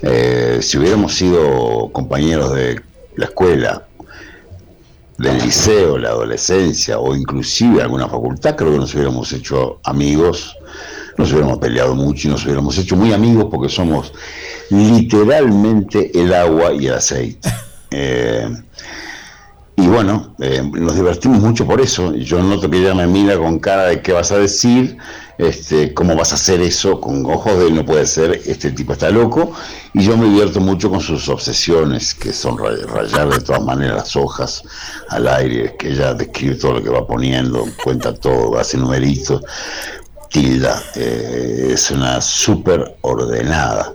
Eh, 0.03 0.59
si 0.63 0.79
hubiéramos 0.79 1.15
sido 1.15 1.91
compañeros 1.93 2.55
de 2.55 2.81
la 3.17 3.25
escuela, 3.25 3.85
del 5.17 5.39
liceo, 5.39 5.99
la 5.99 6.11
adolescencia 6.11 7.01
o 7.01 7.17
inclusive 7.17 7.83
alguna 7.83 8.09
facultad, 8.09 8.55
creo 8.55 8.73
que 8.73 8.79
nos 8.79 8.95
hubiéramos 8.95 9.33
hecho 9.33 9.81
amigos, 9.83 10.57
nos 11.17 11.33
hubiéramos 11.33 11.59
peleado 11.59 11.97
mucho 11.97 12.29
y 12.29 12.31
nos 12.31 12.45
hubiéramos 12.45 12.79
hecho 12.79 12.95
muy 12.95 13.13
amigos 13.13 13.47
porque 13.51 13.69
somos 13.69 14.13
literalmente 14.71 16.13
el 16.21 16.33
agua 16.33 16.73
y 16.73 16.87
el 16.87 16.95
aceite. 16.95 17.49
Eh, 17.91 18.47
y 19.81 19.87
bueno, 19.87 20.35
eh, 20.41 20.61
nos 20.75 20.97
divertimos 20.97 21.39
mucho 21.39 21.65
por 21.65 21.81
eso. 21.81 22.13
Yo 22.15 22.43
noto 22.43 22.69
que 22.69 22.79
ella 22.79 22.97
me 22.97 23.07
mira 23.07 23.39
con 23.39 23.61
cara 23.61 23.85
de 23.85 24.03
qué 24.03 24.13
vas 24.13 24.33
a 24.33 24.37
decir, 24.39 24.97
este, 25.39 25.95
cómo 25.95 26.17
vas 26.17 26.33
a 26.33 26.35
hacer 26.35 26.61
eso, 26.61 27.01
con 27.01 27.25
ojos 27.27 27.57
de 27.61 27.71
no 27.71 27.85
puede 27.87 28.05
ser, 28.07 28.41
este 28.45 28.73
tipo 28.73 28.95
está 28.95 29.09
loco. 29.11 29.53
Y 29.95 30.03
yo 30.03 30.17
me 30.17 30.25
divierto 30.25 30.59
mucho 30.59 30.91
con 30.91 31.01
sus 31.01 31.29
obsesiones, 31.29 32.13
que 32.13 32.33
son 32.33 32.59
ray- 32.59 32.83
rayar 32.93 33.29
de 33.29 33.39
todas 33.39 33.63
maneras 33.63 33.97
las 33.99 34.17
hojas 34.17 34.65
al 35.11 35.29
aire, 35.29 35.77
que 35.79 35.91
ella 35.93 36.13
describe 36.13 36.57
todo 36.57 36.73
lo 36.75 36.83
que 36.83 36.91
va 36.91 37.07
poniendo, 37.07 37.65
cuenta 37.85 38.13
todo, 38.13 38.59
hace 38.59 38.79
numeritos. 38.79 39.43
Tilda 40.29 40.83
eh, 40.97 41.71
es 41.75 41.91
una 41.93 42.21
súper 42.21 42.97
ordenada. 43.03 43.95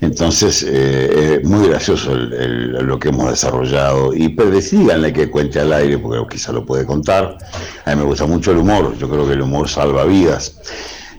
Entonces, 0.00 0.64
eh, 0.68 1.38
es 1.42 1.48
muy 1.48 1.68
gracioso 1.68 2.12
el- 2.12 2.32
el- 2.32 2.72
lo 2.86 2.98
que 2.98 3.08
hemos 3.08 3.28
desarrollado. 3.30 4.14
Y 4.14 4.28
díganle 4.28 5.12
que 5.12 5.28
cuente 5.30 5.58
al 5.60 5.72
aire, 5.72 5.98
porque 5.98 6.22
quizá 6.30 6.52
lo 6.52 6.64
puede 6.64 6.86
contar. 6.86 7.36
A 7.84 7.90
mí 7.90 7.96
me 7.96 8.04
gusta 8.04 8.26
mucho 8.26 8.52
el 8.52 8.58
humor, 8.58 8.96
yo 8.98 9.08
creo 9.08 9.26
que 9.26 9.32
el 9.32 9.42
humor 9.42 9.68
salva 9.68 10.04
vidas. 10.04 10.56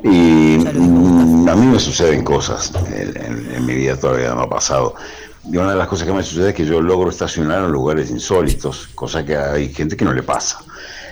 Y 0.03 0.07
mm, 0.59 1.49
a 1.49 1.55
mí 1.55 1.65
me 1.67 1.79
suceden 1.79 2.23
cosas, 2.23 2.71
en, 2.87 3.17
en- 3.21 3.51
en 3.53 3.65
mi 3.65 3.73
vida 3.75 3.97
todavía 3.97 4.33
no 4.33 4.41
ha 4.41 4.49
pasado. 4.49 4.95
Y 5.51 5.57
una 5.57 5.71
de 5.71 5.77
las 5.77 5.87
cosas 5.87 6.07
que 6.07 6.13
me 6.13 6.23
sucede 6.23 6.49
es 6.49 6.55
que 6.55 6.65
yo 6.65 6.81
logro 6.81 7.09
estacionar 7.09 7.63
en 7.65 7.71
lugares 7.71 8.09
insólitos, 8.09 8.87
cosa 8.95 9.25
que 9.25 9.35
hay 9.35 9.73
gente 9.73 9.97
que 9.97 10.05
no 10.05 10.13
le 10.13 10.23
pasa. 10.23 10.59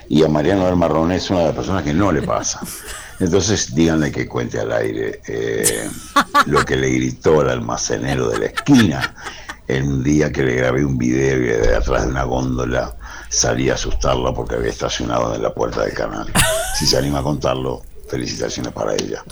Y 0.09 0.23
a 0.23 0.29
Mariano 0.29 0.65
del 0.67 0.77
Marrón 0.77 1.11
es 1.11 1.29
una 1.29 1.39
de 1.39 1.45
las 1.47 1.55
personas 1.55 1.83
que 1.83 1.93
no 1.93 2.11
le 2.13 2.21
pasa. 2.21 2.61
Entonces 3.19 3.73
díganle 3.73 4.11
que 4.11 4.27
cuente 4.27 4.59
al 4.59 4.71
aire 4.71 5.21
eh, 5.27 5.89
lo 6.45 6.63
que 6.63 6.75
le 6.75 6.89
gritó 6.91 7.41
al 7.41 7.49
almacenero 7.49 8.29
de 8.29 8.39
la 8.39 8.45
esquina 8.47 9.15
en 9.67 9.87
un 9.87 10.03
día 10.03 10.31
que 10.31 10.43
le 10.43 10.55
grabé 10.55 10.85
un 10.85 10.97
video 10.97 11.37
y 11.37 11.47
de 11.47 11.75
atrás 11.75 12.03
de 12.03 12.11
una 12.11 12.23
góndola 12.23 12.95
salí 13.29 13.69
a 13.69 13.73
asustarla 13.73 14.33
porque 14.33 14.55
había 14.55 14.69
estacionado 14.69 15.35
en 15.35 15.43
la 15.43 15.53
puerta 15.53 15.83
del 15.83 15.93
canal. 15.93 16.31
Si 16.77 16.85
se 16.85 16.97
anima 16.97 17.19
a 17.19 17.23
contarlo, 17.23 17.81
felicitaciones 18.07 18.71
para 18.71 18.93
ella. 18.93 19.23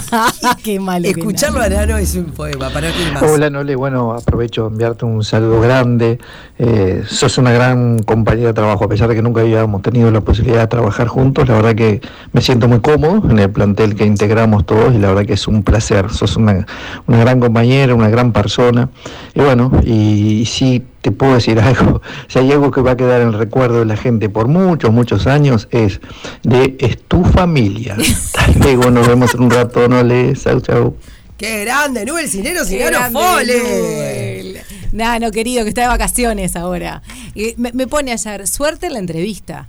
Qué 0.64 0.78
malo. 0.78 1.08
Escucharlo 1.08 1.60
a 1.60 1.68
Nano 1.68 1.98
es 1.98 2.14
un 2.14 2.26
poema, 2.26 2.70
para 2.70 2.92
qué 2.92 3.12
más. 3.12 3.22
Hola 3.22 3.50
Nole, 3.50 3.74
bueno, 3.76 4.12
aprovecho 4.12 4.62
de 4.62 4.68
enviarte 4.68 5.04
un 5.04 5.24
saludo 5.24 5.60
grande. 5.60 6.18
Eh, 6.58 7.02
sos 7.06 7.38
una 7.38 7.52
gran 7.52 8.00
compañera 8.00 8.48
de 8.48 8.54
trabajo, 8.54 8.84
a 8.84 8.88
pesar 8.88 9.08
de 9.08 9.14
que 9.14 9.22
nunca 9.22 9.40
habíamos 9.40 9.82
tenido 9.82 10.10
la 10.10 10.20
posibilidad 10.20 10.60
de 10.60 10.66
trabajar 10.68 11.08
juntos, 11.08 11.48
la 11.48 11.56
verdad 11.56 11.74
que 11.74 12.00
me 12.32 12.40
siento 12.40 12.68
muy 12.68 12.80
cómodo 12.80 13.28
en 13.30 13.38
el 13.38 13.50
plantel 13.50 13.94
que 13.94 14.04
integramos 14.04 14.64
todos 14.66 14.94
y 14.94 14.98
la 14.98 15.08
verdad 15.08 15.26
que 15.26 15.34
es 15.34 15.48
un 15.48 15.62
placer. 15.62 16.10
Sos 16.10 16.36
una, 16.36 16.66
una 17.06 17.18
gran 17.18 17.40
compañera, 17.40 17.94
una 17.94 18.08
gran 18.08 18.32
persona. 18.32 18.90
Y 19.34 19.40
bueno, 19.40 19.72
y, 19.84 20.40
y 20.40 20.46
sí 20.46 20.84
te 21.00 21.10
puedo 21.12 21.34
decir 21.34 21.58
algo, 21.60 22.02
si 22.28 22.38
hay 22.38 22.52
algo 22.52 22.70
que 22.70 22.80
va 22.82 22.92
a 22.92 22.96
quedar 22.96 23.20
en 23.22 23.28
el 23.28 23.34
recuerdo 23.34 23.78
de 23.80 23.84
la 23.86 23.96
gente 23.96 24.28
por 24.28 24.48
muchos, 24.48 24.92
muchos 24.92 25.26
años, 25.26 25.68
es 25.70 26.00
de 26.42 26.76
es 26.78 26.98
tu 27.02 27.24
familia. 27.24 27.96
Hasta 28.00 28.46
luego, 28.58 28.90
nos 28.90 29.06
vemos 29.08 29.34
en 29.34 29.42
un 29.42 29.50
rato, 29.50 29.88
Nole. 29.88 30.34
Chau, 30.34 30.60
chau. 30.60 30.96
¡Qué 31.36 31.64
grande! 31.64 32.04
Nubel 32.04 32.28
Cinero, 32.28 32.60
grande, 32.68 33.18
Fole. 33.18 33.58
Nubel. 33.58 34.60
Nano, 34.92 35.30
querido, 35.30 35.62
que 35.62 35.70
está 35.70 35.82
de 35.82 35.86
vacaciones 35.88 36.54
ahora. 36.56 37.00
Y 37.34 37.54
me, 37.56 37.72
me 37.72 37.86
pone 37.86 38.12
ayer, 38.12 38.46
suerte 38.46 38.86
en 38.86 38.92
la 38.94 38.98
entrevista. 38.98 39.68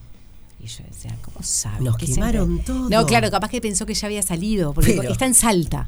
Y 0.60 0.68
yo 0.68 0.84
decía, 0.90 1.16
¿cómo 1.24 1.38
sabe? 1.42 1.84
Nos 1.86 1.96
Que 1.98 2.08
quemaron 2.08 2.48
siempre- 2.48 2.66
todo. 2.66 2.90
No, 2.90 3.06
claro, 3.06 3.32
capaz 3.32 3.50
que 3.50 3.62
pensó 3.62 3.86
que 3.86 3.94
ya 3.94 4.08
había 4.08 4.22
salido, 4.22 4.74
porque 4.74 4.94
Pero- 5.00 5.12
está 5.12 5.26
en 5.26 5.34
Salta. 5.34 5.88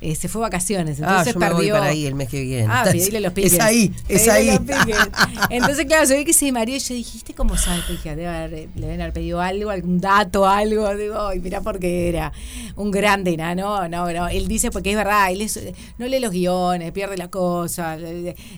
Eh, 0.00 0.14
se 0.14 0.28
fue 0.28 0.40
de 0.40 0.42
vacaciones, 0.44 1.00
Ah, 1.02 1.06
entonces 1.08 1.34
yo 1.34 1.40
me 1.40 1.46
voy 1.46 1.56
perdió. 1.56 1.74
para 1.74 1.86
ahí 1.86 2.06
el 2.06 2.14
mes 2.14 2.28
que 2.28 2.40
viene. 2.42 2.66
Ah, 2.70 2.84
los 2.84 3.32
piques. 3.32 3.52
Es 3.54 3.60
ahí, 3.60 3.92
es 4.08 4.28
ahí. 4.28 4.48
Entonces, 5.50 5.86
claro, 5.86 6.06
se 6.06 6.16
ve 6.16 6.24
que 6.24 6.32
se 6.32 6.52
mareó 6.52 6.76
y 6.76 6.78
yo 6.78 6.94
dijiste 6.94 7.34
cómo 7.34 7.56
sabe, 7.56 7.82
dije, 7.90 8.10
debe 8.14 8.28
haber- 8.28 8.68
le 8.74 8.80
deben 8.86 9.00
haber 9.00 9.12
pedido 9.12 9.40
algo, 9.40 9.70
algún 9.70 10.00
dato, 10.00 10.46
algo. 10.46 10.94
Digo, 10.94 11.26
ay, 11.28 11.40
mirá 11.40 11.60
porque 11.62 12.08
era 12.08 12.32
un 12.76 12.90
grande, 12.90 13.36
¿no? 13.36 13.88
no, 13.88 14.12
no. 14.12 14.28
Él 14.28 14.46
dice 14.46 14.70
porque 14.70 14.90
es 14.90 14.96
verdad, 14.96 15.32
él 15.32 15.42
es- 15.42 15.58
no 15.98 16.06
lee 16.06 16.20
los 16.20 16.30
guiones, 16.32 16.92
pierde 16.92 17.16
la 17.16 17.28
cosa. 17.28 17.96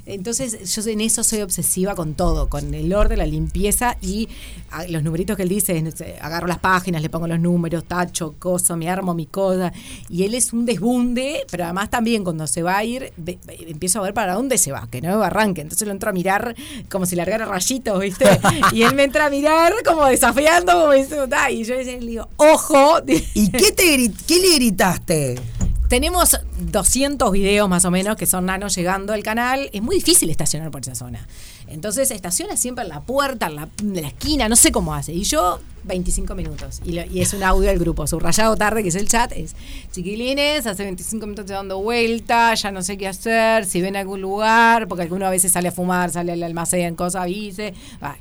Entonces, 0.06 0.74
yo 0.74 0.90
en 0.90 1.00
eso 1.00 1.22
soy 1.24 1.40
obsesiva 1.42 1.94
con 1.94 2.14
todo, 2.14 2.48
con 2.48 2.74
el 2.74 2.92
orden, 2.92 3.18
la 3.18 3.26
limpieza 3.26 3.96
y 4.02 4.28
ah, 4.72 4.84
los 4.88 5.02
numeritos 5.02 5.36
que 5.36 5.42
él 5.44 5.48
dice, 5.48 5.82
agarro 6.20 6.46
las 6.46 6.58
páginas, 6.58 7.02
le 7.02 7.08
pongo 7.10 7.26
los 7.26 7.40
números, 7.40 7.84
tacho, 7.84 8.34
coso, 8.38 8.76
me 8.76 8.88
armo 8.90 9.14
mi 9.14 9.26
cosa. 9.26 9.72
Y 10.08 10.24
él 10.24 10.34
es 10.34 10.52
un 10.52 10.66
desbunde, 10.66 11.29
pero 11.50 11.64
además 11.64 11.90
también 11.90 12.24
cuando 12.24 12.46
se 12.46 12.62
va 12.62 12.76
a 12.78 12.84
ir, 12.84 13.12
ve- 13.16 13.38
ve- 13.46 13.66
empiezo 13.68 13.98
a 13.98 14.02
ver 14.02 14.14
para 14.14 14.34
dónde 14.34 14.58
se 14.58 14.72
va, 14.72 14.86
que 14.90 15.00
no 15.00 15.18
me 15.18 15.24
arranque. 15.24 15.60
Entonces 15.60 15.86
lo 15.86 15.92
entro 15.92 16.10
a 16.10 16.12
mirar 16.12 16.54
como 16.88 17.06
si 17.06 17.16
largara 17.16 17.44
rayitos, 17.46 18.00
¿viste? 18.00 18.26
Y 18.72 18.82
él 18.82 18.94
me 18.94 19.04
entra 19.04 19.26
a 19.26 19.30
mirar 19.30 19.72
como 19.84 20.06
desafiando, 20.06 20.72
como 20.72 20.92
diciendo, 20.92 21.36
y 21.50 21.64
yo 21.64 21.74
le 21.74 21.98
digo, 21.98 22.28
ojo. 22.36 23.00
¿Y 23.34 23.50
qué, 23.50 23.72
te 23.72 24.10
qué 24.26 24.36
le 24.38 24.54
gritaste? 24.56 25.40
Tenemos 25.88 26.38
200 26.60 27.32
videos 27.32 27.68
más 27.68 27.84
o 27.84 27.90
menos 27.90 28.16
que 28.16 28.24
son 28.26 28.46
nanos 28.46 28.76
llegando 28.76 29.12
al 29.12 29.24
canal. 29.24 29.68
Es 29.72 29.82
muy 29.82 29.96
difícil 29.96 30.30
estacionar 30.30 30.70
por 30.70 30.82
esa 30.82 30.94
zona. 30.94 31.26
Entonces 31.70 32.10
estaciona 32.10 32.56
siempre 32.56 32.84
en 32.84 32.90
la 32.90 33.00
puerta, 33.00 33.46
en 33.46 33.56
la, 33.56 33.68
en 33.80 34.02
la 34.02 34.08
esquina, 34.08 34.48
no 34.48 34.56
sé 34.56 34.72
cómo 34.72 34.94
hace. 34.94 35.12
Y 35.12 35.24
yo 35.24 35.60
25 35.84 36.34
minutos. 36.34 36.80
Y, 36.84 36.98
es 37.20 37.32
un 37.32 37.42
audio 37.42 37.68
del 37.68 37.78
grupo. 37.78 38.06
Subrayado 38.06 38.56
tarde, 38.56 38.82
que 38.82 38.88
es 38.88 38.94
el 38.94 39.08
chat, 39.08 39.32
es 39.32 39.54
chiquilines, 39.92 40.66
hace 40.66 40.84
25 40.84 41.26
minutos 41.26 41.44
estoy 41.44 41.56
dando 41.56 41.80
vuelta, 41.80 42.54
ya 42.54 42.70
no 42.70 42.82
sé 42.82 42.98
qué 42.98 43.08
hacer, 43.08 43.64
si 43.64 43.80
ven 43.80 43.96
algún 43.96 44.20
lugar, 44.20 44.88
porque 44.88 45.02
alguno 45.02 45.26
a 45.26 45.30
veces 45.30 45.52
sale 45.52 45.68
a 45.68 45.72
fumar, 45.72 46.10
sale 46.10 46.32
al 46.32 46.42
almacén, 46.42 46.94
cosa, 46.94 47.22
avise. 47.22 47.74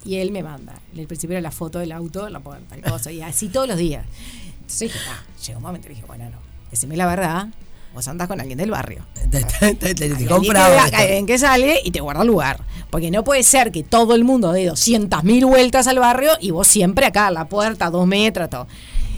Y 0.05 0.15
él 0.15 0.31
me 0.31 0.43
manda. 0.43 0.79
En 0.93 0.99
el 0.99 1.07
principio 1.07 1.35
era 1.35 1.41
la 1.41 1.51
foto 1.51 1.79
del 1.79 1.91
auto, 1.91 2.29
la 2.29 2.39
puerta, 2.39 2.75
tal 2.75 2.91
cosa, 2.91 3.11
y 3.11 3.21
así 3.21 3.49
todos 3.49 3.67
los 3.67 3.77
días. 3.77 4.05
Entonces 4.61 4.79
dije, 4.93 4.99
ah, 5.09 5.23
llegó 5.45 5.57
un 5.57 5.63
momento 5.63 5.87
y 5.87 5.95
dije, 5.95 6.05
bueno, 6.07 6.29
no, 6.29 6.37
decime 6.69 6.95
la 6.95 7.07
verdad, 7.07 7.47
vos 7.93 8.07
andás 8.07 8.27
con 8.27 8.39
alguien 8.39 8.57
del 8.57 8.71
barrio. 8.71 9.05
Te, 9.31 9.43
te- 9.43 9.75
te-. 9.75 11.17
En 11.17 11.25
que 11.25 11.37
sale 11.37 11.79
y 11.83 11.91
te 11.91 12.01
guarda 12.01 12.23
lugar. 12.23 12.61
Porque 12.89 13.11
no 13.11 13.23
puede 13.23 13.43
ser 13.43 13.71
que 13.71 13.83
todo 13.83 14.15
el 14.15 14.23
mundo 14.23 14.51
dé 14.51 14.65
200 14.65 15.23
mil 15.23 15.45
vueltas 15.45 15.85
al 15.87 15.99
barrio 15.99 16.31
y 16.41 16.51
vos 16.51 16.67
siempre 16.67 17.05
acá 17.05 17.27
a 17.27 17.31
la 17.31 17.47
puerta, 17.47 17.89
dos 17.91 18.07
metros, 18.07 18.49
todo. 18.49 18.67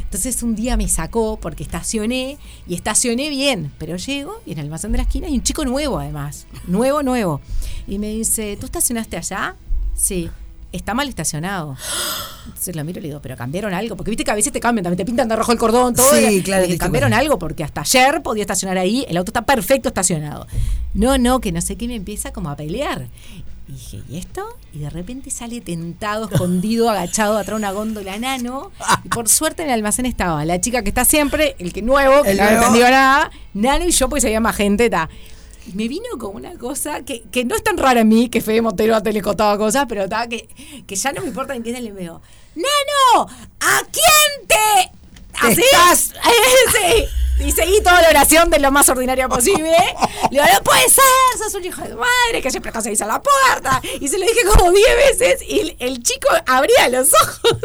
Entonces 0.01 0.43
un 0.43 0.55
día 0.55 0.75
me 0.75 0.89
sacó 0.89 1.37
porque 1.41 1.63
estacioné 1.63 2.37
y 2.67 2.73
estacioné 2.75 3.29
bien, 3.29 3.71
pero 3.77 3.95
llego 3.95 4.41
y 4.45 4.51
en 4.51 4.59
el 4.59 4.65
almacén 4.65 4.91
de 4.91 4.97
la 4.97 5.03
esquina 5.03 5.27
hay 5.27 5.35
un 5.35 5.43
chico 5.43 5.63
nuevo 5.63 5.99
además, 5.99 6.47
nuevo, 6.67 7.01
nuevo. 7.01 7.39
Y 7.87 7.97
me 7.97 8.09
dice, 8.09 8.57
¿tú 8.59 8.65
estacionaste 8.65 9.15
allá? 9.15 9.55
Sí. 9.95 10.29
Está 10.71 10.93
mal 10.93 11.09
estacionado. 11.09 11.75
Entonces 12.45 12.75
lo 12.75 12.83
miro 12.83 12.99
y 12.99 13.01
le 13.03 13.07
digo, 13.09 13.19
pero 13.21 13.35
cambiaron 13.35 13.73
algo, 13.73 13.95
porque 13.97 14.09
viste 14.11 14.23
que 14.23 14.31
a 14.31 14.35
veces 14.35 14.53
te 14.53 14.59
cambian, 14.59 14.83
también 14.83 14.97
te 14.97 15.05
pintan 15.05 15.27
de 15.27 15.35
rojo 15.35 15.51
el 15.51 15.57
cordón, 15.57 15.93
todo. 15.93 16.11
Sí, 16.15 16.37
y- 16.37 16.41
claro, 16.41 16.65
y 16.65 16.77
cambiaron 16.77 17.13
algo 17.13 17.37
porque 17.37 17.63
hasta 17.63 17.81
ayer 17.81 18.21
podía 18.23 18.43
estacionar 18.43 18.77
ahí, 18.77 19.05
el 19.09 19.17
auto 19.17 19.29
está 19.31 19.41
perfecto 19.43 19.89
estacionado. 19.89 20.47
No, 20.93 21.17
no, 21.17 21.39
que 21.41 21.51
no 21.51 21.61
sé 21.61 21.75
qué 21.77 21.87
me 21.87 21.95
empieza 21.95 22.31
como 22.33 22.49
a 22.49 22.55
pelear. 22.55 23.07
Y 23.67 23.73
dije, 23.73 24.01
¿y 24.09 24.17
esto? 24.17 24.45
Y 24.73 24.79
de 24.79 24.89
repente 24.89 25.29
sale 25.29 25.61
tentado, 25.61 26.29
escondido, 26.29 26.89
agachado 26.89 27.33
atrás 27.37 27.55
de 27.55 27.55
una 27.55 27.71
góndola 27.71 28.17
nano. 28.17 28.71
Y 29.05 29.09
por 29.09 29.29
suerte 29.29 29.63
en 29.63 29.69
el 29.69 29.75
almacén 29.75 30.05
estaba 30.05 30.43
la 30.45 30.59
chica 30.59 30.81
que 30.83 30.89
está 30.89 31.05
siempre, 31.05 31.55
el 31.59 31.71
que 31.71 31.81
nuevo, 31.81 32.23
que 32.23 32.31
El 32.31 32.37
no 32.37 32.43
había 32.43 32.55
nuevo. 32.57 32.67
entendido 32.75 32.89
nada, 32.91 33.31
nano 33.53 33.85
y 33.85 33.91
yo 33.91 34.09
porque 34.09 34.21
se 34.21 34.31
llama 34.31 34.51
gente, 34.51 34.89
ta. 34.89 35.09
Me 35.73 35.87
vino 35.87 36.17
con 36.17 36.35
una 36.35 36.53
cosa 36.57 37.01
que, 37.03 37.21
que 37.31 37.45
no 37.45 37.55
es 37.55 37.63
tan 37.63 37.77
rara 37.77 38.01
en 38.01 38.07
mí, 38.09 38.29
que 38.29 38.41
Fede 38.41 38.61
Montero 38.61 38.95
antes 38.95 39.13
le 39.13 39.21
contaba 39.21 39.57
cosas, 39.57 39.85
pero 39.87 40.07
ta, 40.09 40.27
que, 40.27 40.47
que 40.87 40.95
ya 40.95 41.11
no 41.11 41.21
me 41.21 41.27
importa 41.27 41.53
ni 41.53 41.61
quién 41.61 41.83
le 41.83 41.91
veo. 41.91 42.21
¡Nano! 42.55 43.27
¿A 43.59 43.81
quién 43.91 44.47
te...? 44.47 44.91
¿Así? 45.39 45.61
Estás- 45.61 46.13
sí. 46.71 47.05
Y 47.45 47.51
seguí 47.51 47.79
toda 47.81 48.01
la 48.01 48.09
oración 48.09 48.49
de 48.49 48.59
lo 48.59 48.71
más 48.71 48.87
ordinaria 48.89 49.27
posible. 49.27 49.75
Le 50.31 50.41
digo, 50.41 50.43
no 50.53 50.63
puede 50.63 50.89
ser, 50.89 51.03
sos 51.37 51.53
un 51.55 51.65
hijo 51.65 51.81
de 51.81 51.95
madre 51.95 52.41
que 52.41 52.51
siempre 52.51 52.71
conseguís 52.71 53.01
a 53.01 53.07
la 53.07 53.21
puerta. 53.21 53.81
Y 53.99 54.07
se 54.07 54.17
lo 54.17 54.25
dije 54.25 54.41
como 54.55 54.71
10 54.71 54.85
veces 55.19 55.41
y 55.47 55.75
el, 55.79 56.01
chico 56.03 56.27
abría 56.47 56.89
los 56.89 57.09
ojos. 57.13 57.57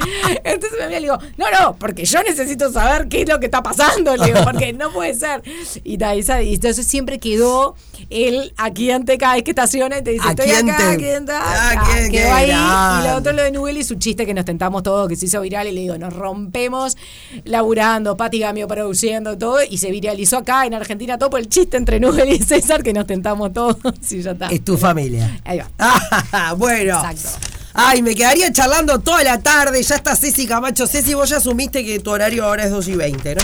Entonces 0.44 0.78
me 0.78 0.88
le 0.90 1.00
digo, 1.00 1.18
no, 1.36 1.46
no, 1.50 1.76
porque 1.76 2.04
yo 2.04 2.22
necesito 2.22 2.70
saber 2.72 3.08
qué 3.08 3.22
es 3.22 3.28
lo 3.28 3.38
que 3.40 3.46
está 3.46 3.62
pasando. 3.62 4.16
Le 4.16 4.26
digo, 4.26 4.40
porque 4.44 4.72
no 4.72 4.92
puede 4.92 5.14
ser. 5.14 5.42
Y, 5.84 5.98
y 6.02 6.54
entonces 6.54 6.86
siempre 6.86 7.18
quedó 7.18 7.76
él 8.10 8.52
aquí 8.56 8.90
ante 8.90 9.18
cada 9.18 9.34
vez 9.34 9.44
que 9.44 9.50
estaciona 9.50 9.98
y 9.98 10.02
te 10.02 10.10
dice, 10.12 10.26
¿A 10.26 10.30
estoy 10.30 10.46
quién 10.46 10.70
acá, 10.70 10.78
te- 10.78 10.94
aquí 10.94 11.10
ante 11.10 11.32
Ah, 11.32 11.70
acá". 11.70 11.86
qué- 11.94 12.10
Quedó 12.10 12.10
qué 12.10 12.30
ahí. 12.30 12.50
Y 12.50 13.08
lo 13.08 13.16
otro 13.16 13.32
lo 13.32 13.42
de 13.42 13.50
Nubel 13.52 13.76
y 13.78 13.84
su 13.84 13.94
chiste 13.96 14.26
que 14.26 14.34
nos 14.34 14.44
tentamos 14.44 14.82
todos, 14.82 15.08
que 15.08 15.16
se 15.16 15.26
hizo 15.26 15.40
viral 15.40 15.68
y 15.68 15.72
le 15.72 15.80
digo, 15.82 15.98
nos 15.98 16.12
rompemos 16.14 16.96
laburando, 17.44 18.16
Pati 18.16 18.38
Gamio 18.40 18.66
produciendo 18.66 19.19
todo 19.22 19.58
y 19.68 19.78
se 19.78 19.90
viralizó 19.90 20.38
acá 20.38 20.66
en 20.66 20.74
Argentina 20.74 21.18
todo 21.18 21.30
por 21.30 21.40
el 21.40 21.48
chiste 21.48 21.76
entre 21.76 22.00
Nubel 22.00 22.28
y 22.28 22.38
César 22.38 22.82
que 22.82 22.92
nos 22.92 23.06
tentamos 23.06 23.52
todos 23.52 23.76
y 24.10 24.22
ya 24.22 24.32
está. 24.32 24.48
Es 24.48 24.64
tu 24.64 24.76
familia. 24.76 25.40
Ahí 25.44 25.58
va. 25.58 25.70
Ah, 25.78 26.54
bueno. 26.58 26.96
Exacto. 26.96 27.46
Ay, 27.72 28.02
me 28.02 28.14
quedaría 28.14 28.52
charlando 28.52 28.98
toda 28.98 29.22
la 29.22 29.40
tarde. 29.40 29.82
Ya 29.82 29.94
está 29.96 30.16
Ceci 30.16 30.46
Camacho. 30.46 30.86
Ceci, 30.86 31.14
vos 31.14 31.28
ya 31.30 31.36
asumiste 31.36 31.84
que 31.84 32.00
tu 32.00 32.10
horario 32.10 32.44
ahora 32.44 32.64
es 32.64 32.70
2 32.70 32.88
y 32.88 32.96
20, 32.96 33.34
¿no? 33.36 33.42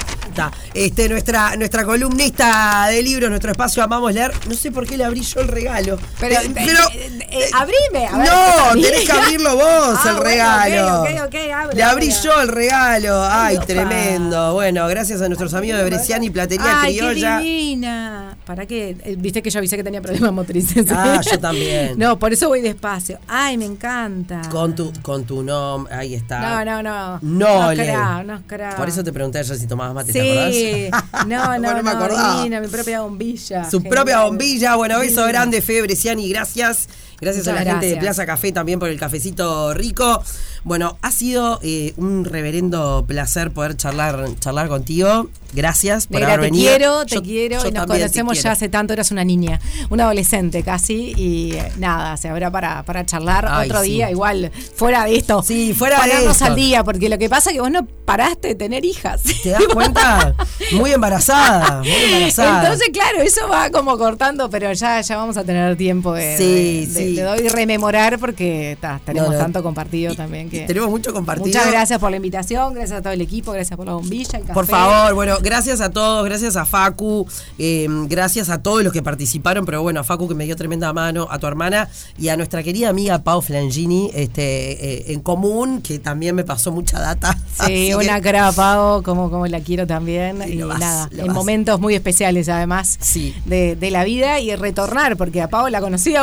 Este, 0.74 1.08
nuestra, 1.08 1.56
nuestra 1.56 1.84
columnista 1.84 2.86
de 2.90 3.02
libros, 3.02 3.28
nuestro 3.30 3.50
espacio 3.52 3.82
Amamos 3.82 4.12
Leer. 4.12 4.32
No 4.48 4.54
sé 4.54 4.70
por 4.70 4.86
qué 4.86 4.96
le 4.96 5.04
abrí 5.04 5.20
yo 5.22 5.40
el 5.40 5.48
regalo. 5.48 5.98
Pero, 6.20 6.40
Eh, 6.40 6.50
eh, 6.56 7.18
eh, 7.20 7.26
eh, 7.30 7.50
abrime, 7.54 8.06
a 8.06 8.18
ver, 8.18 8.28
no, 8.28 8.74
¿qué 8.74 8.80
tenés 8.90 9.04
que 9.06 9.12
abrirlo 9.12 9.54
vos 9.56 9.64
Ah, 10.04 10.08
el 10.10 10.16
bueno, 10.16 10.22
regalo. 10.30 11.02
ok, 11.02 11.08
ok, 11.10 11.26
ok, 11.26 11.34
abre, 11.54 11.76
le 11.76 11.82
abrí 11.82 12.10
yo 12.22 12.40
el 12.40 12.48
regalo. 12.48 13.22
Ay, 13.28 13.58
tremendo. 13.66 14.54
Bueno, 14.54 14.86
gracias 14.88 15.20
a 15.22 15.28
nuestros 15.28 15.54
amigos 15.54 15.78
de 15.80 15.84
Bresciani 15.86 16.30
Platería 16.30 16.80
Ay, 16.82 16.96
Criolla. 16.96 17.38
qué 17.38 17.44
divina. 17.44 18.36
¿Para 18.44 18.66
qué? 18.66 19.16
Viste 19.18 19.42
que 19.42 19.50
yo 19.50 19.58
avisé 19.58 19.76
que 19.76 19.84
tenía 19.84 20.00
problemas 20.00 20.32
motrices. 20.32 20.86
Ah, 20.90 21.20
yo 21.22 21.38
también. 21.38 21.94
No, 22.06 22.18
por 22.18 22.32
eso 22.32 22.48
voy 22.48 22.60
despacio. 22.60 23.18
Ay, 23.26 23.56
me 23.56 23.64
encanta. 23.64 24.42
Con 24.50 24.74
tu, 24.74 24.92
con 25.02 25.24
tu 25.24 25.42
nombre, 25.42 25.92
ahí 25.94 26.14
está. 26.14 26.64
No, 26.64 26.64
no, 26.64 26.82
no. 26.82 27.18
No, 27.22 27.62
no 27.62 27.72
Le. 27.72 27.82
creo, 27.84 28.22
no 28.24 28.42
creo. 28.46 28.76
Por 28.76 28.88
eso 28.88 29.02
te 29.02 29.12
pregunté 29.12 29.38
ayer 29.38 29.56
si 29.56 29.66
tomabas 29.66 29.94
mate, 29.94 30.12
Sí, 30.12 30.18
¿te 30.26 30.88
acordás? 30.88 31.26
no, 31.26 31.36
no, 31.44 31.48
Bueno, 31.58 31.82
me 31.82 31.82
no, 31.82 31.90
acordaba. 31.90 32.36
divina, 32.38 32.60
mi 32.60 32.68
propia 32.68 33.00
bombilla. 33.02 33.64
Su 33.70 33.78
Genial. 33.78 33.90
propia 33.94 34.20
bombilla. 34.22 34.76
Bueno, 34.76 34.98
beso 35.00 35.24
grande, 35.26 35.60
Fede 35.62 35.82
Bresciani, 35.82 36.28
gracias. 36.28 36.88
Gracias 37.20 37.48
a 37.48 37.52
la 37.52 37.62
gente 37.62 37.86
de. 37.86 37.96
Plaza 37.96 38.26
Café 38.26 38.52
también 38.52 38.78
por 38.78 38.88
el 38.88 38.98
cafecito 38.98 39.72
rico. 39.74 40.22
Bueno, 40.64 40.98
ha 41.00 41.12
sido 41.12 41.60
eh, 41.62 41.94
un 41.96 42.24
reverendo 42.24 43.04
placer 43.06 43.52
poder 43.52 43.76
charlar, 43.76 44.26
charlar 44.40 44.68
contigo. 44.68 45.28
Gracias 45.52 46.06
por 46.08 46.16
Negra, 46.20 46.34
haber 46.34 46.46
te 46.46 46.50
venido. 46.50 46.70
quiero, 46.70 47.06
te 47.06 47.14
Yo- 47.14 47.22
quiero 47.22 47.62
yo 47.62 47.68
y 47.68 47.72
nos 47.72 47.86
conocemos 47.86 48.42
ya 48.42 48.50
hace 48.52 48.68
tanto, 48.68 48.92
eras 48.92 49.10
una 49.12 49.24
niña, 49.24 49.60
una 49.90 50.04
adolescente 50.04 50.62
casi 50.64 51.14
y 51.16 51.52
eh, 51.54 51.72
nada, 51.78 52.16
se 52.16 52.28
habrá 52.28 52.50
para, 52.50 52.82
para 52.82 53.06
charlar 53.06 53.46
Ay, 53.48 53.70
otro 53.70 53.82
sí. 53.82 53.90
día 53.92 54.10
igual, 54.10 54.50
fuera 54.74 55.04
de 55.04 55.16
esto. 55.16 55.42
Sí, 55.42 55.72
fuera 55.72 56.04
de 56.04 56.26
esto. 56.28 56.44
al 56.44 56.56
día, 56.56 56.82
porque 56.84 57.08
lo 57.08 57.16
que 57.16 57.28
pasa 57.30 57.50
es 57.50 57.54
que 57.54 57.60
vos 57.60 57.70
no 57.70 57.86
paraste 57.86 58.48
de 58.48 58.54
tener 58.56 58.84
hijas. 58.84 59.22
¿Te 59.42 59.50
das 59.50 59.62
cuenta? 59.72 60.34
Muy 60.72 60.90
embarazada, 60.92 61.78
muy 61.82 61.90
embarazada. 62.06 62.64
Entonces, 62.64 62.90
claro, 62.92 63.22
eso 63.22 63.48
va 63.48 63.70
como 63.70 63.96
cortando, 63.96 64.50
pero 64.50 64.72
ya, 64.72 65.00
ya 65.00 65.16
vamos 65.16 65.36
a 65.36 65.44
tener 65.44 65.76
tiempo 65.76 66.12
de, 66.12 66.36
Sí, 66.36 66.44
de- 66.44 66.86
de- 66.86 66.86
sí. 66.86 67.05
De 67.14 67.26
hoy 67.26 67.48
rememorar 67.48 68.18
porque 68.18 68.76
ta, 68.80 69.00
tenemos 69.04 69.30
No, 69.30 69.36
no. 69.36 69.42
tanto 69.42 69.62
compartido 69.62 70.14
también 70.14 70.48
que. 70.50 70.62
Tenemos 70.62 70.90
mucho 70.90 71.12
compartido. 71.12 71.46
Muchas 71.46 71.70
gracias 71.70 71.98
por 71.98 72.10
la 72.10 72.16
invitación, 72.16 72.74
gracias 72.74 72.98
a 72.98 73.02
todo 73.02 73.12
el 73.12 73.20
equipo, 73.20 73.52
gracias 73.52 73.76
por 73.76 73.86
la 73.86 73.94
bombilla, 73.94 74.38
el 74.38 74.42
café. 74.44 74.54
Por 74.54 74.66
favor, 74.66 75.14
bueno, 75.14 75.36
gracias 75.42 75.80
a 75.80 75.90
todos, 75.90 76.24
gracias 76.24 76.56
a 76.56 76.64
Facu, 76.66 77.26
eh, 77.58 77.86
gracias 78.08 78.48
a 78.50 78.62
todos 78.62 78.82
los 78.82 78.92
que 78.92 79.02
participaron, 79.02 79.64
pero 79.64 79.82
bueno, 79.82 80.00
a 80.00 80.04
Facu 80.04 80.28
que 80.28 80.34
me 80.34 80.44
dio 80.44 80.56
tremenda 80.56 80.92
mano, 80.92 81.28
a 81.30 81.38
tu 81.38 81.46
hermana 81.46 81.88
y 82.18 82.28
a 82.28 82.36
nuestra 82.36 82.62
querida 82.62 82.88
amiga 82.88 83.18
Pau 83.22 83.42
Flangini, 83.42 84.10
este, 84.14 84.72
eh, 85.10 85.12
en 85.12 85.20
común, 85.20 85.82
que 85.82 85.98
también 85.98 86.34
me 86.34 86.44
pasó 86.44 86.72
mucha 86.72 86.98
data. 87.00 87.36
Sí, 87.66 87.92
una 87.94 88.16
que- 88.16 88.22
cara 88.22 88.52
Pau, 88.52 89.02
como, 89.02 89.30
como 89.30 89.46
la 89.46 89.60
quiero 89.60 89.86
también. 89.86 90.42
Y 90.46 90.62
vas, 90.62 90.78
nada, 90.78 91.08
en 91.12 91.26
vas. 91.26 91.34
momentos 91.34 91.80
muy 91.80 91.94
especiales 91.94 92.48
además 92.48 92.96
Sí. 93.00 93.34
de, 93.44 93.76
de 93.76 93.90
la 93.90 94.04
vida 94.04 94.40
y 94.40 94.54
retornar, 94.56 95.16
porque 95.16 95.42
a 95.42 95.48
Pau 95.48 95.68
la 95.68 95.80
conocí 95.80 96.12
de 96.12 96.18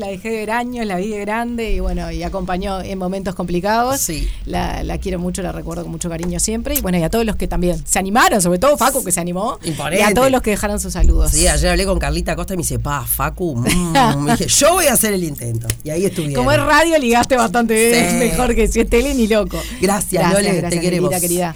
la 0.00 0.08
dejé 0.08 0.30
de 0.30 0.36
ver 0.38 0.50
años, 0.50 0.86
la 0.86 0.96
vi 0.96 1.08
de 1.08 1.20
grande 1.20 1.72
y 1.72 1.80
bueno, 1.80 2.10
y 2.10 2.22
acompañó 2.22 2.80
en 2.80 2.98
momentos 2.98 3.34
complicados. 3.34 4.00
Sí. 4.00 4.28
La, 4.46 4.82
la 4.82 4.98
quiero 4.98 5.18
mucho, 5.18 5.42
la 5.42 5.52
recuerdo 5.52 5.82
con 5.82 5.92
mucho 5.92 6.08
cariño 6.08 6.38
siempre. 6.40 6.74
Y 6.76 6.80
bueno, 6.80 6.98
y 6.98 7.02
a 7.02 7.10
todos 7.10 7.24
los 7.24 7.36
que 7.36 7.46
también 7.48 7.82
se 7.86 7.98
animaron, 7.98 8.40
sobre 8.42 8.58
todo 8.58 8.76
Facu 8.76 9.04
que 9.04 9.12
se 9.12 9.20
animó. 9.20 9.58
Imponente. 9.64 10.00
Y 10.00 10.10
a 10.10 10.14
todos 10.14 10.30
los 10.30 10.42
que 10.42 10.50
dejaron 10.50 10.80
sus 10.80 10.92
saludos. 10.92 11.32
Sí, 11.32 11.46
ayer 11.48 11.70
hablé 11.70 11.84
con 11.86 11.98
Carlita 11.98 12.36
Costa 12.36 12.54
y 12.54 12.56
me 12.56 12.62
dice, 12.62 12.78
pa, 12.78 13.04
Facu, 13.06 13.56
mm", 13.56 14.18
me 14.24 14.32
dije, 14.32 14.46
yo 14.48 14.72
voy 14.74 14.86
a 14.86 14.94
hacer 14.94 15.12
el 15.12 15.24
intento. 15.24 15.66
Y 15.84 15.90
ahí 15.90 16.04
estuvieron. 16.04 16.34
Como 16.36 16.52
es 16.52 16.58
radio, 16.62 16.98
ligaste 16.98 17.36
bastante 17.36 17.74
bien, 17.74 18.10
Sí. 18.10 18.16
mejor 18.16 18.54
que 18.54 18.68
si 18.68 18.80
es 18.80 18.88
tele 18.90 19.14
ni 19.14 19.26
loco. 19.26 19.60
Gracias, 19.80 20.32
Lole, 20.32 20.62
te 20.62 20.80
queremos. 20.80 21.10
Querida, 21.10 21.20
querida. 21.20 21.54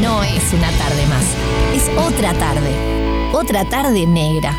No 0.00 0.22
es 0.22 0.52
una 0.52 0.70
tarde 0.78 1.06
más, 1.06 1.24
es 1.74 1.88
otra 1.98 2.32
tarde. 2.34 2.70
Otra 3.32 3.68
tarde 3.68 4.06
negra. 4.06 4.54